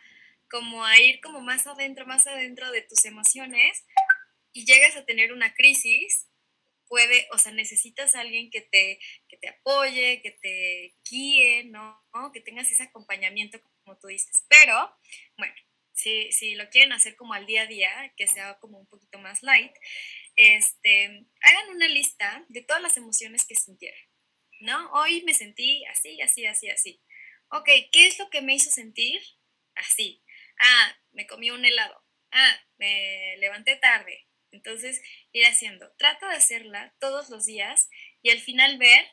como 0.54 0.86
a 0.86 1.00
ir 1.00 1.20
como 1.20 1.42
más 1.42 1.66
adentro, 1.66 2.06
más 2.06 2.28
adentro 2.28 2.70
de 2.70 2.84
tus 2.84 3.06
emociones 3.06 3.84
y 4.52 4.66
llegas 4.66 4.96
a 4.96 5.04
tener 5.04 5.34
una 5.34 5.56
crisis, 5.56 6.30
puede, 6.88 7.28
o 7.32 7.40
sea, 7.40 7.52
necesitas 7.52 8.14
a 8.14 8.20
alguien 8.20 8.52
que 8.52 8.62
te, 8.62 9.00
que 9.28 9.38
te 9.38 9.50
apoye, 9.50 10.22
que 10.22 10.30
te 10.30 10.96
guíe, 11.10 11.64
¿no? 11.64 12.00
Que 12.32 12.40
tengas 12.40 12.70
ese 12.70 12.84
acompañamiento, 12.84 13.60
como 13.84 13.98
tú 13.98 14.10
dices. 14.10 14.46
Pero, 14.48 14.96
bueno, 15.38 15.56
si, 15.92 16.32
si 16.32 16.54
lo 16.54 16.70
quieren 16.70 16.94
hacer 16.94 17.16
como 17.16 17.34
al 17.34 17.48
día 17.48 17.64
a 17.64 17.68
día, 17.68 18.14
que 18.16 18.28
sea 18.28 18.60
como 18.60 18.78
un 18.78 18.86
poquito 18.86 19.18
más 19.18 19.42
light, 19.42 19.74
este, 20.36 21.26
hagan 21.42 21.70
una 21.72 21.88
lista 21.88 22.46
de 22.50 22.62
todas 22.62 22.84
las 22.84 22.96
emociones 22.96 23.48
que 23.48 23.56
sintieron. 23.56 24.00
¿no? 24.60 24.92
Hoy 24.92 25.24
me 25.24 25.34
sentí 25.34 25.84
así, 25.86 26.22
así, 26.22 26.46
así, 26.46 26.70
así. 26.70 27.02
Ok, 27.50 27.70
¿qué 27.92 28.08
es 28.08 28.20
lo 28.20 28.30
que 28.30 28.42
me 28.42 28.54
hizo 28.54 28.70
sentir 28.70 29.20
así? 29.76 30.23
Ah, 30.60 30.98
me 31.12 31.28
comí 31.28 31.52
un 31.52 31.66
helado. 31.66 32.04
Ah, 32.32 32.56
me 32.78 33.38
levanté 33.38 33.76
tarde. 33.76 34.28
Entonces, 34.52 35.02
ir 35.32 35.46
haciendo. 35.46 35.92
Trato 35.98 36.28
de 36.28 36.36
hacerla 36.36 36.94
todos 37.00 37.30
los 37.30 37.46
días 37.46 37.90
y 38.22 38.30
al 38.30 38.40
final 38.40 38.78
ver 38.78 39.06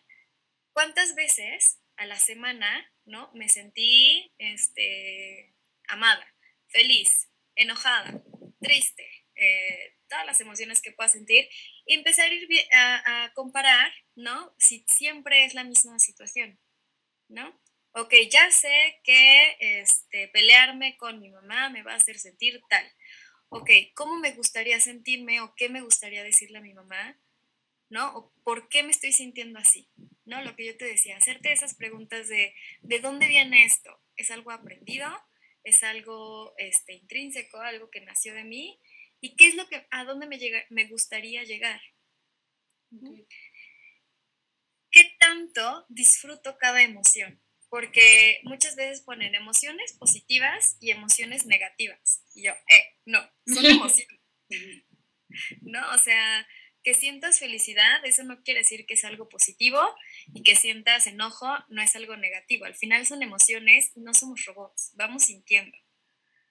cuántas 0.73 1.15
veces 1.15 1.79
a 1.97 2.07
la 2.07 2.19
semana, 2.19 2.91
¿no? 3.05 3.31
Me 3.35 3.49
sentí, 3.49 4.33
este, 4.39 5.55
amada, 5.89 6.27
feliz, 6.69 7.29
enojada, 7.57 8.23
triste, 8.61 9.07
eh, 9.35 9.97
todas 10.09 10.27
las 10.27 10.41
emociones 10.41 10.81
que 10.81 10.93
pueda 10.93 11.09
sentir 11.09 11.49
y 11.85 11.95
empezar 11.95 12.31
a, 12.31 12.33
ir 12.35 12.49
a, 12.73 13.33
comparar, 13.35 13.93
¿no? 14.15 14.55
Si 14.59 14.85
siempre 14.89 15.45
es 15.45 15.55
la 15.55 15.65
misma 15.65 15.99
situación, 15.99 16.59
¿no? 17.29 17.60
Ok, 17.93 18.15
ya 18.31 18.51
sé 18.53 19.01
que 19.03 19.57
este, 19.59 20.29
pelearme 20.29 20.97
con 20.97 21.21
mi 21.21 21.29
mamá 21.31 21.71
me 21.71 21.83
va 21.83 21.93
a 21.93 21.97
hacer 21.97 22.19
sentir 22.19 22.61
tal. 22.69 22.87
Ok, 23.49 23.69
¿cómo 23.95 24.17
me 24.19 24.31
gustaría 24.33 24.79
sentirme 24.81 25.41
o 25.41 25.55
qué 25.57 25.69
me 25.69 25.81
gustaría 25.81 26.23
decirle 26.23 26.59
a 26.59 26.63
mi 26.63 26.73
mamá? 26.73 27.19
¿No? 27.89 28.17
¿O 28.17 28.33
por 28.45 28.69
qué 28.69 28.85
me 28.85 28.93
estoy 28.93 29.13
sintiendo 29.13 29.59
así? 29.59 29.89
¿No? 30.25 30.41
Lo 30.43 30.55
que 30.55 30.67
yo 30.67 30.77
te 30.77 30.85
decía, 30.85 31.17
hacerte 31.17 31.53
esas 31.53 31.75
preguntas 31.75 32.29
de 32.29 32.55
¿de 32.83 33.01
dónde 33.01 33.27
viene 33.27 33.65
esto? 33.65 34.01
¿Es 34.17 34.31
algo 34.31 34.53
aprendido? 34.53 35.09
¿Es 35.65 35.83
algo 35.83 36.55
este, 36.59 36.93
intrínseco, 36.93 37.59
algo 37.59 37.91
que 37.91 38.03
nació 38.03 38.35
de 38.35 38.45
mí? 38.45 38.81
¿Y 39.21 39.35
qué 39.35 39.49
es 39.49 39.57
lo 39.57 39.69
que, 39.69 39.85
a 39.91 40.05
dónde 40.05 40.29
me, 40.29 40.39
llega, 40.39 40.65
me 40.71 40.87
gustaría 40.87 41.43
llegar? 41.43 41.81
¿Qué 44.93 45.17
tanto 45.19 45.87
disfruto 45.89 46.57
cada 46.57 46.83
emoción? 46.83 47.41
Porque 47.71 48.41
muchas 48.43 48.77
veces 48.77 49.01
ponen 49.01 49.35
emociones 49.35 49.95
positivas 49.95 50.77
y 50.81 50.91
emociones 50.91 51.47
negativas. 51.47 52.23
Y 52.35 52.43
yo, 52.43 52.53
eh, 52.53 52.99
no, 53.07 53.21
son 53.47 53.65
emociones. 53.67 54.21
no, 55.63 55.95
o 55.95 55.99
sea, 55.99 56.47
que 56.83 56.95
sientas 56.95 57.39
felicidad, 57.39 58.05
eso 58.05 58.25
no 58.25 58.43
quiere 58.43 58.61
decir 58.61 58.87
que 58.87 58.95
es 58.95 59.05
algo 59.05 59.29
positivo 59.29 59.81
y 60.35 60.43
que 60.43 60.57
sientas 60.57 61.07
enojo 61.07 61.47
no 61.69 61.83
es 61.83 61.95
algo 61.95 62.17
negativo. 62.17 62.65
Al 62.65 62.75
final 62.75 63.07
son 63.07 63.23
emociones, 63.23 63.93
no 63.97 64.15
somos 64.15 64.45
robots, 64.47 64.91
vamos 64.95 65.25
sintiendo. 65.25 65.77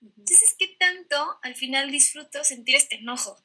Entonces, 0.01 0.55
¿qué 0.57 0.67
tanto 0.79 1.39
al 1.41 1.55
final 1.55 1.91
disfruto 1.91 2.43
sentir 2.43 2.75
este 2.75 2.95
enojo? 2.95 3.43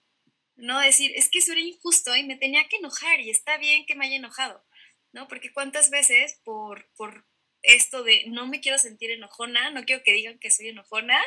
No 0.56 0.78
decir, 0.78 1.12
es 1.16 1.28
que 1.28 1.38
eso 1.38 1.52
era 1.52 1.60
injusto 1.60 2.14
y 2.14 2.22
me 2.22 2.36
tenía 2.36 2.68
que 2.68 2.76
enojar 2.76 3.20
y 3.20 3.30
está 3.30 3.56
bien 3.56 3.86
que 3.86 3.96
me 3.96 4.06
haya 4.06 4.16
enojado, 4.16 4.64
¿no? 5.12 5.26
Porque 5.26 5.52
cuántas 5.52 5.90
veces 5.90 6.40
por, 6.44 6.88
por 6.96 7.26
esto 7.64 8.04
de 8.04 8.24
no 8.28 8.46
me 8.46 8.60
quiero 8.60 8.78
sentir 8.78 9.10
enojona, 9.10 9.70
no 9.70 9.84
quiero 9.84 10.02
que 10.02 10.12
digan 10.12 10.38
que 10.38 10.50
soy 10.50 10.68
enojona, 10.68 11.20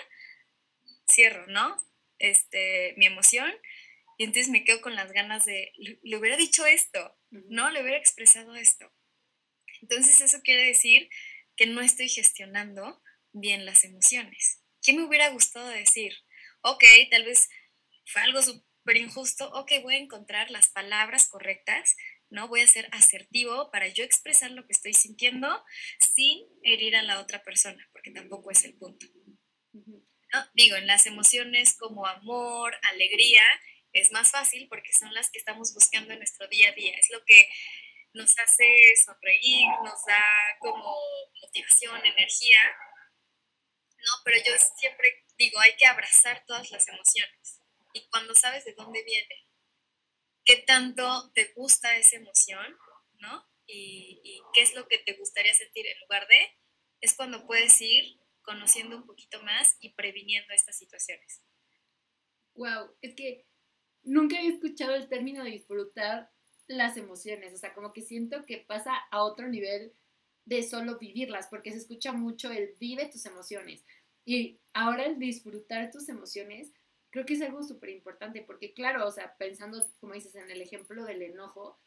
cierro, 1.10 1.48
¿no? 1.48 1.78
Este, 2.20 2.94
mi 2.98 3.06
emoción 3.06 3.52
y 4.18 4.24
entonces 4.24 4.50
me 4.50 4.64
quedo 4.64 4.82
con 4.82 4.96
las 4.96 5.12
ganas 5.12 5.46
de, 5.46 5.72
le, 5.78 6.18
hubiera 6.18 6.36
dicho 6.36 6.66
esto, 6.66 7.16
¿no? 7.30 7.70
Le 7.70 7.82
hubiera 7.82 7.98
expresado 7.98 8.56
esto. 8.56 8.92
Entonces 9.82 10.20
eso 10.22 10.42
quiere 10.42 10.66
decir 10.66 11.10
que 11.56 11.68
no 11.68 11.82
estoy 11.82 12.10
gestionando 12.10 13.02
bien 13.32 13.66
las 13.66 13.84
emociones. 13.84 14.60
¿Qué 14.82 14.94
me 14.94 15.04
hubiera 15.04 15.30
gustado 15.30 15.68
decir? 15.70 16.18
Ok, 16.62 16.84
tal 17.12 17.26
vez 17.26 17.48
fue 18.06 18.24
algo 18.24 18.42
súper 18.42 18.98
injusto. 18.98 19.52
Ok, 19.54 19.72
voy 19.84 19.96
a 19.96 20.00
encontrar 20.00 20.50
las 20.50 20.70
palabras 20.70 21.28
correctas, 21.28 21.96
¿no? 22.30 22.48
Voy 22.48 22.62
a 22.62 22.68
ser 22.68 22.88
asertivo 22.92 23.72
para 23.72 23.88
yo 23.88 24.04
expresar 24.04 24.52
lo 24.52 24.66
que 24.66 24.74
estoy 24.74 24.94
sintiendo 24.94 25.64
sin 26.00 26.46
herir 26.64 26.96
a 26.96 27.04
la 27.04 27.20
otra 27.20 27.44
persona, 27.44 27.88
porque 27.92 28.12
tampoco 28.12 28.52
es 28.52 28.64
el 28.66 28.78
punto. 28.78 29.06
Digo, 30.54 30.76
en 30.76 30.88
las 30.88 31.06
emociones 31.06 31.78
como 31.78 32.06
amor, 32.06 32.76
alegría, 32.84 33.44
es 33.94 34.12
más 34.12 34.32
fácil 34.32 34.68
porque 34.68 34.94
son 34.94 35.14
las 35.14 35.32
que 35.32 35.40
estamos 35.40 35.74
buscando 35.74 36.14
en 36.14 36.20
nuestro 36.20 36.48
día 36.48 36.70
a 36.70 36.74
día. 36.74 36.96
Es 36.98 37.10
lo 37.12 37.24
que 37.26 37.50
nos 38.14 38.38
hace 38.38 38.94
sonreír, 39.04 39.68
nos 39.84 40.06
da 40.06 40.24
como 40.60 40.98
motivación, 41.42 42.06
energía, 42.06 42.60
¿no? 43.98 44.12
Pero 44.26 44.38
yo 44.46 44.54
siempre 44.78 45.26
digo, 45.38 45.60
hay 45.60 45.76
que 45.78 45.86
abrazar 45.86 46.44
todas 46.46 46.72
las 46.72 46.88
emociones. 46.88 47.62
Y 47.94 48.08
cuando 48.10 48.36
sabes 48.36 48.66
de 48.66 48.74
dónde 48.74 49.04
viene, 49.04 49.47
qué 50.48 50.64
tanto 50.66 51.30
te 51.36 51.52
gusta 51.56 51.98
esa 51.98 52.16
emoción, 52.16 52.66
¿no? 53.20 53.44
Y, 53.68 54.42
qué 54.54 54.62
es 54.62 54.74
lo 54.74 54.88
que 54.88 54.98
te 54.98 55.14
gustaría 55.14 55.54
sentir 55.54 55.86
en 55.86 56.00
lugar 56.00 56.26
de, 56.28 56.58
es 57.02 57.16
cuando 57.16 57.46
puedes 57.46 57.80
ir 57.82 58.18
conociendo 58.42 58.96
un 58.96 59.06
poquito 59.06 59.44
más 59.44 59.76
y 59.82 59.94
previniendo 59.94 60.54
estas 60.54 60.78
situaciones. 60.78 61.44
Wow, 62.56 62.96
es 63.02 63.14
que 63.14 63.46
nunca 64.04 64.40
he 64.40 64.48
escuchado 64.48 64.96
el 64.96 65.10
término 65.10 65.44
de 65.44 65.52
disfrutar 65.52 66.32
las 66.68 66.96
emociones, 66.96 67.54
o 67.54 67.58
sea, 67.58 67.74
como 67.74 67.92
que 67.92 68.02
siento 68.02 68.46
que 68.46 68.58
pasa 68.58 68.96
a 69.12 69.24
otro 69.24 69.50
nivel 69.50 69.94
de 70.46 70.64
solo 70.64 70.98
vivirlas, 70.98 71.48
porque 71.50 71.72
se 71.72 71.78
escucha 71.78 72.14
mucho 72.14 72.52
el 72.52 72.74
vive 72.80 73.10
tus 73.10 73.26
emociones. 73.26 73.84
Y 74.24 74.60
ahora 74.74 75.06
el 75.06 75.20
disfrutar 75.20 75.92
tus 75.92 76.08
emociones, 76.08 76.72
creo 77.18 77.26
que 77.26 77.34
es 77.34 77.42
algo 77.42 77.64
súper 77.64 77.90
importante, 77.90 78.44
porque 78.44 78.76
claro, 78.76 79.08
o 79.08 79.12
sea, 79.12 79.36
pensando, 79.38 79.84
como 80.00 80.14
dices, 80.14 80.36
en 80.36 80.52
el 80.52 80.62
ejemplo 80.62 81.04
del 81.04 81.24
enojo, 81.24 81.80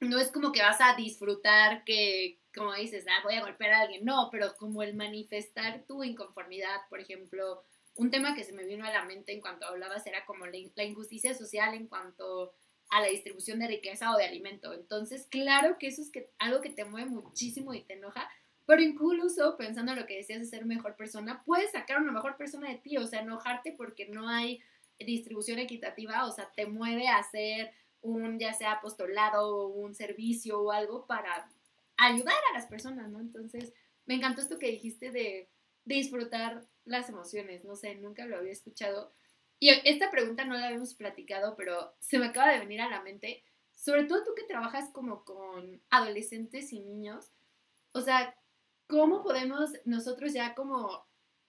no 0.00 0.18
es 0.18 0.30
como 0.30 0.52
que 0.52 0.60
vas 0.60 0.78
a 0.82 0.94
disfrutar 0.94 1.84
que, 1.84 2.38
como 2.54 2.74
dices, 2.74 3.06
ah, 3.08 3.22
voy 3.24 3.34
a 3.34 3.40
golpear 3.40 3.72
a 3.72 3.80
alguien, 3.80 4.04
no, 4.04 4.28
pero 4.30 4.54
como 4.58 4.82
el 4.82 4.94
manifestar 4.94 5.86
tu 5.86 6.04
inconformidad, 6.04 6.82
por 6.90 7.00
ejemplo, 7.00 7.64
un 7.94 8.10
tema 8.10 8.34
que 8.34 8.44
se 8.44 8.52
me 8.52 8.66
vino 8.66 8.84
a 8.84 8.92
la 8.92 9.06
mente 9.06 9.32
en 9.32 9.40
cuanto 9.40 9.64
hablabas 9.64 10.06
era 10.06 10.26
como 10.26 10.44
la, 10.46 10.84
injusticia 10.84 11.32
social 11.32 11.72
en 11.72 11.86
cuanto 11.86 12.52
a 12.90 13.00
la 13.00 13.06
distribución 13.06 13.58
de 13.58 13.68
riqueza 13.68 14.12
o 14.12 14.18
de 14.18 14.26
alimento. 14.26 14.74
Entonces, 14.74 15.26
claro 15.30 15.78
que 15.78 15.86
eso 15.86 16.02
es 16.02 16.10
algo 16.38 16.60
que 16.60 16.68
te 16.68 16.84
mueve 16.84 17.08
muchísimo 17.08 17.72
y 17.72 17.84
te 17.84 17.94
enoja, 17.94 18.28
pero 18.66 18.82
incluso 18.82 19.56
pensando 19.56 19.92
en 19.92 19.98
lo 19.98 20.06
que 20.06 20.16
decías 20.16 20.40
de 20.40 20.46
ser 20.46 20.64
mejor 20.64 20.96
persona, 20.96 21.42
puedes 21.44 21.72
sacar 21.72 22.00
una 22.00 22.12
mejor 22.12 22.36
persona 22.36 22.68
de 22.68 22.76
ti, 22.76 22.96
o 22.96 23.06
sea, 23.06 23.20
enojarte 23.20 23.72
porque 23.72 24.08
no 24.08 24.28
hay 24.28 24.60
distribución 24.98 25.58
equitativa, 25.58 26.26
o 26.26 26.30
sea, 26.30 26.50
te 26.54 26.66
mueve 26.66 27.08
a 27.08 27.18
hacer 27.18 27.72
un, 28.00 28.38
ya 28.38 28.52
sea 28.52 28.72
apostolado 28.72 29.56
o 29.56 29.66
un 29.68 29.94
servicio 29.94 30.60
o 30.60 30.72
algo 30.72 31.06
para 31.06 31.48
ayudar 31.96 32.36
a 32.50 32.54
las 32.54 32.66
personas, 32.66 33.10
¿no? 33.10 33.20
Entonces, 33.20 33.72
me 34.06 34.14
encantó 34.14 34.40
esto 34.40 34.58
que 34.58 34.70
dijiste 34.70 35.10
de, 35.10 35.48
de 35.84 35.94
disfrutar 35.94 36.64
las 36.84 37.08
emociones, 37.08 37.64
no 37.64 37.76
sé, 37.76 37.94
nunca 37.96 38.26
lo 38.26 38.36
había 38.36 38.52
escuchado 38.52 39.12
y 39.62 39.70
esta 39.84 40.10
pregunta 40.10 40.44
no 40.44 40.54
la 40.54 40.66
habíamos 40.66 40.92
platicado, 40.94 41.54
pero 41.54 41.94
se 42.00 42.18
me 42.18 42.26
acaba 42.26 42.50
de 42.50 42.58
venir 42.58 42.80
a 42.80 42.88
la 42.88 43.00
mente, 43.00 43.44
sobre 43.76 44.02
todo 44.02 44.24
tú 44.24 44.34
que 44.34 44.42
trabajas 44.42 44.90
como 44.90 45.24
con 45.24 45.80
adolescentes 45.88 46.72
y 46.72 46.80
niños, 46.80 47.30
o 47.92 48.00
sea, 48.00 48.34
¿cómo 48.92 49.22
podemos 49.22 49.70
nosotros 49.86 50.34
ya 50.34 50.54
como, 50.54 51.02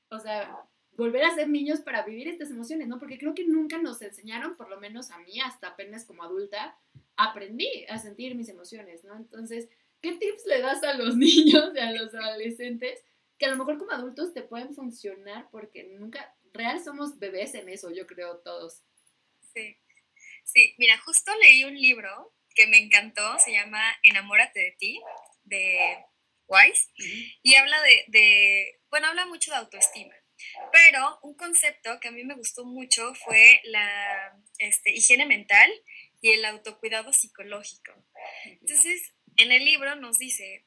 o 0.09 0.19
sea, 0.19 0.65
volver 0.95 1.25
a 1.25 1.35
ser 1.35 1.49
niños 1.49 1.81
para 1.81 2.03
vivir 2.03 2.29
estas 2.29 2.51
emociones, 2.51 2.87
¿no? 2.87 2.99
Porque 2.99 3.17
creo 3.17 3.35
que 3.35 3.45
nunca 3.45 3.77
nos 3.79 4.01
enseñaron, 4.01 4.55
por 4.55 4.69
lo 4.69 4.79
menos 4.79 5.11
a 5.11 5.17
mí, 5.17 5.41
hasta 5.41 5.67
apenas 5.67 6.05
como 6.05 6.23
adulta, 6.23 6.79
aprendí 7.17 7.85
a 7.89 7.99
sentir 7.99 8.35
mis 8.35 8.47
emociones, 8.47 9.03
¿no? 9.03 9.17
Entonces, 9.17 9.67
¿qué 9.99 10.13
tips 10.13 10.45
le 10.45 10.61
das 10.61 10.83
a 10.83 10.93
los 10.93 11.17
niños 11.17 11.71
y 11.75 11.79
a 11.79 11.91
los 11.91 12.15
adolescentes 12.15 13.03
que 13.37 13.45
a 13.45 13.49
lo 13.49 13.57
mejor 13.57 13.77
como 13.77 13.91
adultos 13.91 14.33
te 14.33 14.43
pueden 14.43 14.73
funcionar 14.73 15.49
porque 15.51 15.83
nunca, 15.83 16.33
real 16.53 16.81
somos 16.81 17.19
bebés 17.19 17.55
en 17.55 17.67
eso, 17.67 17.91
yo 17.91 18.07
creo 18.07 18.37
todos. 18.37 18.83
Sí, 19.53 19.75
sí, 20.45 20.75
mira, 20.77 20.97
justo 20.99 21.29
leí 21.41 21.65
un 21.65 21.75
libro 21.75 22.33
que 22.55 22.67
me 22.67 22.77
encantó, 22.77 23.37
se 23.39 23.51
llama 23.51 23.81
Enamórate 24.03 24.61
de 24.61 24.75
ti, 24.79 25.01
de 25.43 26.05
Wise, 26.47 26.89
y 27.41 27.55
habla 27.55 27.81
de, 27.81 28.05
de, 28.07 28.79
bueno, 28.89 29.07
habla 29.07 29.25
mucho 29.25 29.51
de 29.51 29.57
autoestima. 29.57 30.13
Pero 30.71 31.19
un 31.21 31.35
concepto 31.35 31.99
que 31.99 32.09
a 32.09 32.11
mí 32.11 32.23
me 32.23 32.35
gustó 32.35 32.65
mucho 32.65 33.13
fue 33.15 33.61
la 33.65 34.37
este, 34.57 34.91
higiene 34.91 35.25
mental 35.25 35.71
y 36.21 36.31
el 36.31 36.45
autocuidado 36.45 37.13
psicológico. 37.13 37.93
Entonces, 38.45 39.13
en 39.35 39.51
el 39.51 39.63
libro 39.65 39.95
nos 39.95 40.17
dice, 40.17 40.65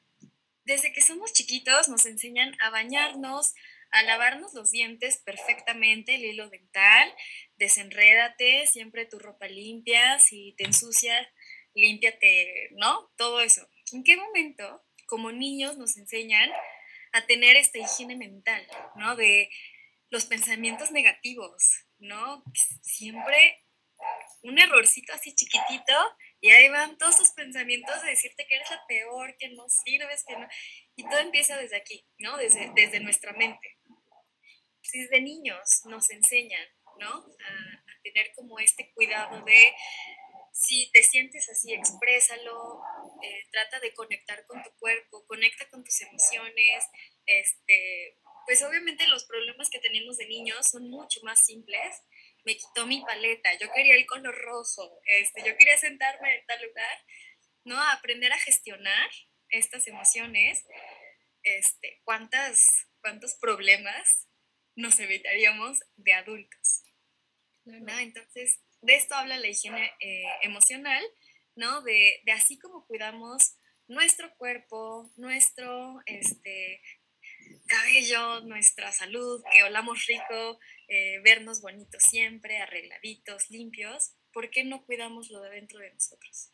desde 0.65 0.91
que 0.93 1.01
somos 1.01 1.33
chiquitos 1.33 1.89
nos 1.89 2.05
enseñan 2.05 2.55
a 2.59 2.69
bañarnos, 2.69 3.53
a 3.91 4.03
lavarnos 4.03 4.53
los 4.53 4.71
dientes 4.71 5.17
perfectamente, 5.17 6.15
el 6.15 6.25
hilo 6.25 6.49
dental, 6.49 7.13
desenrédate, 7.55 8.67
siempre 8.67 9.05
tu 9.05 9.19
ropa 9.19 9.47
limpia, 9.47 10.19
si 10.19 10.53
te 10.57 10.65
ensucias, 10.65 11.27
límpiate, 11.73 12.69
¿no? 12.71 13.11
Todo 13.15 13.41
eso. 13.41 13.67
¿En 13.93 14.03
qué 14.03 14.17
momento, 14.17 14.83
como 15.07 15.31
niños, 15.31 15.77
nos 15.77 15.97
enseñan 15.97 16.51
a 17.13 17.25
tener 17.25 17.55
esta 17.55 17.79
higiene 17.79 18.15
mental, 18.15 18.65
¿no? 18.95 19.15
De 19.15 19.49
los 20.09 20.25
pensamientos 20.25 20.91
negativos, 20.91 21.85
¿no? 21.97 22.43
Siempre 22.81 23.63
un 24.43 24.59
errorcito 24.59 25.13
así 25.13 25.33
chiquitito 25.33 25.93
y 26.39 26.51
ahí 26.51 26.69
van 26.69 26.97
todos 26.97 27.17
sus 27.17 27.31
pensamientos 27.31 28.01
de 28.03 28.09
decirte 28.09 28.45
que 28.47 28.55
eres 28.55 28.69
la 28.69 28.85
peor, 28.87 29.35
que 29.37 29.49
no 29.49 29.67
sirves, 29.69 30.23
que 30.25 30.35
no... 30.35 30.47
Y 30.95 31.03
todo 31.03 31.19
empieza 31.19 31.57
desde 31.57 31.77
aquí, 31.77 32.05
¿no? 32.19 32.37
Desde, 32.37 32.71
desde 32.75 32.99
nuestra 32.99 33.33
mente. 33.33 33.77
Desde 34.93 35.21
niños 35.21 35.81
nos 35.85 36.09
enseñan, 36.11 36.65
¿no? 36.99 37.09
A 37.09 38.01
tener 38.03 38.31
como 38.35 38.59
este 38.59 38.91
cuidado 38.93 39.43
de 39.43 39.73
si 40.57 40.89
te 40.91 41.03
sientes 41.03 41.47
así, 41.49 41.71
exprésalo, 41.71 42.81
eh, 43.21 43.47
trata 43.51 43.79
de 43.79 43.93
conectar 43.93 44.43
con 44.47 44.63
tu 44.63 44.71
cuerpo, 44.79 45.23
conecta 45.27 45.69
con 45.69 45.83
tus 45.83 46.01
emociones. 46.01 46.83
Este, 47.27 48.17
pues 48.47 48.63
obviamente 48.63 49.05
los 49.07 49.25
problemas 49.25 49.69
que 49.69 49.79
tenemos 49.79 50.17
de 50.17 50.27
niños 50.27 50.67
son 50.67 50.89
mucho 50.89 51.21
más 51.21 51.45
simples. 51.45 52.01
Me 52.43 52.57
quitó 52.57 52.87
mi 52.87 53.01
paleta, 53.01 53.53
yo 53.59 53.71
quería 53.71 53.95
el 53.95 54.07
color 54.07 54.35
rojo, 54.35 54.99
este, 55.05 55.43
yo 55.45 55.55
quería 55.57 55.77
sentarme 55.77 56.35
en 56.35 56.45
tal 56.47 56.65
lugar, 56.65 57.05
¿no? 57.63 57.79
Aprender 57.91 58.33
a 58.33 58.39
gestionar 58.39 59.11
estas 59.49 59.85
emociones. 59.85 60.65
Este, 61.43 62.01
¿cuántas, 62.03 62.87
¿Cuántos 63.01 63.35
problemas 63.35 64.27
nos 64.75 64.99
evitaríamos 64.99 65.83
de 65.97 66.13
adultos? 66.13 66.83
¿no? 67.67 67.99
Entonces, 67.99 68.59
de 68.87 68.95
esto 68.95 69.15
habla 69.15 69.37
la 69.37 69.49
higiene 69.49 69.91
eh, 69.99 70.23
emocional, 70.43 71.03
¿no? 71.55 71.81
De, 71.81 72.21
así 72.33 72.57
como 72.57 72.85
cuidamos 72.87 73.57
nuestro 73.89 74.33
cuerpo, 74.37 75.11
nuestro 75.17 76.01
este, 76.05 76.81
cabello, 77.67 78.39
nuestra 78.45 78.93
salud, 78.93 79.43
que 79.51 79.63
olamos 79.63 80.05
rico, 80.05 80.57
eh, 80.87 81.19
vernos 81.19 81.61
bonitos 81.61 82.01
siempre, 82.01 82.61
arregladitos, 82.61 83.49
limpios, 83.49 84.13
¿por 84.31 84.49
qué 84.49 84.63
no 84.63 84.85
cuidamos 84.85 85.31
lo 85.31 85.41
de 85.41 85.49
dentro 85.49 85.79
de 85.79 85.91
nosotros? 85.91 86.53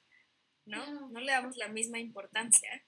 ¿No? 0.66 1.10
No 1.10 1.20
le 1.20 1.34
damos 1.34 1.56
la 1.56 1.68
misma 1.68 2.00
importancia 2.00 2.84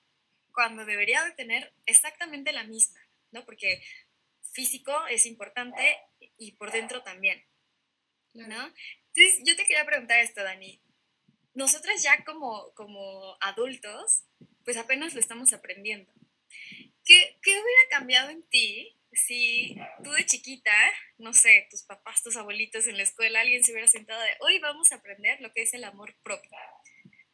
cuando 0.54 0.86
debería 0.86 1.24
de 1.24 1.34
tener 1.34 1.72
exactamente 1.86 2.52
la 2.52 2.64
misma, 2.64 3.00
¿no? 3.30 3.46
Porque 3.46 3.84
físico 4.54 5.06
es 5.08 5.28
importante 5.28 6.00
y 6.38 6.54
por 6.54 6.72
dentro 6.72 7.04
también, 7.04 7.46
¿no? 8.34 8.74
Entonces, 9.16 9.44
yo 9.46 9.56
te 9.56 9.66
quería 9.66 9.86
preguntar 9.86 10.20
esto, 10.20 10.44
Dani. 10.44 10.82
Nosotras 11.54 12.04
ya 12.04 12.24
como, 12.26 12.74
como 12.74 13.38
adultos, 13.40 14.26
pues 14.66 14.76
apenas 14.76 15.14
lo 15.14 15.22
estamos 15.22 15.54
aprendiendo. 15.54 16.12
¿Qué, 17.06 17.38
¿Qué 17.42 17.52
hubiera 17.52 17.90
cambiado 17.90 18.30
en 18.30 18.44
ti 18.50 19.00
si 19.14 19.78
tú 20.04 20.12
de 20.12 20.26
chiquita, 20.26 20.76
no 21.18 21.34
sé, 21.34 21.68
tus 21.70 21.84
papás, 21.84 22.24
tus 22.24 22.36
abuelitos 22.36 22.88
en 22.88 22.98
la 22.98 23.04
escuela, 23.04 23.40
alguien 23.40 23.64
se 23.64 23.72
hubiera 23.72 23.88
sentado 23.88 24.22
de, 24.22 24.36
hoy 24.42 24.60
vamos 24.60 24.92
a 24.92 24.96
aprender 24.96 25.40
lo 25.40 25.54
que 25.54 25.62
es 25.62 25.74
el 25.74 25.86
amor 25.86 26.14
propio? 26.22 26.52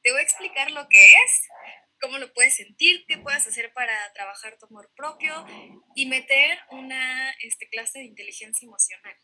Te 0.04 0.12
voy 0.12 0.20
a 0.20 0.24
explicar 0.24 0.70
lo 0.70 0.88
que 0.88 1.14
es, 1.16 1.48
cómo 2.00 2.20
lo 2.20 2.32
puedes 2.34 2.56
sentir, 2.56 3.06
qué 3.08 3.18
puedes 3.18 3.48
hacer 3.48 3.74
para 3.74 4.14
trabajar 4.14 4.58
tu 4.60 4.68
amor 4.68 4.92
propio 4.96 5.46
y 5.96 6.06
meter 6.06 6.60
una 6.70 7.32
este, 7.42 7.68
clase 7.70 8.00
de 8.00 8.06
inteligencia 8.06 8.68
emocional. 8.68 9.18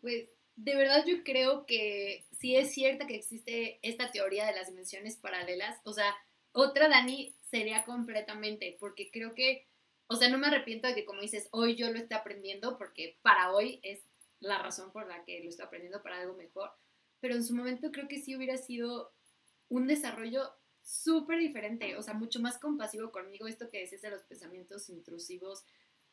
Pues 0.00 0.28
de 0.56 0.76
verdad 0.76 1.04
yo 1.06 1.22
creo 1.24 1.66
que 1.66 2.26
sí 2.38 2.56
es 2.56 2.72
cierta 2.72 3.06
que 3.06 3.16
existe 3.16 3.78
esta 3.82 4.10
teoría 4.10 4.46
de 4.46 4.54
las 4.54 4.68
dimensiones 4.68 5.16
paralelas. 5.16 5.80
O 5.84 5.92
sea, 5.92 6.14
otra 6.52 6.88
Dani 6.88 7.34
sería 7.50 7.84
completamente, 7.84 8.76
porque 8.78 9.10
creo 9.10 9.34
que, 9.34 9.66
o 10.06 10.16
sea, 10.16 10.28
no 10.28 10.38
me 10.38 10.48
arrepiento 10.48 10.88
de 10.88 10.94
que 10.94 11.04
como 11.04 11.20
dices, 11.20 11.48
hoy 11.50 11.76
yo 11.76 11.90
lo 11.90 11.98
estoy 11.98 12.16
aprendiendo, 12.16 12.76
porque 12.78 13.18
para 13.22 13.52
hoy 13.52 13.80
es 13.82 14.02
la 14.40 14.58
razón 14.58 14.92
por 14.92 15.06
la 15.06 15.24
que 15.24 15.42
lo 15.42 15.48
estoy 15.48 15.64
aprendiendo 15.64 16.02
para 16.02 16.20
algo 16.20 16.34
mejor. 16.34 16.70
Pero 17.20 17.34
en 17.34 17.44
su 17.44 17.54
momento 17.54 17.90
creo 17.92 18.08
que 18.08 18.20
sí 18.20 18.36
hubiera 18.36 18.56
sido 18.56 19.12
un 19.68 19.86
desarrollo 19.86 20.52
súper 20.82 21.38
diferente, 21.38 21.96
o 21.96 22.02
sea, 22.02 22.14
mucho 22.14 22.40
más 22.40 22.58
compasivo 22.58 23.12
conmigo, 23.12 23.46
esto 23.46 23.70
que 23.70 23.80
decías 23.80 24.02
de 24.02 24.10
los 24.10 24.24
pensamientos 24.24 24.88
intrusivos. 24.88 25.64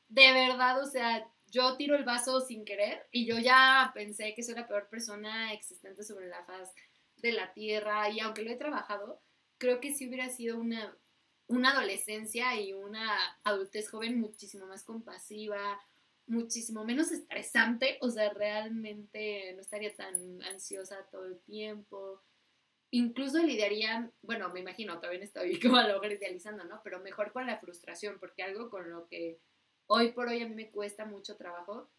De 0.09 0.33
verdad, 0.33 0.81
o 0.81 0.85
sea, 0.85 1.31
yo 1.51 1.77
tiro 1.77 1.95
el 1.95 2.03
vaso 2.03 2.41
sin 2.41 2.65
querer 2.65 3.07
y 3.11 3.25
yo 3.25 3.37
ya 3.37 3.91
pensé 3.93 4.33
que 4.35 4.43
soy 4.43 4.55
la 4.55 4.67
peor 4.67 4.87
persona 4.89 5.53
existente 5.53 6.03
sobre 6.03 6.27
la 6.27 6.43
faz 6.43 6.73
de 7.17 7.31
la 7.31 7.53
tierra 7.53 8.09
y 8.09 8.19
aunque 8.19 8.43
lo 8.43 8.51
he 8.51 8.55
trabajado, 8.55 9.21
creo 9.57 9.79
que 9.79 9.93
sí 9.93 10.07
hubiera 10.07 10.29
sido 10.29 10.57
una, 10.57 10.97
una 11.47 11.71
adolescencia 11.71 12.59
y 12.59 12.73
una 12.73 13.07
adultez 13.43 13.89
joven 13.89 14.19
muchísimo 14.19 14.65
más 14.65 14.83
compasiva, 14.83 15.79
muchísimo 16.25 16.85
menos 16.85 17.11
estresante, 17.11 17.97
o 18.01 18.09
sea, 18.09 18.31
realmente 18.33 19.53
no 19.55 19.61
estaría 19.61 19.95
tan 19.95 20.41
ansiosa 20.43 21.07
todo 21.11 21.25
el 21.25 21.39
tiempo. 21.41 22.21
Incluso 22.91 23.39
lidiaría, 23.39 24.11
bueno, 24.21 24.49
me 24.49 24.61
imagino, 24.61 24.99
todavía 24.99 25.23
estoy 25.23 25.59
como 25.61 25.77
a 25.77 25.87
lo 25.87 25.95
mejor 25.95 26.11
idealizando, 26.13 26.63
¿no? 26.63 26.81
Pero 26.83 26.99
mejor 26.99 27.31
con 27.31 27.45
la 27.45 27.59
frustración, 27.59 28.17
porque 28.19 28.43
algo 28.43 28.69
con 28.69 28.89
lo 28.89 29.07
que 29.07 29.39
hoy 29.91 30.11
por 30.11 30.27
hoy 30.27 30.41
a 30.41 30.47
mí 30.47 30.53
me 30.53 30.69
cuesta 30.69 31.05
mucho 31.05 31.35
trabajo, 31.35 31.89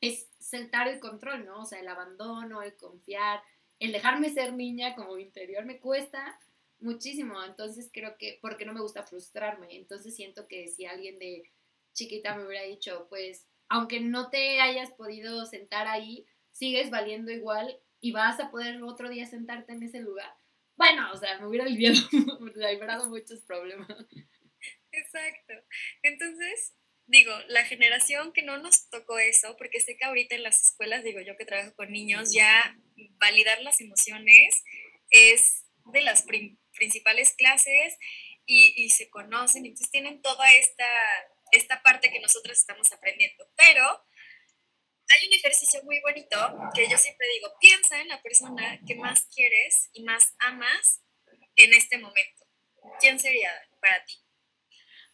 es 0.00 0.28
sentar 0.38 0.86
el 0.88 1.00
control, 1.00 1.44
¿no? 1.44 1.62
O 1.62 1.66
sea, 1.66 1.80
el 1.80 1.88
abandono, 1.88 2.62
el 2.62 2.76
confiar, 2.76 3.42
el 3.80 3.90
dejarme 3.92 4.30
ser 4.30 4.52
niña 4.52 4.94
como 4.94 5.18
interior 5.18 5.64
me 5.64 5.80
cuesta 5.80 6.38
muchísimo. 6.78 7.42
Entonces 7.42 7.90
creo 7.92 8.16
que, 8.18 8.38
porque 8.40 8.64
no 8.64 8.72
me 8.72 8.80
gusta 8.80 9.02
frustrarme, 9.02 9.76
entonces 9.76 10.14
siento 10.14 10.46
que 10.46 10.68
si 10.68 10.86
alguien 10.86 11.18
de 11.18 11.50
chiquita 11.92 12.36
me 12.36 12.46
hubiera 12.46 12.64
dicho, 12.64 13.06
pues, 13.08 13.46
aunque 13.68 14.00
no 14.00 14.30
te 14.30 14.60
hayas 14.60 14.92
podido 14.92 15.44
sentar 15.44 15.88
ahí, 15.88 16.26
sigues 16.52 16.90
valiendo 16.90 17.32
igual 17.32 17.80
y 18.00 18.12
vas 18.12 18.38
a 18.38 18.50
poder 18.50 18.80
otro 18.82 19.08
día 19.08 19.26
sentarte 19.26 19.72
en 19.72 19.82
ese 19.82 20.00
lugar. 20.00 20.32
Bueno, 20.76 21.10
o 21.12 21.16
sea, 21.16 21.40
me 21.40 21.46
hubiera 21.48 21.64
librado 22.54 23.08
muchos 23.08 23.40
problemas. 23.40 23.88
Exacto. 24.92 25.54
Entonces, 26.02 26.74
digo, 27.06 27.32
la 27.48 27.64
generación 27.64 28.32
que 28.32 28.42
no 28.42 28.58
nos 28.58 28.88
tocó 28.88 29.18
eso, 29.18 29.56
porque 29.56 29.80
sé 29.80 29.96
que 29.96 30.04
ahorita 30.04 30.34
en 30.34 30.42
las 30.42 30.66
escuelas, 30.66 31.04
digo 31.04 31.20
yo 31.20 31.36
que 31.36 31.44
trabajo 31.44 31.74
con 31.74 31.92
niños, 31.92 32.32
ya 32.32 32.76
validar 33.18 33.60
las 33.62 33.80
emociones 33.80 34.62
es 35.10 35.64
de 35.92 36.00
las 36.00 36.24
principales 36.72 37.34
clases 37.34 37.96
y, 38.46 38.90
se 38.90 39.08
conocen, 39.10 39.64
entonces 39.64 39.90
tienen 39.90 40.20
toda 40.20 40.52
esta, 40.52 40.86
esta 41.52 41.82
parte 41.82 42.10
que 42.10 42.20
nosotros 42.20 42.58
estamos 42.58 42.92
aprendiendo. 42.92 43.46
Pero 43.56 43.84
hay 45.08 45.28
un 45.28 45.34
ejercicio 45.34 45.82
muy 45.84 46.00
bonito 46.00 46.36
que 46.74 46.88
yo 46.88 46.98
siempre 46.98 47.26
digo, 47.34 47.52
piensa 47.60 48.00
en 48.00 48.08
la 48.08 48.22
persona 48.22 48.80
que 48.86 48.94
más 48.96 49.26
quieres 49.34 49.88
y 49.92 50.02
más 50.04 50.34
amas 50.38 51.02
en 51.56 51.72
este 51.74 51.98
momento. 51.98 52.46
¿Quién 53.00 53.18
sería 53.18 53.50
para 53.80 54.04
ti? 54.04 54.23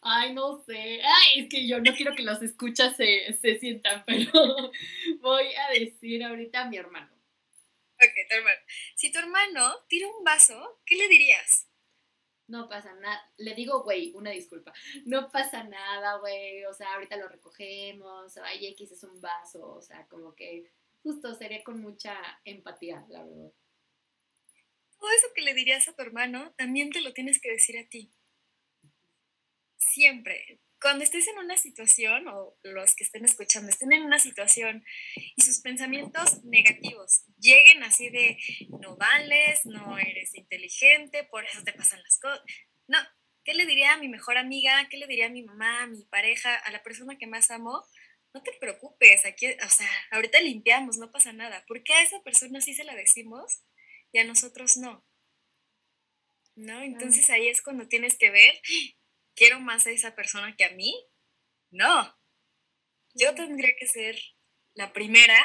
Ay, 0.01 0.33
no 0.33 0.63
sé. 0.65 1.01
Ay, 1.03 1.41
es 1.41 1.49
que 1.49 1.67
yo 1.67 1.79
no 1.79 1.93
quiero 1.95 2.15
que 2.15 2.23
los 2.23 2.41
escuchas 2.41 2.95
se, 2.97 3.33
se 3.33 3.59
sientan, 3.59 4.03
pero 4.07 4.71
voy 5.19 5.45
a 5.53 5.79
decir 5.79 6.23
ahorita 6.23 6.61
a 6.61 6.69
mi 6.69 6.77
hermano. 6.77 7.11
Ok, 7.95 8.29
tu 8.29 8.35
hermano. 8.35 8.59
Si 8.95 9.11
tu 9.11 9.19
hermano 9.19 9.75
tira 9.87 10.07
un 10.07 10.23
vaso, 10.23 10.81
¿qué 10.85 10.95
le 10.95 11.07
dirías? 11.07 11.67
no 12.51 12.67
pasa 12.67 12.93
nada. 12.95 13.31
Le 13.37 13.55
digo, 13.55 13.81
güey, 13.83 14.11
una 14.13 14.29
disculpa. 14.29 14.73
No 15.05 15.31
pasa 15.31 15.63
nada, 15.63 16.17
güey. 16.17 16.65
O 16.65 16.73
sea, 16.73 16.93
ahorita 16.93 17.15
lo 17.15 17.29
recogemos. 17.29 18.37
Ay, 18.37 18.67
X 18.67 18.91
es 18.91 19.03
un 19.03 19.19
vaso. 19.21 19.65
O 19.73 19.81
sea, 19.81 20.05
como 20.07 20.35
que 20.35 20.69
justo 21.01 21.33
sería 21.33 21.63
con 21.63 21.81
mucha 21.81 22.13
empatía, 22.43 23.05
la 23.09 23.23
verdad. 23.23 23.51
Todo 24.99 25.09
eso 25.11 25.27
que 25.33 25.41
le 25.41 25.53
dirías 25.53 25.87
a 25.87 25.95
tu 25.95 26.01
hermano, 26.01 26.53
también 26.57 26.91
te 26.91 27.01
lo 27.01 27.13
tienes 27.13 27.41
que 27.41 27.49
decir 27.49 27.79
a 27.79 27.87
ti. 27.87 28.11
Siempre 29.81 30.61
cuando 30.81 31.03
estés 31.03 31.27
en 31.27 31.37
una 31.37 31.57
situación, 31.57 32.27
o 32.27 32.57
los 32.63 32.95
que 32.95 33.03
estén 33.03 33.23
escuchando, 33.23 33.69
estén 33.69 33.93
en 33.93 34.01
una 34.01 34.17
situación 34.17 34.83
y 35.35 35.41
sus 35.41 35.59
pensamientos 35.59 36.43
negativos 36.43 37.23
lleguen 37.39 37.83
así 37.83 38.09
de 38.09 38.37
no 38.81 38.97
vales, 38.97 39.65
no 39.65 39.97
eres 39.99 40.33
inteligente, 40.33 41.23
por 41.25 41.45
eso 41.45 41.63
te 41.63 41.73
pasan 41.73 42.01
las 42.01 42.19
cosas. 42.19 42.41
No, 42.87 42.97
¿qué 43.45 43.53
le 43.53 43.67
diría 43.67 43.93
a 43.93 43.97
mi 43.97 44.09
mejor 44.09 44.37
amiga? 44.37 44.87
¿Qué 44.89 44.97
le 44.97 45.05
diría 45.05 45.27
a 45.27 45.29
mi 45.29 45.43
mamá, 45.43 45.83
a 45.83 45.87
mi 45.87 46.03
pareja, 46.05 46.55
a 46.55 46.71
la 46.71 46.81
persona 46.81 47.17
que 47.17 47.27
más 47.27 47.51
amo? 47.51 47.85
No 48.33 48.41
te 48.41 48.51
preocupes, 48.59 49.25
aquí, 49.25 49.47
o 49.47 49.69
sea, 49.69 49.89
ahorita 50.09 50.41
limpiamos, 50.41 50.97
no 50.97 51.11
pasa 51.11 51.31
nada. 51.31 51.63
¿Por 51.67 51.83
qué 51.83 51.93
a 51.93 52.01
esa 52.01 52.23
persona 52.23 52.59
sí 52.59 52.73
se 52.73 52.85
la 52.85 52.95
decimos 52.95 53.61
y 54.11 54.17
a 54.17 54.23
nosotros 54.23 54.77
no? 54.77 55.05
¿No? 56.55 56.81
Entonces 56.81 57.29
ahí 57.29 57.47
es 57.47 57.61
cuando 57.61 57.87
tienes 57.87 58.17
que 58.17 58.31
ver 58.31 58.59
quiero 59.35 59.59
más 59.59 59.87
a 59.87 59.91
esa 59.91 60.15
persona 60.15 60.55
que 60.55 60.65
a 60.65 60.71
mí. 60.71 60.93
No, 61.69 62.15
yo 63.13 63.33
tendría 63.35 63.71
que 63.77 63.87
ser 63.87 64.17
la 64.73 64.93
primera, 64.93 65.37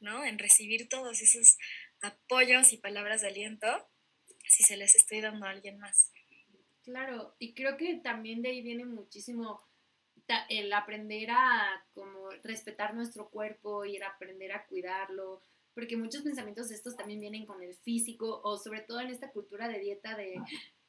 ¿no? 0.00 0.24
En 0.24 0.38
recibir 0.38 0.88
todos 0.88 1.20
esos 1.20 1.56
apoyos 2.00 2.72
y 2.72 2.78
palabras 2.78 3.22
de 3.22 3.28
aliento 3.28 3.88
si 4.48 4.62
se 4.62 4.76
les 4.76 4.94
estoy 4.94 5.20
dando 5.20 5.46
a 5.46 5.50
alguien 5.50 5.78
más. 5.78 6.12
Claro, 6.82 7.34
y 7.38 7.54
creo 7.54 7.76
que 7.76 7.96
también 7.96 8.42
de 8.42 8.50
ahí 8.50 8.62
viene 8.62 8.84
muchísimo 8.84 9.62
el 10.48 10.72
aprender 10.72 11.30
a 11.30 11.86
como 11.92 12.30
respetar 12.42 12.94
nuestro 12.94 13.30
cuerpo 13.30 13.84
y 13.84 13.96
el 13.96 14.02
aprender 14.02 14.52
a 14.52 14.66
cuidarlo, 14.66 15.42
porque 15.74 15.96
muchos 15.96 16.22
pensamientos 16.22 16.68
de 16.68 16.76
estos 16.76 16.96
también 16.96 17.20
vienen 17.20 17.46
con 17.46 17.62
el 17.62 17.74
físico 17.76 18.40
o 18.42 18.58
sobre 18.58 18.82
todo 18.82 19.00
en 19.00 19.08
esta 19.08 19.30
cultura 19.30 19.68
de 19.68 19.80
dieta 19.80 20.16
de 20.16 20.40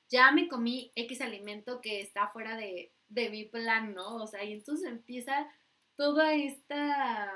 ya 0.10 0.32
me 0.32 0.48
comí 0.48 0.92
X 0.96 1.22
alimento 1.22 1.82
que 1.82 2.00
está 2.00 2.28
fuera 2.28 2.58
de, 2.58 2.92
mi 3.10 3.46
plan, 3.46 3.94
¿no? 3.94 4.18
O 4.18 4.28
sea, 4.28 4.44
y 4.44 4.54
entonces 4.54 4.88
empieza 4.88 5.48
toda 5.96 6.34
esta 6.34 7.32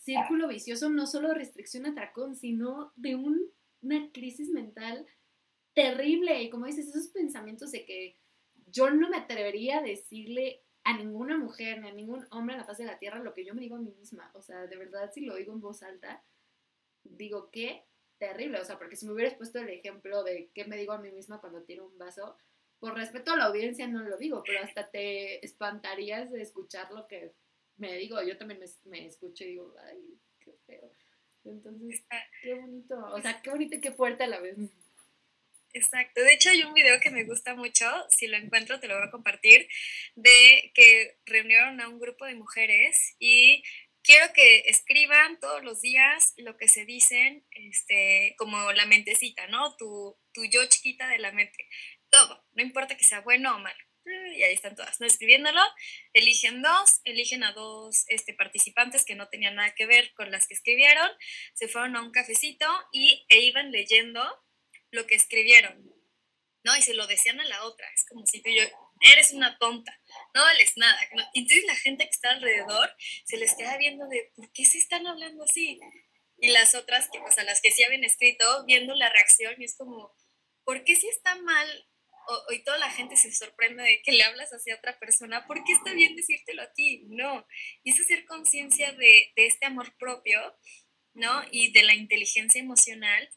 círculo 0.00 0.48
vicioso, 0.48 0.90
no 0.90 1.06
solo 1.06 1.28
de 1.28 1.34
restricción 1.34 1.86
atracón, 1.86 2.34
sino 2.34 2.92
de 2.96 3.14
una 3.14 4.10
crisis 4.12 4.50
mental 4.50 5.06
terrible. 5.72 6.42
Y 6.42 6.50
como 6.50 6.66
dices, 6.66 6.88
esos 6.88 7.08
pensamientos 7.08 7.70
de 7.70 7.84
que 7.84 8.16
yo 8.66 8.90
no 8.90 9.08
me 9.08 9.18
atrevería 9.18 9.78
a 9.78 9.82
decirle 9.82 10.62
a 10.82 10.96
ninguna 10.96 11.38
mujer 11.38 11.80
ni 11.80 11.88
a 11.88 11.94
ningún 11.94 12.26
hombre 12.30 12.54
en 12.54 12.60
la 12.60 12.66
faz 12.66 12.78
de 12.78 12.84
la 12.84 12.98
tierra 12.98 13.18
lo 13.18 13.32
que 13.32 13.44
yo 13.44 13.54
me 13.54 13.62
digo 13.62 13.76
a 13.76 13.80
mí 13.80 13.92
misma. 13.92 14.30
O 14.34 14.42
sea, 14.42 14.66
de 14.66 14.76
verdad, 14.76 15.10
si 15.12 15.22
lo 15.22 15.36
digo 15.36 15.52
en 15.52 15.60
voz 15.60 15.82
alta, 15.82 16.22
digo, 17.04 17.50
¿qué? 17.50 17.86
Terrible, 18.18 18.60
o 18.60 18.64
sea, 18.64 18.78
porque 18.78 18.96
si 18.96 19.06
me 19.06 19.12
hubieras 19.12 19.34
puesto 19.34 19.58
el 19.58 19.68
ejemplo 19.68 20.22
de 20.22 20.50
qué 20.54 20.64
me 20.64 20.76
digo 20.76 20.92
a 20.92 20.98
mí 20.98 21.10
misma 21.10 21.40
cuando 21.40 21.62
tiro 21.62 21.86
un 21.86 21.98
vaso, 21.98 22.36
por 22.78 22.94
respeto 22.94 23.32
a 23.32 23.36
la 23.36 23.44
audiencia 23.44 23.88
no 23.88 24.02
lo 24.02 24.16
digo, 24.16 24.42
pero 24.46 24.62
hasta 24.62 24.90
te 24.90 25.44
espantarías 25.44 26.30
de 26.30 26.42
escuchar 26.42 26.90
lo 26.92 27.06
que 27.06 27.32
me 27.76 27.96
digo. 27.96 28.22
Yo 28.22 28.36
también 28.36 28.60
me, 28.84 29.06
escucho 29.06 29.44
y 29.44 29.48
digo, 29.48 29.74
ay, 29.86 30.18
qué 30.38 30.52
feo. 30.66 30.92
Entonces, 31.44 32.04
qué 32.42 32.54
bonito, 32.54 32.98
o 33.12 33.20
sea, 33.20 33.40
qué 33.42 33.50
bonito 33.50 33.76
y 33.76 33.80
qué 33.80 33.92
fuerte 33.92 34.24
a 34.24 34.28
la 34.28 34.40
vez. 34.40 34.56
Exacto. 35.74 36.20
De 36.22 36.32
hecho, 36.32 36.50
hay 36.50 36.62
un 36.62 36.72
video 36.72 37.00
que 37.00 37.10
me 37.10 37.24
gusta 37.24 37.54
mucho, 37.54 37.86
si 38.08 38.28
lo 38.28 38.36
encuentro 38.36 38.78
te 38.80 38.86
lo 38.86 38.96
voy 38.96 39.08
a 39.08 39.10
compartir, 39.10 39.68
de 40.14 40.70
que 40.72 41.18
reunieron 41.26 41.80
a 41.80 41.88
un 41.88 41.98
grupo 41.98 42.24
de 42.24 42.36
mujeres 42.36 43.16
y 43.18 43.64
quiero 44.04 44.32
que 44.34 44.60
escriban 44.66 45.40
todos 45.40 45.64
los 45.64 45.80
días 45.80 46.34
lo 46.36 46.56
que 46.56 46.68
se 46.68 46.84
dicen, 46.84 47.44
este, 47.50 48.36
como 48.38 48.70
la 48.72 48.86
mentecita, 48.86 49.48
¿no? 49.48 49.74
Tu, 49.76 50.16
tu 50.32 50.44
yo 50.44 50.64
chiquita 50.66 51.08
de 51.08 51.18
la 51.18 51.32
mente. 51.32 51.68
Todo, 52.10 52.44
no 52.52 52.62
importa 52.62 52.96
que 52.96 53.04
sea 53.04 53.22
bueno 53.22 53.56
o 53.56 53.58
malo. 53.58 53.82
Y 54.06 54.42
ahí 54.42 54.52
están 54.52 54.76
todas, 54.76 55.00
¿no? 55.00 55.06
Escribiéndolo, 55.06 55.60
eligen 56.12 56.60
dos, 56.60 57.00
eligen 57.04 57.42
a 57.42 57.52
dos 57.52 58.04
este, 58.08 58.34
participantes 58.34 59.06
que 59.06 59.14
no 59.14 59.28
tenían 59.30 59.54
nada 59.54 59.74
que 59.74 59.86
ver 59.86 60.12
con 60.12 60.30
las 60.30 60.46
que 60.46 60.52
escribieron, 60.52 61.10
se 61.54 61.68
fueron 61.68 61.96
a 61.96 62.02
un 62.02 62.12
cafecito 62.12 62.66
y, 62.92 63.24
e 63.30 63.40
iban 63.40 63.72
leyendo 63.72 64.22
lo 64.90 65.06
que 65.06 65.14
escribieron, 65.14 65.90
¿no? 66.64 66.76
Y 66.76 66.82
se 66.82 66.92
lo 66.92 67.06
decían 67.06 67.40
a 67.40 67.44
la 67.46 67.64
otra, 67.64 67.88
es 67.94 68.04
como 68.06 68.26
si 68.26 68.42
tú 68.42 68.50
y 68.50 68.58
yo, 68.58 68.64
eres 69.12 69.32
una 69.32 69.58
tonta, 69.58 70.00
no 70.34 70.42
vales 70.42 70.72
nada. 70.76 70.98
Entonces 71.34 71.64
la 71.66 71.76
gente 71.76 72.04
que 72.04 72.10
está 72.10 72.30
alrededor 72.30 72.94
se 73.24 73.36
les 73.36 73.54
queda 73.54 73.76
viendo 73.76 74.08
de, 74.08 74.32
¿por 74.34 74.50
qué 74.52 74.64
se 74.64 74.78
están 74.78 75.06
hablando 75.06 75.44
así? 75.44 75.78
Y 76.38 76.50
las 76.50 76.74
otras, 76.74 77.08
que, 77.10 77.18
a 77.18 77.44
las 77.44 77.60
que 77.60 77.70
sí 77.70 77.84
habían 77.84 78.04
escrito, 78.04 78.64
viendo 78.66 78.94
la 78.94 79.10
reacción, 79.10 79.54
y 79.58 79.64
es 79.64 79.76
como, 79.76 80.12
¿por 80.64 80.84
qué 80.84 80.96
si 80.96 81.08
está 81.08 81.36
mal? 81.36 81.88
O, 82.26 82.52
y 82.52 82.64
toda 82.64 82.78
la 82.78 82.90
gente 82.90 83.16
se 83.16 83.32
sorprende 83.32 83.82
de 83.82 84.00
que 84.02 84.12
le 84.12 84.24
hablas 84.24 84.50
hacia 84.50 84.76
otra 84.76 84.98
persona, 84.98 85.46
¿por 85.46 85.62
qué 85.64 85.72
está 85.72 85.92
bien 85.92 86.16
decírtelo 86.16 86.62
a 86.62 86.72
ti? 86.72 87.04
No. 87.08 87.46
Y 87.82 87.90
es 87.90 88.00
hacer 88.00 88.24
conciencia 88.24 88.92
de, 88.92 89.32
este 89.36 89.66
amor 89.66 89.94
propio, 89.98 90.40
¿no? 91.12 91.42
Y 91.50 91.72
de 91.72 91.82
la 91.82 91.94
inteligencia 91.94 92.60
emocional 92.60 93.28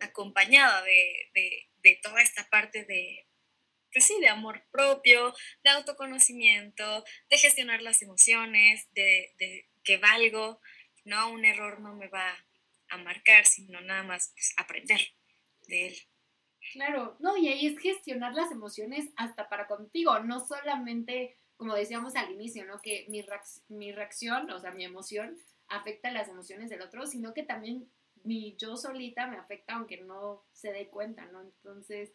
acompañada 0.00 0.82
de, 0.82 1.70
de 1.76 2.00
toda 2.02 2.20
esta 2.20 2.48
parte 2.50 2.84
de, 2.84 3.25
pues 3.96 4.04
sí, 4.04 4.20
de 4.20 4.28
amor 4.28 4.62
propio, 4.70 5.32
de 5.64 5.70
autoconocimiento, 5.70 7.02
de 7.30 7.38
gestionar 7.38 7.80
las 7.80 8.02
emociones, 8.02 8.86
de, 8.92 9.64
que 9.82 9.96
valgo, 9.96 10.60
no 11.06 11.32
un 11.32 11.46
error 11.46 11.80
no 11.80 11.94
me 11.94 12.08
va 12.08 12.30
a 12.90 12.98
marcar, 12.98 13.46
sino 13.46 13.80
nada 13.80 14.02
más 14.02 14.32
pues, 14.34 14.52
aprender 14.58 15.00
de 15.66 15.86
él. 15.86 15.94
Claro, 16.74 17.16
no, 17.20 17.38
y 17.38 17.48
ahí 17.48 17.68
es 17.68 17.78
gestionar 17.78 18.34
las 18.34 18.52
emociones 18.52 19.08
hasta 19.16 19.48
para 19.48 19.66
contigo, 19.66 20.18
no 20.18 20.46
solamente, 20.46 21.34
como 21.56 21.74
decíamos 21.74 22.16
al 22.16 22.30
inicio, 22.32 22.66
¿no? 22.66 22.82
Que 22.82 23.06
mi, 23.08 23.24
mi 23.68 23.92
reacción, 23.92 24.50
o 24.50 24.60
sea, 24.60 24.72
mi 24.72 24.84
emoción 24.84 25.38
afecta 25.68 26.10
las 26.10 26.28
emociones 26.28 26.68
del 26.68 26.82
otro, 26.82 27.06
sino 27.06 27.32
que 27.32 27.44
también 27.44 27.90
mi 28.24 28.56
yo 28.58 28.76
solita 28.76 29.26
me 29.26 29.38
afecta 29.38 29.76
aunque 29.76 30.02
no 30.02 30.44
se 30.52 30.70
dé 30.70 30.88
cuenta, 30.88 31.24
¿no? 31.32 31.40
Entonces, 31.40 32.12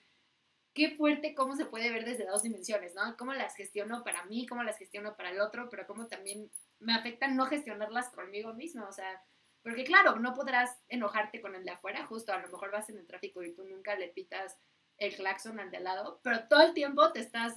qué 0.73 0.95
fuerte 0.95 1.35
cómo 1.35 1.55
se 1.55 1.65
puede 1.65 1.91
ver 1.91 2.05
desde 2.05 2.25
dos 2.25 2.43
dimensiones, 2.43 2.93
¿no? 2.95 3.15
Cómo 3.17 3.33
las 3.33 3.55
gestiono 3.55 4.03
para 4.03 4.25
mí, 4.25 4.45
cómo 4.47 4.63
las 4.63 4.77
gestiono 4.77 5.15
para 5.15 5.31
el 5.31 5.41
otro, 5.41 5.69
pero 5.69 5.85
cómo 5.85 6.07
también 6.07 6.49
me 6.79 6.93
afecta 6.93 7.27
no 7.27 7.45
gestionarlas 7.45 8.09
conmigo 8.09 8.53
mismo, 8.53 8.85
o 8.87 8.91
sea, 8.91 9.21
porque 9.63 9.83
claro, 9.83 10.17
no 10.17 10.33
podrás 10.33 10.77
enojarte 10.87 11.41
con 11.41 11.55
el 11.55 11.65
de 11.65 11.71
afuera, 11.71 12.05
justo 12.05 12.33
a 12.33 12.39
lo 12.39 12.49
mejor 12.49 12.71
vas 12.71 12.89
en 12.89 12.97
el 12.97 13.05
tráfico 13.05 13.43
y 13.43 13.53
tú 13.53 13.63
nunca 13.63 13.95
le 13.95 14.07
pitas 14.07 14.57
el 14.97 15.15
claxon 15.15 15.59
al 15.59 15.71
de 15.71 15.77
al 15.77 15.83
lado, 15.83 16.19
pero 16.23 16.47
todo 16.47 16.61
el 16.61 16.73
tiempo 16.73 17.11
te 17.11 17.19
estás 17.19 17.55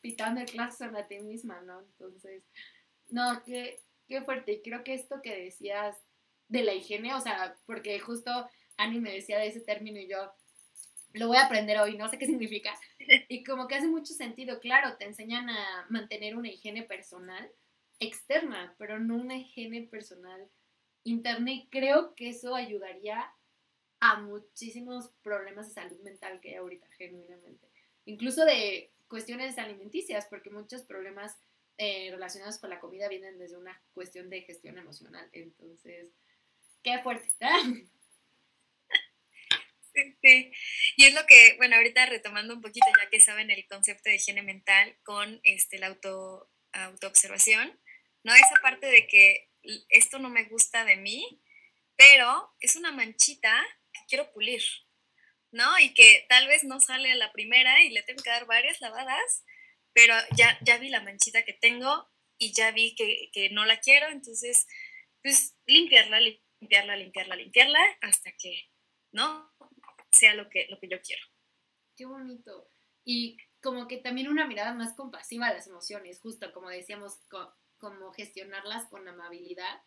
pitando 0.00 0.40
el 0.40 0.46
claxon 0.46 0.96
a 0.96 1.06
ti 1.06 1.18
misma, 1.18 1.60
¿no? 1.62 1.80
Entonces, 1.80 2.42
no, 3.08 3.42
qué, 3.44 3.80
qué 4.06 4.22
fuerte. 4.22 4.52
Y 4.52 4.62
creo 4.62 4.84
que 4.84 4.94
esto 4.94 5.20
que 5.22 5.36
decías 5.36 5.96
de 6.48 6.62
la 6.62 6.74
higiene, 6.74 7.14
o 7.14 7.20
sea, 7.20 7.56
porque 7.66 7.98
justo 8.00 8.48
Ani 8.76 9.00
me 9.00 9.12
decía 9.12 9.38
de 9.38 9.48
ese 9.48 9.60
término 9.60 9.98
y 9.98 10.08
yo, 10.08 10.32
lo 11.16 11.28
voy 11.28 11.36
a 11.36 11.46
aprender 11.46 11.78
hoy, 11.78 11.96
no 11.96 12.08
sé 12.08 12.18
qué 12.18 12.26
significa. 12.26 12.78
Y 13.28 13.44
como 13.44 13.68
que 13.68 13.76
hace 13.76 13.88
mucho 13.88 14.12
sentido, 14.14 14.60
claro, 14.60 14.96
te 14.96 15.04
enseñan 15.04 15.48
a 15.48 15.86
mantener 15.88 16.36
una 16.36 16.48
higiene 16.48 16.82
personal 16.82 17.50
externa, 17.98 18.74
pero 18.78 18.98
no 18.98 19.16
una 19.16 19.36
higiene 19.36 19.82
personal 19.82 20.48
interna 21.04 21.52
y 21.52 21.68
creo 21.68 22.14
que 22.14 22.30
eso 22.30 22.54
ayudaría 22.54 23.32
a 24.00 24.20
muchísimos 24.20 25.10
problemas 25.22 25.68
de 25.68 25.74
salud 25.74 26.00
mental 26.00 26.40
que 26.40 26.50
hay 26.50 26.54
ahorita, 26.56 26.86
genuinamente. 26.98 27.70
Incluso 28.04 28.44
de 28.44 28.92
cuestiones 29.08 29.56
alimenticias, 29.58 30.26
porque 30.26 30.50
muchos 30.50 30.82
problemas 30.82 31.36
eh, 31.78 32.10
relacionados 32.10 32.58
con 32.58 32.70
la 32.70 32.80
comida 32.80 33.08
vienen 33.08 33.38
desde 33.38 33.56
una 33.56 33.80
cuestión 33.94 34.30
de 34.30 34.42
gestión 34.42 34.78
emocional. 34.78 35.28
Entonces, 35.32 36.08
qué 36.82 36.98
fuerte. 37.02 37.28
Sí, 40.22 40.52
y 40.96 41.04
es 41.04 41.14
lo 41.14 41.26
que, 41.26 41.54
bueno, 41.56 41.76
ahorita 41.76 42.06
retomando 42.06 42.54
un 42.54 42.60
poquito, 42.60 42.86
ya 42.98 43.08
que 43.08 43.20
saben 43.20 43.50
el 43.50 43.66
concepto 43.66 44.10
de 44.10 44.16
higiene 44.16 44.42
mental 44.42 44.98
con 45.04 45.40
este, 45.42 45.78
la 45.78 45.88
auto, 45.88 46.50
autoobservación, 46.72 47.78
¿no? 48.24 48.34
Esa 48.34 48.60
parte 48.62 48.86
de 48.86 49.06
que 49.06 49.50
esto 49.88 50.18
no 50.18 50.28
me 50.28 50.44
gusta 50.44 50.84
de 50.84 50.96
mí, 50.96 51.40
pero 51.96 52.54
es 52.60 52.76
una 52.76 52.92
manchita 52.92 53.64
que 53.92 54.00
quiero 54.08 54.32
pulir, 54.32 54.62
¿no? 55.50 55.78
Y 55.78 55.94
que 55.94 56.26
tal 56.28 56.46
vez 56.46 56.64
no 56.64 56.80
sale 56.80 57.12
a 57.12 57.16
la 57.16 57.32
primera 57.32 57.82
y 57.82 57.90
le 57.90 58.02
tengo 58.02 58.22
que 58.22 58.30
dar 58.30 58.46
varias 58.46 58.80
lavadas, 58.80 59.44
pero 59.92 60.14
ya, 60.36 60.58
ya 60.62 60.76
vi 60.78 60.90
la 60.90 61.00
manchita 61.00 61.44
que 61.44 61.54
tengo 61.54 62.10
y 62.38 62.52
ya 62.52 62.70
vi 62.70 62.94
que, 62.94 63.30
que 63.32 63.48
no 63.50 63.64
la 63.64 63.80
quiero, 63.80 64.08
entonces, 64.08 64.66
pues 65.22 65.56
limpiarla, 65.66 66.20
limpiarla, 66.20 66.96
limpiarla, 66.96 67.36
limpiarla, 67.36 67.80
hasta 68.02 68.32
que, 68.32 68.68
¿no? 69.12 69.50
Sea 70.18 70.34
lo 70.34 70.48
que, 70.48 70.66
lo 70.68 70.78
que 70.78 70.88
yo 70.88 71.00
quiero. 71.00 71.22
Qué 71.96 72.04
bonito. 72.04 72.68
y 73.04 73.38
como 73.66 73.88
que 73.88 73.96
también 73.96 74.28
una 74.28 74.46
mirada 74.46 74.74
más 74.74 74.94
compasiva 74.94 75.48
a 75.48 75.52
las 75.52 75.66
emociones, 75.66 76.20
justo 76.20 76.52
como 76.52 76.68
decíamos, 76.68 77.18
como 77.78 78.12
gestionarlas 78.12 78.86
con 78.88 79.08
amabilidad. 79.08 79.82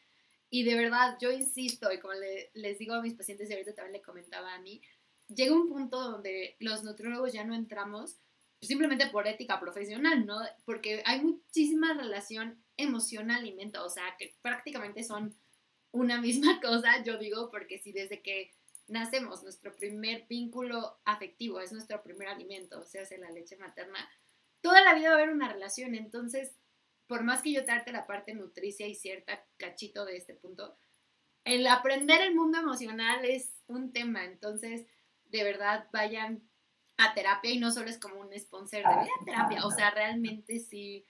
Y 0.49 0.63
de 0.63 0.75
verdad, 0.75 1.17
yo 1.21 1.31
insisto, 1.31 1.89
y 1.91 1.99
como 1.99 2.13
les 2.53 2.77
digo 2.77 2.93
a 2.93 3.01
mis 3.01 3.13
pacientes, 3.13 3.49
y 3.49 3.53
ahorita 3.53 3.75
también 3.75 3.93
le 3.93 4.01
comentaba 4.01 4.53
a 4.53 4.59
mí, 4.59 4.81
llega 5.29 5.53
un 5.53 5.69
punto 5.69 6.01
donde 6.01 6.57
los 6.59 6.83
nutriólogos 6.83 7.31
ya 7.31 7.45
no 7.45 7.55
entramos 7.55 8.17
simplemente 8.61 9.07
por 9.07 9.27
ética 9.27 9.59
profesional, 9.61 10.25
¿no? 10.25 10.41
Porque 10.65 11.01
hay 11.05 11.21
muchísima 11.21 11.93
relación 11.93 12.61
emoción-alimento, 12.75 13.85
o 13.85 13.89
sea, 13.89 14.15
que 14.17 14.35
prácticamente 14.41 15.03
son 15.05 15.33
una 15.91 16.19
misma 16.19 16.59
cosa, 16.61 17.01
yo 17.03 17.17
digo, 17.17 17.49
porque 17.49 17.79
si 17.79 17.93
desde 17.93 18.21
que 18.21 18.53
nacemos, 18.89 19.43
nuestro 19.43 19.75
primer 19.75 20.25
vínculo 20.27 20.99
afectivo 21.05 21.59
es 21.59 21.71
nuestro 21.71 22.01
primer 22.03 22.27
alimento, 22.27 22.79
o 22.79 22.83
sea, 22.83 23.03
la 23.17 23.31
leche 23.31 23.57
materna, 23.57 24.09
toda 24.61 24.81
la 24.81 24.93
vida 24.93 25.09
va 25.09 25.15
a 25.15 25.17
haber 25.19 25.33
una 25.33 25.51
relación, 25.51 25.95
entonces, 25.95 26.55
por 27.07 27.23
más 27.23 27.41
que 27.41 27.51
yo 27.51 27.65
trate 27.65 27.91
la 27.91 28.07
parte 28.07 28.33
nutricia 28.33 28.87
y 28.87 28.95
cierta 28.95 29.45
cachito 29.57 30.05
de 30.05 30.17
este 30.17 30.33
punto, 30.33 30.77
el 31.45 31.65
aprender 31.67 32.21
el 32.21 32.35
mundo 32.35 32.59
emocional 32.59 33.25
es 33.25 33.53
un 33.67 33.91
tema, 33.91 34.25
entonces, 34.25 34.85
de 35.25 35.43
verdad, 35.43 35.87
vayan 35.91 36.43
a 36.97 37.13
terapia 37.13 37.51
y 37.51 37.59
no 37.59 37.71
solo 37.71 37.89
es 37.89 37.97
como 37.97 38.19
un 38.19 38.37
sponsor 38.37 38.83
de 38.83 39.25
terapia, 39.25 39.65
o 39.65 39.71
sea, 39.71 39.91
realmente 39.91 40.59
sí 40.59 41.05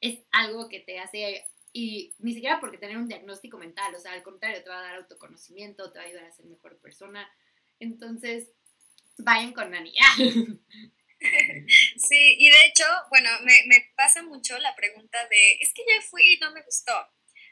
es 0.00 0.20
algo 0.30 0.68
que 0.68 0.80
te 0.80 0.98
hace 0.98 1.46
y 1.80 2.12
ni 2.18 2.34
siquiera 2.34 2.58
porque 2.58 2.76
tener 2.76 2.96
un 2.96 3.06
diagnóstico 3.06 3.56
mental, 3.56 3.94
o 3.94 4.00
sea, 4.00 4.12
al 4.12 4.24
contrario, 4.24 4.64
te 4.64 4.68
va 4.68 4.80
a 4.80 4.82
dar 4.82 4.96
autoconocimiento, 4.96 5.92
te 5.92 6.00
va 6.00 6.04
a 6.04 6.08
ayudar 6.08 6.24
a 6.24 6.32
ser 6.32 6.46
mejor 6.46 6.80
persona. 6.80 7.30
Entonces, 7.78 8.50
vayan 9.18 9.52
con 9.52 9.70
Nani. 9.70 9.94
Sí, 11.96 12.36
y 12.38 12.48
de 12.48 12.66
hecho, 12.66 12.84
bueno, 13.10 13.28
me, 13.42 13.92
pasa 13.96 14.22
mucho 14.22 14.56
la 14.58 14.76
pregunta 14.76 15.18
de, 15.26 15.54
es 15.60 15.72
que 15.74 15.82
ya 15.82 16.00
fui 16.00 16.34
y 16.34 16.38
no 16.38 16.52
me 16.52 16.62
gustó. 16.62 16.94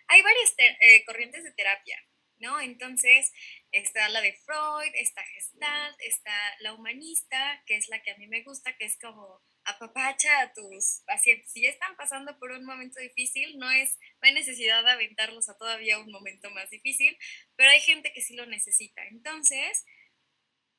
Hay 0.07 0.23
varias 0.23 0.55
eh, 0.57 1.05
corrientes 1.05 1.43
de 1.43 1.51
terapia, 1.51 2.01
¿no? 2.39 2.61
Entonces, 2.61 3.33
está 3.73 4.09
la 4.09 4.21
de 4.21 4.35
Freud, 4.35 4.93
está 4.95 5.25
Gestalt, 5.25 6.01
está 6.01 6.57
la 6.61 6.75
humanista, 6.75 7.61
que 7.67 7.77
es 7.77 7.89
la 7.89 8.01
que 8.05 8.13
a 8.13 8.17
mí 8.19 8.29
me 8.29 8.45
gusta, 8.45 8.77
que 8.77 8.85
es 8.85 8.97
como 9.01 9.43
apapacha 9.67 10.41
a 10.41 10.53
tus 10.53 11.03
pacientes. 11.07 11.51
Si 11.51 11.63
ya 11.63 11.71
están 11.71 11.97
pasando 11.97 12.39
por 12.39 12.53
un 12.53 12.65
momento 12.65 13.01
difícil, 13.01 13.59
no, 13.59 13.71
es, 13.71 13.99
no 14.23 14.29
hay 14.29 14.35
necesidad 14.35 14.83
de 14.85 14.91
aventarlos 14.91 15.49
a 15.49 15.59
todavía 15.59 15.99
un 15.99 16.11
momento 16.11 16.51
más 16.51 16.71
difícil, 16.71 17.17
pero 17.57 17.71
hay 17.71 17.81
gente 17.81 18.13
que 18.13 18.23
sí 18.23 18.35
lo 18.35 18.47
necesita. 18.47 19.05
Entonces, 19.09 19.85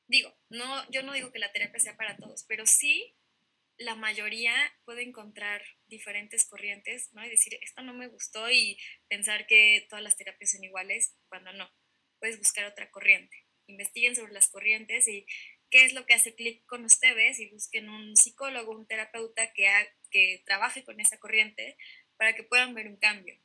digo, 0.07 0.33
no, 0.49 0.89
yo 0.89 1.03
no 1.03 1.13
digo 1.13 1.31
que 1.31 1.39
la 1.39 1.51
terapia 1.51 1.79
sea 1.79 1.97
para 1.97 2.17
todos, 2.17 2.45
pero 2.47 2.65
sí 2.65 3.15
la 3.77 3.95
mayoría 3.95 4.53
puede 4.85 5.03
encontrar 5.03 5.61
diferentes 5.85 6.47
corrientes, 6.47 7.13
¿no? 7.13 7.23
Y 7.23 7.29
decir, 7.29 7.57
esto 7.61 7.83
no 7.83 7.93
me 7.93 8.07
gustó 8.07 8.49
y 8.49 8.79
pensar 9.07 9.45
que 9.45 9.85
todas 9.89 10.03
las 10.03 10.17
terapias 10.17 10.51
son 10.51 10.63
iguales, 10.63 11.15
cuando 11.29 11.53
no. 11.53 11.69
Puedes 12.19 12.39
buscar 12.39 12.65
otra 12.65 12.89
corriente. 12.89 13.45
Investiguen 13.67 14.15
sobre 14.15 14.33
las 14.33 14.49
corrientes 14.49 15.07
y 15.07 15.27
qué 15.69 15.85
es 15.85 15.93
lo 15.93 16.05
que 16.05 16.13
hace 16.13 16.35
clic 16.35 16.65
con 16.65 16.85
ustedes 16.85 17.39
y 17.39 17.49
busquen 17.49 17.89
un 17.89 18.15
psicólogo, 18.15 18.71
un 18.71 18.87
terapeuta 18.87 19.51
que, 19.53 19.67
que 20.09 20.43
trabaje 20.45 20.83
con 20.83 20.99
esa 20.99 21.19
corriente 21.19 21.77
para 22.17 22.33
que 22.33 22.43
puedan 22.43 22.73
ver 22.73 22.87
un 22.87 22.97
cambio. 22.97 23.35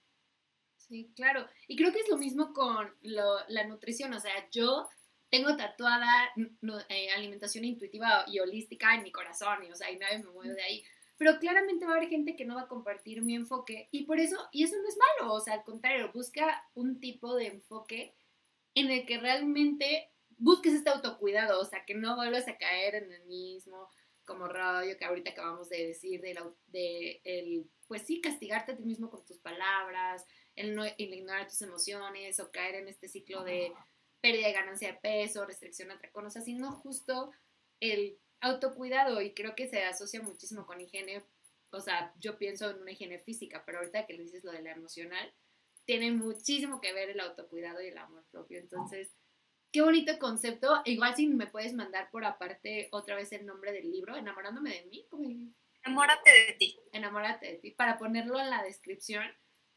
Sí, 0.77 1.13
claro. 1.17 1.49
Y 1.69 1.77
creo 1.77 1.93
que 1.93 2.01
es 2.01 2.09
lo 2.09 2.19
mismo 2.19 2.53
con 2.53 2.95
la 3.01 3.65
nutrición. 3.65 4.13
O 4.13 4.21
sea, 4.21 4.33
yo 4.51 4.89
tengo 5.33 5.57
tatuada 5.57 6.31
eh, 6.91 7.11
alimentación 7.13 7.65
intuitiva 7.65 8.27
y 8.29 8.39
holística 8.39 8.95
en 8.95 9.03
mi 9.03 9.11
corazón, 9.11 9.65
y, 9.67 9.73
o 9.73 9.75
sea, 9.75 9.91
y 9.91 9.97
nadie 9.97 10.19
me 10.19 10.31
mueve 10.31 10.53
de 10.53 10.63
ahí. 10.63 10.85
Pero 11.17 11.39
claramente 11.39 11.87
va 11.87 11.95
a 11.95 11.97
haber 11.97 12.11
gente 12.11 12.37
que 12.37 12.45
no 12.45 12.57
va 12.57 12.63
a 12.63 12.69
compartir 12.69 13.23
mi 13.23 13.35
enfoque, 13.35 13.89
y 13.91 14.05
por 14.05 14.21
eso, 14.21 14.37
y 14.53 14.65
eso 14.65 14.77
no 14.77 14.87
es 14.87 14.99
malo, 14.99 15.33
o 15.33 15.41
sea, 15.41 15.55
al 15.55 15.65
contrario, 15.65 16.11
busca 16.13 16.69
un 16.75 17.01
tipo 17.01 17.35
de 17.35 17.47
enfoque 17.47 18.15
en 18.75 18.91
el 18.91 19.07
que 19.07 19.17
realmente 19.17 20.12
busques 20.43 20.75
este 20.75 20.91
autocuidado, 20.91 21.61
o 21.61 21.65
sea, 21.65 21.85
que 21.85 21.95
no 21.95 22.17
vuelvas 22.17 22.49
a 22.49 22.59
caer 22.59 22.97
en 22.97 23.13
el 23.13 23.25
mismo 23.27 23.89
como 24.25 24.49
rollo 24.49 24.97
que 24.97 25.05
ahorita 25.05 25.31
acabamos 25.31 25.69
de 25.69 25.87
decir, 25.89 26.21
de, 26.21 26.39
de 26.67 27.21
el, 27.25 27.71
pues 27.87 28.03
sí, 28.03 28.21
castigarte 28.21 28.73
a 28.73 28.77
ti 28.77 28.83
mismo 28.83 29.11
con 29.11 29.25
tus 29.25 29.39
palabras, 29.39 30.25
el, 30.57 30.75
no, 30.75 30.85
el 30.85 30.95
ignorar 30.99 31.49
tus 31.49 31.63
emociones 31.63 32.39
o 32.41 32.51
caer 32.51 32.77
en 32.77 32.89
este 32.89 33.09
ciclo 33.09 33.45
de 33.45 33.73
pérdida 34.21 34.49
de 34.49 34.53
ganancia 34.53 34.93
de 34.93 34.99
peso, 34.99 35.47
restricción 35.47 35.91
a 35.91 35.97
otra 35.97 36.11
cosa, 36.11 36.41
sino 36.41 36.73
justo 36.73 37.33
el 37.81 38.19
autocuidado 38.41 39.21
y 39.21 39.35
creo 39.35 39.55
que 39.55 39.69
se 39.69 39.85
asocia 39.85 40.23
muchísimo 40.23 40.67
con 40.67 40.81
higiene, 40.81 41.25
o 41.71 41.81
sea, 41.81 42.13
yo 42.19 42.39
pienso 42.39 42.71
en 42.71 42.81
una 42.81 42.93
higiene 42.93 43.19
física, 43.19 43.63
pero 43.65 43.79
ahorita 43.79 44.07
que 44.07 44.15
le 44.15 44.25
dices 44.25 44.45
lo 44.45 44.53
de 44.53 44.63
la 44.63 44.73
emocional, 44.73 45.33
tiene 45.85 46.13
muchísimo 46.13 46.81
que 46.81 46.93
ver 46.93 47.11
el 47.11 47.21
autocuidado 47.21 47.81
y 47.83 47.89
el 47.89 47.99
amor 47.99 48.25
propio, 48.31 48.59
entonces, 48.59 49.13
qué 49.73 49.83
bonito 49.83 50.19
concepto, 50.19 50.83
igual 50.85 51.17
si 51.17 51.27
me 51.27 51.47
puedes 51.47 51.73
mandar 51.73 52.11
por 52.11 52.25
aparte 52.25 52.89
otra 52.93 53.17
vez 53.17 53.33
el 53.33 53.47
nombre 53.47 53.73
del 53.73 53.91
libro, 53.91 54.17
enamorándome 54.17 54.71
de 54.71 54.85
mí, 54.85 55.07
Enamórate 55.85 56.31
de 56.31 56.53
ti. 56.53 56.79
Enamórate 56.93 57.47
de 57.47 57.55
ti, 57.55 57.71
para 57.73 57.99
ponerlo 57.99 58.39
en 58.39 58.51
la 58.51 58.63
descripción 58.63 59.25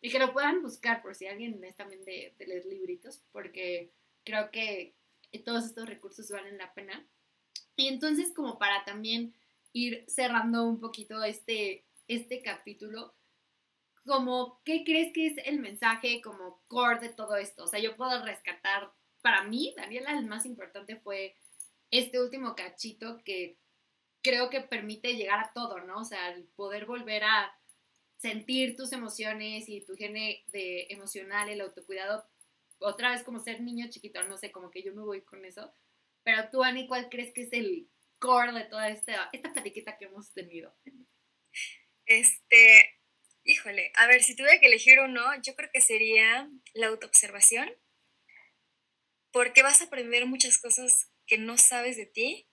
y 0.01 0.11
que 0.11 0.19
lo 0.19 0.33
puedan 0.33 0.61
buscar 0.61 1.01
por 1.01 1.15
si 1.15 1.25
alguien 1.25 1.63
es 1.63 1.75
también 1.75 2.05
de, 2.05 2.35
de 2.37 2.45
leer 2.45 2.65
libritos, 2.65 3.23
porque 3.31 3.89
creo 4.23 4.51
que 4.51 4.93
todos 5.43 5.65
estos 5.65 5.87
recursos 5.87 6.29
valen 6.29 6.57
la 6.57 6.73
pena. 6.73 7.05
Y 7.75 7.87
entonces 7.87 8.31
como 8.33 8.57
para 8.59 8.85
también 8.85 9.33
ir 9.73 10.05
cerrando 10.07 10.65
un 10.65 10.79
poquito 10.79 11.23
este, 11.23 11.85
este 12.07 12.41
capítulo, 12.41 13.13
como, 14.05 14.61
¿qué 14.63 14.83
crees 14.85 15.11
que 15.13 15.27
es 15.27 15.33
el 15.45 15.59
mensaje 15.59 16.21
como 16.21 16.61
core 16.67 16.99
de 16.99 17.09
todo 17.09 17.35
esto? 17.35 17.63
O 17.63 17.67
sea, 17.67 17.79
yo 17.79 17.95
puedo 17.95 18.23
rescatar, 18.23 18.91
para 19.25 19.43
mí, 19.43 19.73
Daniela, 19.75 20.11
el 20.11 20.27
más 20.27 20.45
importante 20.45 20.97
fue 20.97 21.35
este 21.89 22.21
último 22.21 22.55
cachito 22.55 23.23
que 23.25 23.57
creo 24.21 24.51
que 24.51 24.61
permite 24.61 25.15
llegar 25.15 25.39
a 25.39 25.51
todo, 25.51 25.79
¿no? 25.79 26.01
O 26.01 26.03
sea, 26.03 26.29
el 26.29 26.43
poder 26.55 26.85
volver 26.85 27.23
a 27.23 27.59
sentir 28.19 28.75
tus 28.75 28.93
emociones 28.93 29.67
y 29.67 29.81
tu 29.81 29.95
gene 29.95 30.43
de 30.51 30.85
emocional, 30.91 31.49
el 31.49 31.61
autocuidado, 31.61 32.23
otra 32.77 33.09
vez 33.09 33.23
como 33.23 33.39
ser 33.39 33.61
niño 33.61 33.87
chiquito, 33.89 34.21
no 34.25 34.37
sé, 34.37 34.51
como 34.51 34.69
que 34.69 34.83
yo 34.83 34.93
me 34.93 35.01
voy 35.01 35.21
con 35.21 35.43
eso. 35.43 35.73
Pero 36.21 36.47
tú, 36.51 36.63
Ani, 36.63 36.87
¿cuál 36.87 37.09
crees 37.09 37.33
que 37.33 37.41
es 37.41 37.53
el 37.53 37.89
core 38.19 38.51
de 38.51 38.65
toda 38.65 38.89
esta, 38.89 39.31
esta 39.33 39.51
platiquita 39.51 39.97
que 39.97 40.05
hemos 40.05 40.31
tenido? 40.33 40.71
Este, 42.05 42.99
híjole, 43.43 43.91
a 43.95 44.05
ver, 44.05 44.21
si 44.21 44.35
tuviera 44.35 44.59
que 44.59 44.67
elegir 44.67 44.99
uno, 44.99 45.23
yo 45.41 45.55
creo 45.55 45.71
que 45.73 45.81
sería 45.81 46.47
la 46.75 46.87
autoobservación, 46.89 47.75
porque 49.35 49.63
vas 49.63 49.81
a 49.81 49.85
aprender 49.87 50.25
muchas 50.25 50.57
cosas 50.57 51.11
que 51.27 51.37
no 51.37 51.57
sabes 51.57 51.97
de 51.97 52.05
ti. 52.05 52.47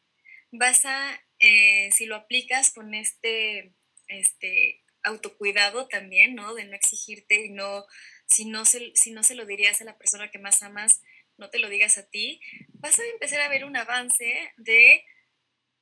Vas 0.50 0.84
a, 0.84 1.24
eh, 1.38 1.92
si 1.92 2.06
lo 2.06 2.16
aplicas 2.16 2.72
con 2.72 2.92
este, 2.92 3.72
este 4.08 4.82
autocuidado 5.04 5.86
también, 5.86 6.34
¿no? 6.34 6.54
De 6.54 6.64
no 6.64 6.74
exigirte 6.74 7.46
y 7.46 7.50
no 7.50 7.84
si 8.26 8.46
no, 8.46 8.64
se, 8.64 8.90
si 8.96 9.12
no 9.12 9.22
se 9.22 9.36
lo 9.36 9.46
dirías 9.46 9.80
a 9.80 9.84
la 9.84 9.96
persona 9.96 10.32
que 10.32 10.40
más 10.40 10.64
amas, 10.64 11.02
no 11.36 11.50
te 11.50 11.60
lo 11.60 11.68
digas 11.68 11.98
a 11.98 12.10
ti, 12.10 12.40
vas 12.70 12.98
a 12.98 13.04
empezar 13.12 13.42
a 13.42 13.48
ver 13.48 13.64
un 13.64 13.76
avance 13.76 14.52
de 14.56 15.04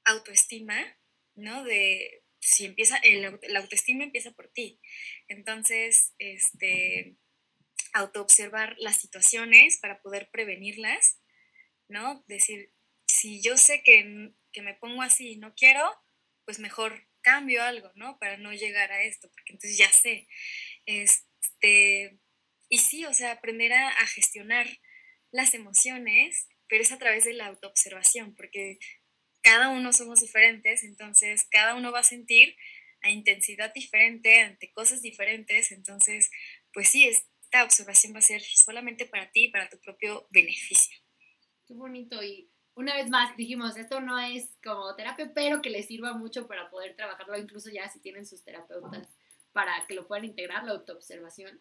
autoestima, 0.05 0.99
¿no? 1.35 1.65
De 1.65 2.25
si 2.41 2.67
empieza, 2.67 2.99
el, 2.99 3.41
la 3.49 3.61
autoestima 3.61 4.05
empieza 4.05 4.33
por 4.33 4.49
ti. 4.53 4.79
Entonces, 5.29 6.13
este, 6.19 7.17
autoobservar 7.93 8.77
las 8.79 9.01
situaciones 9.01 9.79
para 9.79 10.01
poder 10.03 10.31
prevenirlas, 10.31 11.21
¿no? 11.89 12.25
Decir, 12.29 12.73
si 13.07 13.43
yo 13.43 13.57
sé 13.57 13.83
que, 13.83 14.33
que 14.53 14.63
me 14.63 14.75
pongo 14.75 15.03
así 15.03 15.33
y 15.33 15.37
no 15.37 15.55
quiero, 15.55 15.91
pues 16.45 16.59
mejor 16.59 17.07
cambio 17.23 17.63
algo, 17.63 17.91
¿no? 17.95 18.19
Para 18.19 18.37
no 18.37 18.53
llegar 18.53 18.93
a 18.93 19.03
esto, 19.03 19.31
porque 19.31 19.53
entonces 19.53 19.79
ya 19.79 19.91
sé. 19.91 20.27
Este, 20.87 22.19
y 22.69 22.79
sí, 22.79 23.05
o 23.05 23.13
sea, 23.13 23.33
aprender 23.33 23.73
a, 23.73 24.07
gestionar 24.07 24.67
las 25.33 25.55
emociones, 25.55 26.49
pero 26.69 26.83
es 26.83 26.93
a 26.93 26.99
través 26.99 27.25
de 27.25 27.35
la 27.35 27.47
autoobservación, 27.47 28.35
porque 28.35 28.79
cada 29.43 29.69
uno 29.69 29.93
somos 29.93 30.21
diferentes, 30.21 30.85
entonces 30.85 31.47
cada 31.51 31.75
uno 31.75 31.93
va 31.93 32.01
a 32.01 32.05
sentir 32.05 32.57
a 33.03 33.11
intensidad 33.11 33.73
diferente, 33.73 34.41
ante 34.41 34.71
cosas 34.73 35.03
diferentes, 35.03 35.73
entonces, 35.73 36.31
pues 36.73 36.89
sí, 36.89 37.11
esta 37.51 37.65
observación 37.65 38.15
va 38.15 38.21
a 38.21 38.23
ser 38.23 38.41
solamente 38.43 39.07
para 39.07 39.29
ti 39.33 39.47
y 39.47 39.49
para 39.51 39.69
tu 39.69 39.77
propio 39.81 40.29
beneficio. 40.31 40.97
Qué 41.67 41.75
bonito 41.75 42.23
y 42.23 42.49
una 42.75 42.95
vez 42.95 43.11
más 43.11 43.37
dijimos, 43.37 43.77
esto 43.77 44.01
no 44.01 44.21
es 44.21 44.49
como 44.63 44.95
terapia, 44.95 45.33
pero 45.35 45.61
que 45.61 45.69
les 45.69 45.87
sirva 45.87 46.13
mucho 46.13 46.47
para 46.47 46.71
poder 46.71 46.95
trabajarlo, 46.95 47.37
incluso 47.37 47.69
ya 47.69 47.89
si 47.89 47.99
tienen 47.99 48.25
sus 48.25 48.45
terapeutas, 48.45 49.09
para 49.53 49.85
que 49.89 49.95
lo 49.95 50.07
puedan 50.07 50.27
integrar, 50.27 50.63
la 50.63 50.73
autoobservación. 50.73 51.61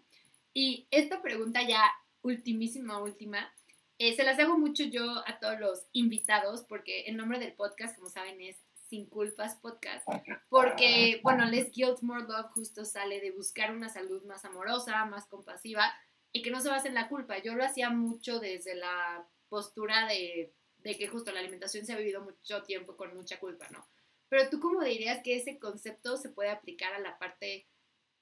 Y 0.54 0.88
esta 0.92 1.24
pregunta 1.24 1.68
ya 1.68 1.84
ultimísima, 2.22 3.02
última, 3.02 3.52
eh, 3.98 4.16
se 4.16 4.24
las 4.24 4.38
hago 4.38 4.60
mucho 4.60 4.84
yo 4.84 5.24
a 5.26 5.40
todos 5.40 5.60
los 5.60 5.88
invitados 5.92 6.64
porque 6.70 7.06
el 7.06 7.18
nombre 7.18 7.40
del 7.40 7.54
podcast, 7.54 7.96
como 7.96 8.12
saben, 8.12 8.40
es 8.42 8.58
Sin 8.90 9.06
Culpas 9.06 9.56
Podcast, 9.58 10.08
porque, 10.50 11.20
bueno, 11.22 11.46
Less 11.46 11.72
Guilt, 11.72 12.02
More 12.02 12.24
Love 12.24 12.52
justo 12.52 12.86
sale 12.86 13.22
de 13.22 13.32
buscar 13.32 13.72
una 13.72 13.88
salud 13.88 14.24
más 14.24 14.46
amorosa, 14.46 15.06
más 15.06 15.28
compasiva 15.28 15.94
y 16.32 16.42
que 16.42 16.50
no 16.50 16.60
se 16.60 16.70
base 16.70 16.88
en 16.88 16.96
la 16.96 17.08
culpa. 17.08 17.38
Yo 17.38 17.54
lo 17.54 17.64
hacía 17.64 17.92
mucho 17.92 18.40
desde 18.40 18.74
la 18.74 19.28
postura 19.48 20.08
de, 20.08 20.54
de 20.78 20.98
que 20.98 21.08
justo 21.08 21.32
la 21.32 21.40
alimentación 21.40 21.86
se 21.86 21.94
ha 21.94 21.98
vivido 21.98 22.22
mucho 22.22 22.64
tiempo 22.64 22.98
con 22.98 23.16
mucha 23.16 23.40
culpa, 23.40 23.68
¿no? 23.70 23.88
Pero 24.28 24.50
tú 24.50 24.60
cómo 24.60 24.82
dirías 24.82 25.22
que 25.24 25.36
ese 25.36 25.60
concepto 25.60 26.18
se 26.18 26.30
puede 26.30 26.50
aplicar 26.50 26.94
a 26.94 27.00
la 27.00 27.18
parte 27.18 27.68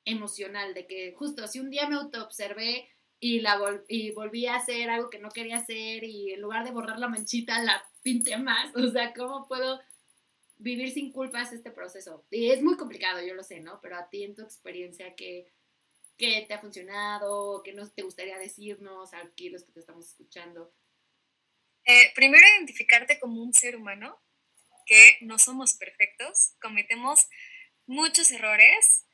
emocional, 0.05 0.73
de 0.73 0.87
que 0.87 1.13
justo 1.13 1.47
si 1.47 1.59
un 1.59 1.69
día 1.69 1.87
me 1.87 1.95
autoobservé 1.95 2.89
y, 3.19 3.41
la 3.41 3.59
y 3.87 4.11
volví 4.11 4.45
a 4.45 4.55
hacer 4.55 4.89
algo 4.89 5.09
que 5.09 5.19
no 5.19 5.29
quería 5.29 5.57
hacer 5.57 6.03
y 6.03 6.33
en 6.33 6.41
lugar 6.41 6.63
de 6.63 6.71
borrar 6.71 6.99
la 6.99 7.09
manchita 7.09 7.61
la 7.61 7.83
pinté 8.01 8.37
más, 8.37 8.73
o 8.75 8.89
sea, 8.89 9.13
¿cómo 9.13 9.47
puedo 9.47 9.79
vivir 10.57 10.91
sin 10.91 11.11
culpas 11.11 11.53
este 11.53 11.71
proceso? 11.71 12.25
Y 12.31 12.51
es 12.51 12.61
muy 12.61 12.77
complicado, 12.77 13.25
yo 13.25 13.33
lo 13.33 13.43
sé, 13.43 13.59
¿no? 13.59 13.79
Pero 13.81 13.97
a 13.97 14.09
ti 14.09 14.23
en 14.23 14.35
tu 14.35 14.41
experiencia, 14.41 15.15
¿qué, 15.15 15.51
qué 16.17 16.45
te 16.47 16.53
ha 16.53 16.59
funcionado? 16.59 17.61
¿Qué 17.63 17.73
nos 17.73 17.93
te 17.93 18.03
gustaría 18.03 18.37
decirnos 18.37 19.13
aquí 19.13 19.49
los 19.49 19.63
que 19.63 19.71
te 19.71 19.79
estamos 19.79 20.07
escuchando? 20.07 20.73
Eh, 21.85 22.11
primero, 22.15 22.45
identificarte 22.57 23.19
como 23.19 23.41
un 23.41 23.53
ser 23.53 23.75
humano, 23.77 24.21
que 24.85 25.17
no 25.21 25.37
somos 25.37 25.73
perfectos, 25.75 26.55
cometemos 26.61 27.27
muchos 27.85 28.31
errores 28.31 29.05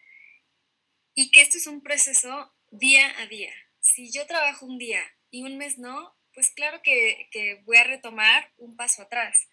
y 1.14 1.32
que 1.32 1.42
esto 1.42 1.58
es 1.58 1.68
un 1.68 1.82
proceso 1.82 2.54
día 2.72 3.20
a 3.20 3.28
día. 3.28 3.54
Si 3.80 4.12
yo 4.12 4.26
trabajo 4.26 4.66
un 4.66 4.78
día 4.78 5.04
y 5.30 5.44
un 5.44 5.58
mes 5.58 5.78
no, 5.78 6.16
pues 6.34 6.52
claro 6.52 6.82
que, 6.84 7.28
que 7.32 7.62
voy 7.66 7.78
a 7.78 7.84
retomar 7.84 8.52
un 8.58 8.76
paso 8.76 9.04
atrás. 9.04 9.48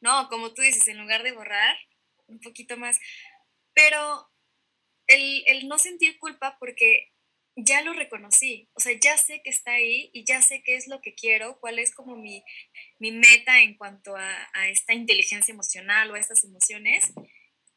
No, 0.00 0.28
como 0.28 0.54
tú 0.54 0.62
dices, 0.62 0.86
en 0.88 0.98
lugar 0.98 1.22
de 1.22 1.32
borrar, 1.32 1.76
un 2.26 2.40
poquito 2.40 2.76
más. 2.76 2.98
Pero 3.74 4.30
el, 5.06 5.42
el 5.46 5.68
no 5.68 5.78
sentir 5.78 6.18
culpa 6.18 6.56
porque 6.58 7.12
ya 7.60 7.82
lo 7.82 7.92
reconocí, 7.92 8.70
o 8.74 8.80
sea, 8.80 8.92
ya 9.00 9.18
sé 9.18 9.42
que 9.42 9.50
está 9.50 9.72
ahí 9.72 10.10
y 10.12 10.24
ya 10.24 10.40
sé 10.42 10.62
qué 10.62 10.76
es 10.76 10.86
lo 10.86 11.00
que 11.00 11.14
quiero, 11.14 11.58
cuál 11.58 11.80
es 11.80 11.92
como 11.92 12.14
mi, 12.14 12.44
mi 13.00 13.10
meta 13.10 13.60
en 13.60 13.76
cuanto 13.76 14.14
a, 14.16 14.48
a, 14.52 14.68
esta 14.68 14.94
inteligencia 14.94 15.52
emocional 15.52 16.10
o 16.10 16.14
a 16.14 16.20
estas 16.20 16.44
emociones. 16.44 17.12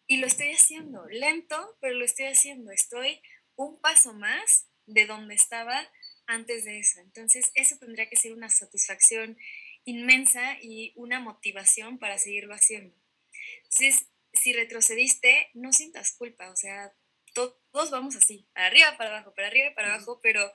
Y 0.05 0.17
lo 0.17 0.27
estoy 0.27 0.51
haciendo, 0.51 1.07
lento, 1.09 1.77
pero 1.81 1.95
lo 1.95 2.05
estoy 2.05 2.27
haciendo. 2.27 2.71
Estoy 2.71 3.21
un 3.55 3.79
paso 3.81 4.13
más 4.13 4.67
de 4.85 5.07
donde 5.07 5.33
estaba 5.33 5.89
antes 6.27 6.65
de 6.65 6.79
eso. 6.79 6.99
Entonces, 6.99 7.51
eso 7.55 7.77
tendría 7.79 8.09
que 8.09 8.17
ser 8.17 8.33
una 8.33 8.49
satisfacción 8.49 9.37
inmensa 9.85 10.57
y 10.61 10.93
una 10.95 11.19
motivación 11.19 11.97
para 11.99 12.17
seguirlo 12.17 12.53
haciendo. 12.53 12.95
Entonces, 13.63 14.07
si 14.33 14.53
retrocediste, 14.53 15.49
no 15.53 15.71
sientas 15.71 16.15
culpa, 16.15 16.49
o 16.51 16.55
sea, 16.55 16.93
todos 17.33 17.91
vamos 17.91 18.15
así, 18.15 18.47
para 18.53 18.67
arriba, 18.67 18.97
para 18.97 19.11
abajo, 19.11 19.33
para 19.33 19.47
arriba, 19.47 19.73
para 19.75 19.93
abajo, 19.93 20.19
pero, 20.21 20.51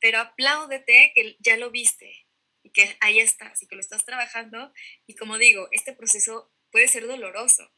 pero 0.00 0.18
apláudete 0.18 1.12
que 1.14 1.36
ya 1.40 1.56
lo 1.56 1.70
viste 1.70 2.26
y 2.62 2.70
que 2.70 2.96
ahí 3.00 3.20
estás 3.20 3.62
y 3.62 3.66
que 3.66 3.76
lo 3.76 3.80
estás 3.80 4.04
trabajando. 4.04 4.72
Y 5.06 5.14
como 5.14 5.38
digo, 5.38 5.68
este 5.72 5.92
proceso 5.92 6.52
puede 6.70 6.88
ser 6.88 7.06
doloroso. 7.06 7.70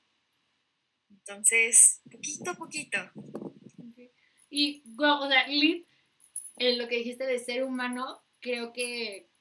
Entonces, 1.11 2.01
poquito 2.11 2.51
a 2.51 2.55
poquito. 2.55 2.99
Y, 4.49 4.83
o 4.99 5.28
sea, 5.28 5.47
Lid, 5.49 5.85
en 6.57 6.78
lo 6.78 6.89
que 6.89 6.97
dijiste 6.97 7.24
de 7.24 7.39
ser 7.39 7.64
humano, 7.64 8.22
creo 8.41 8.72
que 8.72 9.32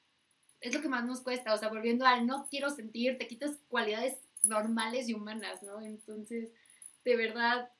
es 0.62 0.74
lo 0.74 0.80
que 0.80 0.88
más 0.88 1.04
nos 1.04 1.20
cuesta. 1.20 1.52
O 1.54 1.58
sea, 1.58 1.68
volviendo 1.68 2.06
al 2.06 2.26
no 2.26 2.46
quiero 2.48 2.70
sentir, 2.70 3.18
te 3.18 3.26
quitas 3.26 3.58
cualidades 3.68 4.18
normales 4.44 5.08
y 5.08 5.14
humanas, 5.14 5.62
¿no? 5.62 5.80
Entonces, 5.82 6.50
de 7.04 7.16
verdad, 7.16 7.70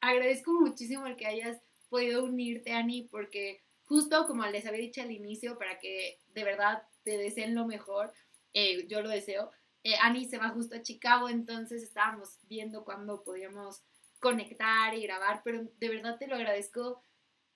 agradezco 0.00 0.52
muchísimo 0.52 1.06
el 1.06 1.16
que 1.16 1.26
hayas 1.26 1.60
podido 1.88 2.24
unirte, 2.24 2.72
Ani, 2.72 3.02
porque 3.10 3.62
justo 3.84 4.26
como 4.26 4.44
les 4.46 4.66
había 4.66 4.80
dicho 4.80 5.02
al 5.02 5.10
inicio, 5.10 5.58
para 5.58 5.78
que 5.78 6.18
de 6.34 6.44
verdad 6.44 6.82
te 7.04 7.16
deseen 7.18 7.54
lo 7.54 7.66
mejor, 7.66 8.12
eh, 8.54 8.86
yo 8.88 9.02
lo 9.02 9.08
deseo. 9.08 9.50
Eh, 9.84 9.94
Ani 10.00 10.26
se 10.26 10.38
va 10.38 10.50
justo 10.50 10.76
a 10.76 10.82
Chicago, 10.82 11.28
entonces 11.28 11.82
estábamos 11.82 12.38
viendo 12.48 12.84
cuándo 12.84 13.22
podíamos 13.22 13.82
conectar 14.20 14.94
y 14.94 15.02
grabar, 15.02 15.42
pero 15.44 15.68
de 15.78 15.88
verdad 15.88 16.18
te 16.18 16.28
lo 16.28 16.36
agradezco 16.36 17.02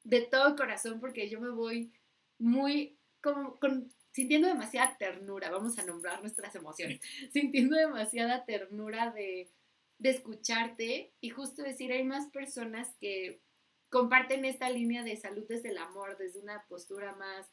de 0.03 0.23
todo 0.23 0.57
corazón 0.57 1.01
porque 1.01 1.29
yo 1.29 1.41
me 1.41 1.51
voy 1.51 1.93
muy 2.39 2.99
como 3.23 3.59
con, 3.59 3.93
sintiendo 4.17 4.49
demasiada 4.49 4.97
ternura, 4.97 5.51
vamos 5.51 5.79
a 5.79 5.85
nombrar 5.85 6.23
nuestras 6.23 6.55
emociones, 6.55 7.03
sintiendo 7.35 7.77
demasiada 7.77 8.47
ternura 8.47 9.11
de, 9.11 9.53
de 9.99 10.09
escucharte 10.09 11.13
y 11.21 11.29
justo 11.29 11.63
decir, 11.63 11.93
hay 11.93 12.03
más 12.03 12.31
personas 12.31 12.89
que 12.99 13.43
comparten 13.91 14.47
esta 14.47 14.71
línea 14.71 15.05
de 15.05 15.19
salud 15.19 15.45
desde 15.47 15.69
el 15.69 15.77
amor, 15.77 16.17
desde 16.17 16.41
una 16.41 16.65
postura 16.67 17.15
más 17.17 17.47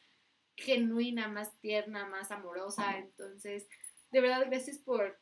genuina, 0.56 1.28
más 1.28 1.54
tierna, 1.60 2.06
más 2.06 2.32
amorosa. 2.32 2.98
Entonces, 2.98 3.68
de 4.12 4.22
verdad, 4.22 4.46
gracias 4.46 4.78
por 4.78 5.20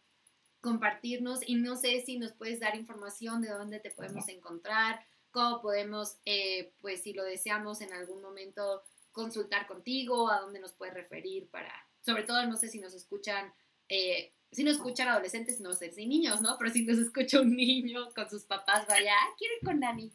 compartirnos 0.61 1.39
y 1.43 1.55
no 1.55 1.75
sé 1.75 2.03
si 2.05 2.19
nos 2.19 2.33
puedes 2.33 2.59
dar 2.59 2.75
información 2.75 3.41
de 3.41 3.49
dónde 3.49 3.79
te 3.79 3.89
podemos 3.89 4.27
encontrar, 4.27 5.03
cómo 5.31 5.59
podemos, 5.59 6.17
eh, 6.25 6.75
pues 6.81 7.01
si 7.01 7.13
lo 7.13 7.23
deseamos 7.23 7.81
en 7.81 7.93
algún 7.93 8.21
momento, 8.21 8.83
consultar 9.11 9.67
contigo, 9.67 10.29
a 10.29 10.39
dónde 10.39 10.59
nos 10.59 10.73
puedes 10.73 10.93
referir 10.93 11.49
para, 11.49 11.71
sobre 12.05 12.23
todo, 12.23 12.45
no 12.45 12.57
sé 12.57 12.67
si 12.69 12.79
nos 12.79 12.93
escuchan 12.93 13.53
eh, 13.89 14.31
si 14.51 14.63
nos 14.63 14.75
escuchan 14.75 15.07
adolescentes, 15.07 15.59
no 15.61 15.73
sé 15.73 15.91
si 15.91 16.05
niños, 16.05 16.41
¿no? 16.41 16.57
Pero 16.57 16.71
si 16.71 16.83
nos 16.83 16.97
escucha 16.97 17.41
un 17.41 17.55
niño 17.55 18.13
con 18.13 18.29
sus 18.29 18.43
papás, 18.43 18.85
vaya, 18.87 19.13
ah, 19.13 19.35
quiero 19.37 19.53
ir 19.55 19.61
con 19.65 19.79
Dani. 19.79 20.11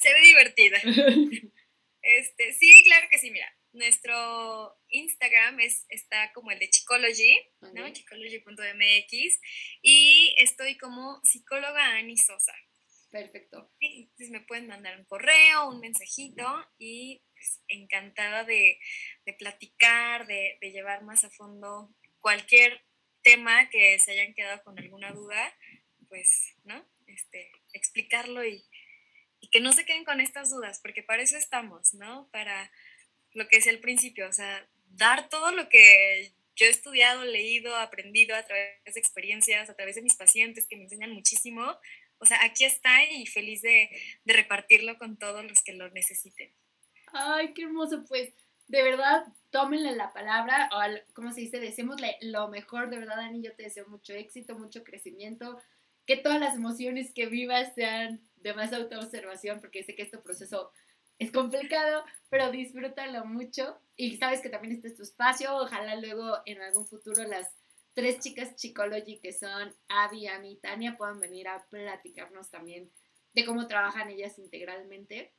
Se 0.00 0.12
ve 0.12 0.20
divertida. 0.22 0.78
Este, 2.06 2.52
sí, 2.52 2.84
claro 2.84 3.06
que 3.10 3.18
sí, 3.18 3.30
mira. 3.30 3.50
Nuestro 3.72 4.78
Instagram 4.88 5.58
es, 5.60 5.86
está 5.88 6.30
como 6.34 6.50
el 6.50 6.58
de 6.58 6.68
Chicology, 6.68 7.34
¿no? 7.72 7.90
Chicology.mx. 7.90 9.40
Y 9.80 10.34
estoy 10.36 10.76
como 10.76 11.18
psicóloga 11.24 11.96
Ani 11.96 12.18
Sosa. 12.18 12.52
Perfecto. 13.14 13.70
Entonces 13.78 14.30
me 14.30 14.40
pueden 14.40 14.66
mandar 14.66 14.98
un 14.98 15.04
correo, 15.04 15.68
un 15.68 15.78
mensajito 15.78 16.44
y 16.78 17.22
pues, 17.32 17.62
encantada 17.68 18.42
de, 18.42 18.80
de 19.24 19.32
platicar, 19.34 20.26
de, 20.26 20.58
llevar 20.60 21.04
más 21.04 21.22
a 21.22 21.30
fondo 21.30 21.94
cualquier 22.18 22.84
tema 23.22 23.68
que 23.70 24.00
se 24.00 24.10
hayan 24.10 24.34
quedado 24.34 24.64
con 24.64 24.76
alguna 24.80 25.12
duda, 25.12 25.56
pues, 26.08 26.56
¿no? 26.64 26.84
Este, 27.06 27.52
explicarlo 27.72 28.44
y, 28.44 28.64
y, 29.38 29.48
que 29.48 29.60
no 29.60 29.72
se 29.72 29.84
queden 29.84 30.04
con 30.04 30.20
estas 30.20 30.50
dudas, 30.50 30.80
porque 30.82 31.04
para 31.04 31.22
eso 31.22 31.36
estamos, 31.36 31.94
¿no? 31.94 32.28
Para 32.32 32.72
lo 33.30 33.46
que 33.46 33.58
es 33.58 33.68
el 33.68 33.78
principio, 33.78 34.28
o 34.28 34.32
sea, 34.32 34.68
dar 34.86 35.28
todo 35.28 35.52
lo 35.52 35.68
que 35.68 36.32
yo 36.56 36.66
he 36.66 36.70
estudiado, 36.70 37.24
leído, 37.24 37.76
aprendido 37.76 38.34
a 38.34 38.42
través 38.44 38.82
de 38.92 39.00
experiencias, 39.00 39.70
a 39.70 39.76
través 39.76 39.94
de 39.94 40.02
mis 40.02 40.16
pacientes 40.16 40.66
que 40.66 40.76
me 40.76 40.82
enseñan 40.82 41.12
muchísimo. 41.12 41.78
O 42.24 42.26
sea, 42.26 42.42
aquí 42.42 42.64
está 42.64 43.04
y 43.04 43.26
feliz 43.26 43.60
de, 43.60 43.90
repartirlo 44.24 44.96
con 44.96 45.18
todos 45.18 45.44
los 45.44 45.62
que 45.62 45.74
lo 45.74 45.90
necesiten. 45.90 46.50
Ay, 47.12 47.52
qué 47.52 47.64
hermoso, 47.64 48.02
pues 48.08 48.32
de 48.66 48.82
verdad, 48.82 49.26
tómenle 49.50 49.94
la 49.94 50.14
palabra, 50.14 50.70
o 50.72 51.12
como 51.12 51.32
se 51.32 51.42
dice, 51.42 51.60
deseémosle 51.60 52.16
lo 52.22 52.48
mejor, 52.48 52.88
de 52.88 52.98
verdad, 52.98 53.16
Dani, 53.16 53.42
yo 53.42 53.54
te 53.54 53.64
deseo 53.64 53.86
mucho 53.88 54.14
éxito, 54.14 54.58
mucho 54.58 54.82
crecimiento, 54.84 55.60
que 56.06 56.16
todas 56.16 56.40
las 56.40 56.54
emociones 56.54 57.12
que 57.12 57.26
vivas 57.26 57.74
sean 57.74 58.22
de 58.36 58.54
más 58.54 58.72
autoobservación, 58.72 59.60
porque 59.60 59.84
sé 59.84 59.94
que 59.94 60.04
este 60.04 60.16
proceso 60.16 60.72
es 61.18 61.30
complicado, 61.30 62.06
pero 62.30 62.50
disfrútalo 62.50 63.26
mucho 63.26 63.78
y 63.98 64.16
sabes 64.16 64.40
que 64.40 64.48
también 64.48 64.76
este 64.76 64.88
es 64.88 64.96
tu 64.96 65.02
espacio, 65.02 65.54
ojalá 65.54 65.96
luego 65.96 66.38
en 66.46 66.62
algún 66.62 66.86
futuro 66.86 67.22
las 67.24 67.54
tres 67.94 68.18
chicas 68.18 68.56
Chicology 68.56 69.20
que 69.20 69.32
son 69.32 69.74
Avi, 69.88 70.26
Ami 70.26 70.52
y 70.52 70.56
Tania 70.56 70.96
puedan 70.96 71.20
venir 71.20 71.48
a 71.48 71.64
platicarnos 71.70 72.50
también 72.50 72.90
de 73.32 73.44
cómo 73.44 73.66
trabajan 73.66 74.10
ellas 74.10 74.38
integralmente. 74.38 75.32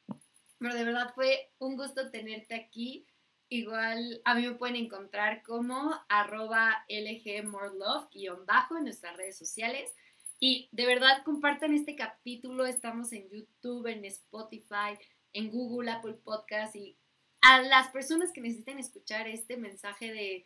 Pero 0.58 0.74
de 0.74 0.84
verdad 0.84 1.12
fue 1.14 1.52
un 1.60 1.78
gusto 1.78 2.10
tenerte 2.12 2.56
aquí. 2.56 3.06
Igual 3.50 4.22
a 4.26 4.36
mí 4.36 4.48
me 4.48 4.56
pueden 4.56 4.78
encontrar 4.78 5.44
como 5.44 5.94
arroba 6.10 6.86
lgmorelove 6.90 8.08
bajo 8.46 8.78
en 8.78 8.86
nuestras 8.86 9.16
redes 9.18 9.38
sociales. 9.38 9.94
Y 10.40 10.70
de 10.72 10.86
verdad 10.86 11.24
compartan 11.24 11.74
este 11.74 11.96
capítulo. 11.96 12.66
Estamos 12.66 13.12
en 13.14 13.30
YouTube, 13.30 13.88
en 13.88 14.04
Spotify, 14.06 14.98
en 15.34 15.52
Google, 15.52 15.92
Apple 15.92 16.16
Podcast. 16.24 16.76
Y 16.76 16.98
a 17.42 17.62
las 17.62 17.90
personas 17.90 18.32
que 18.34 18.42
necesiten 18.42 18.80
escuchar 18.80 19.28
este 19.28 19.58
mensaje 19.58 20.12
de 20.12 20.46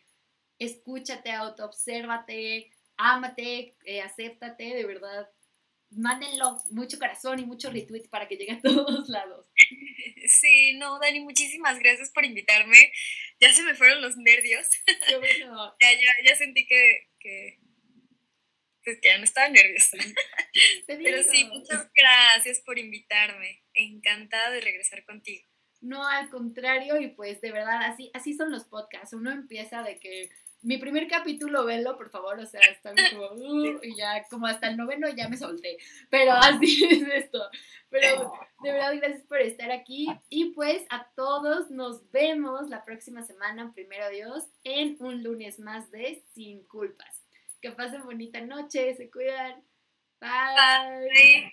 escúchate, 0.60 1.32
autoobsérvate, 1.32 2.70
ámate, 2.96 3.74
eh, 3.84 4.02
acéptate, 4.02 4.74
de 4.74 4.84
verdad, 4.84 5.28
mándenlo 5.90 6.56
mucho 6.70 6.98
corazón 6.98 7.40
y 7.40 7.46
mucho 7.46 7.70
retweet 7.70 8.08
para 8.08 8.28
que 8.28 8.36
llegue 8.36 8.52
a 8.52 8.60
todos 8.62 9.08
lados. 9.08 9.46
Sí, 10.26 10.74
no, 10.78 10.98
Dani, 11.00 11.20
muchísimas 11.20 11.78
gracias 11.78 12.10
por 12.10 12.24
invitarme. 12.24 12.92
Ya 13.40 13.52
se 13.52 13.62
me 13.62 13.74
fueron 13.74 14.02
los 14.02 14.16
nervios. 14.16 14.68
Qué 15.08 15.16
bueno. 15.16 15.74
ya, 15.80 15.92
ya, 15.92 16.30
ya 16.30 16.36
sentí 16.36 16.66
que, 16.66 17.08
que, 17.18 17.58
Es 18.84 19.00
que 19.00 19.08
ya 19.08 19.18
no 19.18 19.24
estaba 19.24 19.48
nerviosa. 19.48 19.96
Pero 20.86 21.22
sí, 21.22 21.44
muchas 21.44 21.90
gracias 21.96 22.60
por 22.60 22.78
invitarme. 22.78 23.62
Encantada 23.72 24.50
de 24.50 24.60
regresar 24.60 25.04
contigo. 25.04 25.44
No, 25.80 26.06
al 26.06 26.28
contrario, 26.28 27.00
y 27.00 27.08
pues 27.08 27.40
de 27.40 27.52
verdad, 27.52 27.82
así, 27.84 28.10
así 28.12 28.34
son 28.34 28.50
los 28.50 28.64
podcasts. 28.64 29.14
Uno 29.14 29.32
empieza 29.32 29.82
de 29.82 29.98
que 29.98 30.28
mi 30.62 30.78
primer 30.78 31.08
capítulo, 31.08 31.64
velo, 31.64 31.96
por 31.96 32.10
favor, 32.10 32.38
o 32.38 32.46
sea, 32.46 32.60
está 32.60 32.92
como, 33.10 33.32
uh, 33.32 33.78
y 33.82 33.96
ya 33.96 34.24
como 34.28 34.46
hasta 34.46 34.68
el 34.68 34.76
noveno 34.76 35.08
ya 35.08 35.28
me 35.28 35.36
solté, 35.36 35.78
pero 36.08 36.32
así 36.32 36.84
es 36.90 37.24
esto. 37.24 37.42
Pero 37.88 38.32
de 38.62 38.72
verdad, 38.72 38.94
gracias 38.96 39.22
por 39.22 39.40
estar 39.40 39.70
aquí 39.72 40.06
y 40.28 40.52
pues 40.52 40.84
a 40.90 41.08
todos 41.16 41.70
nos 41.70 42.10
vemos 42.12 42.68
la 42.68 42.84
próxima 42.84 43.22
semana, 43.22 43.72
primero 43.72 44.08
Dios, 44.10 44.44
en 44.64 44.96
un 45.00 45.22
lunes 45.22 45.58
más 45.58 45.90
de 45.90 46.22
Sin 46.34 46.64
Culpas. 46.66 47.24
Que 47.60 47.72
pasen 47.72 48.04
bonita 48.04 48.40
noche, 48.40 48.94
se 48.94 49.10
cuidan. 49.10 49.62
Bye. 50.20 51.52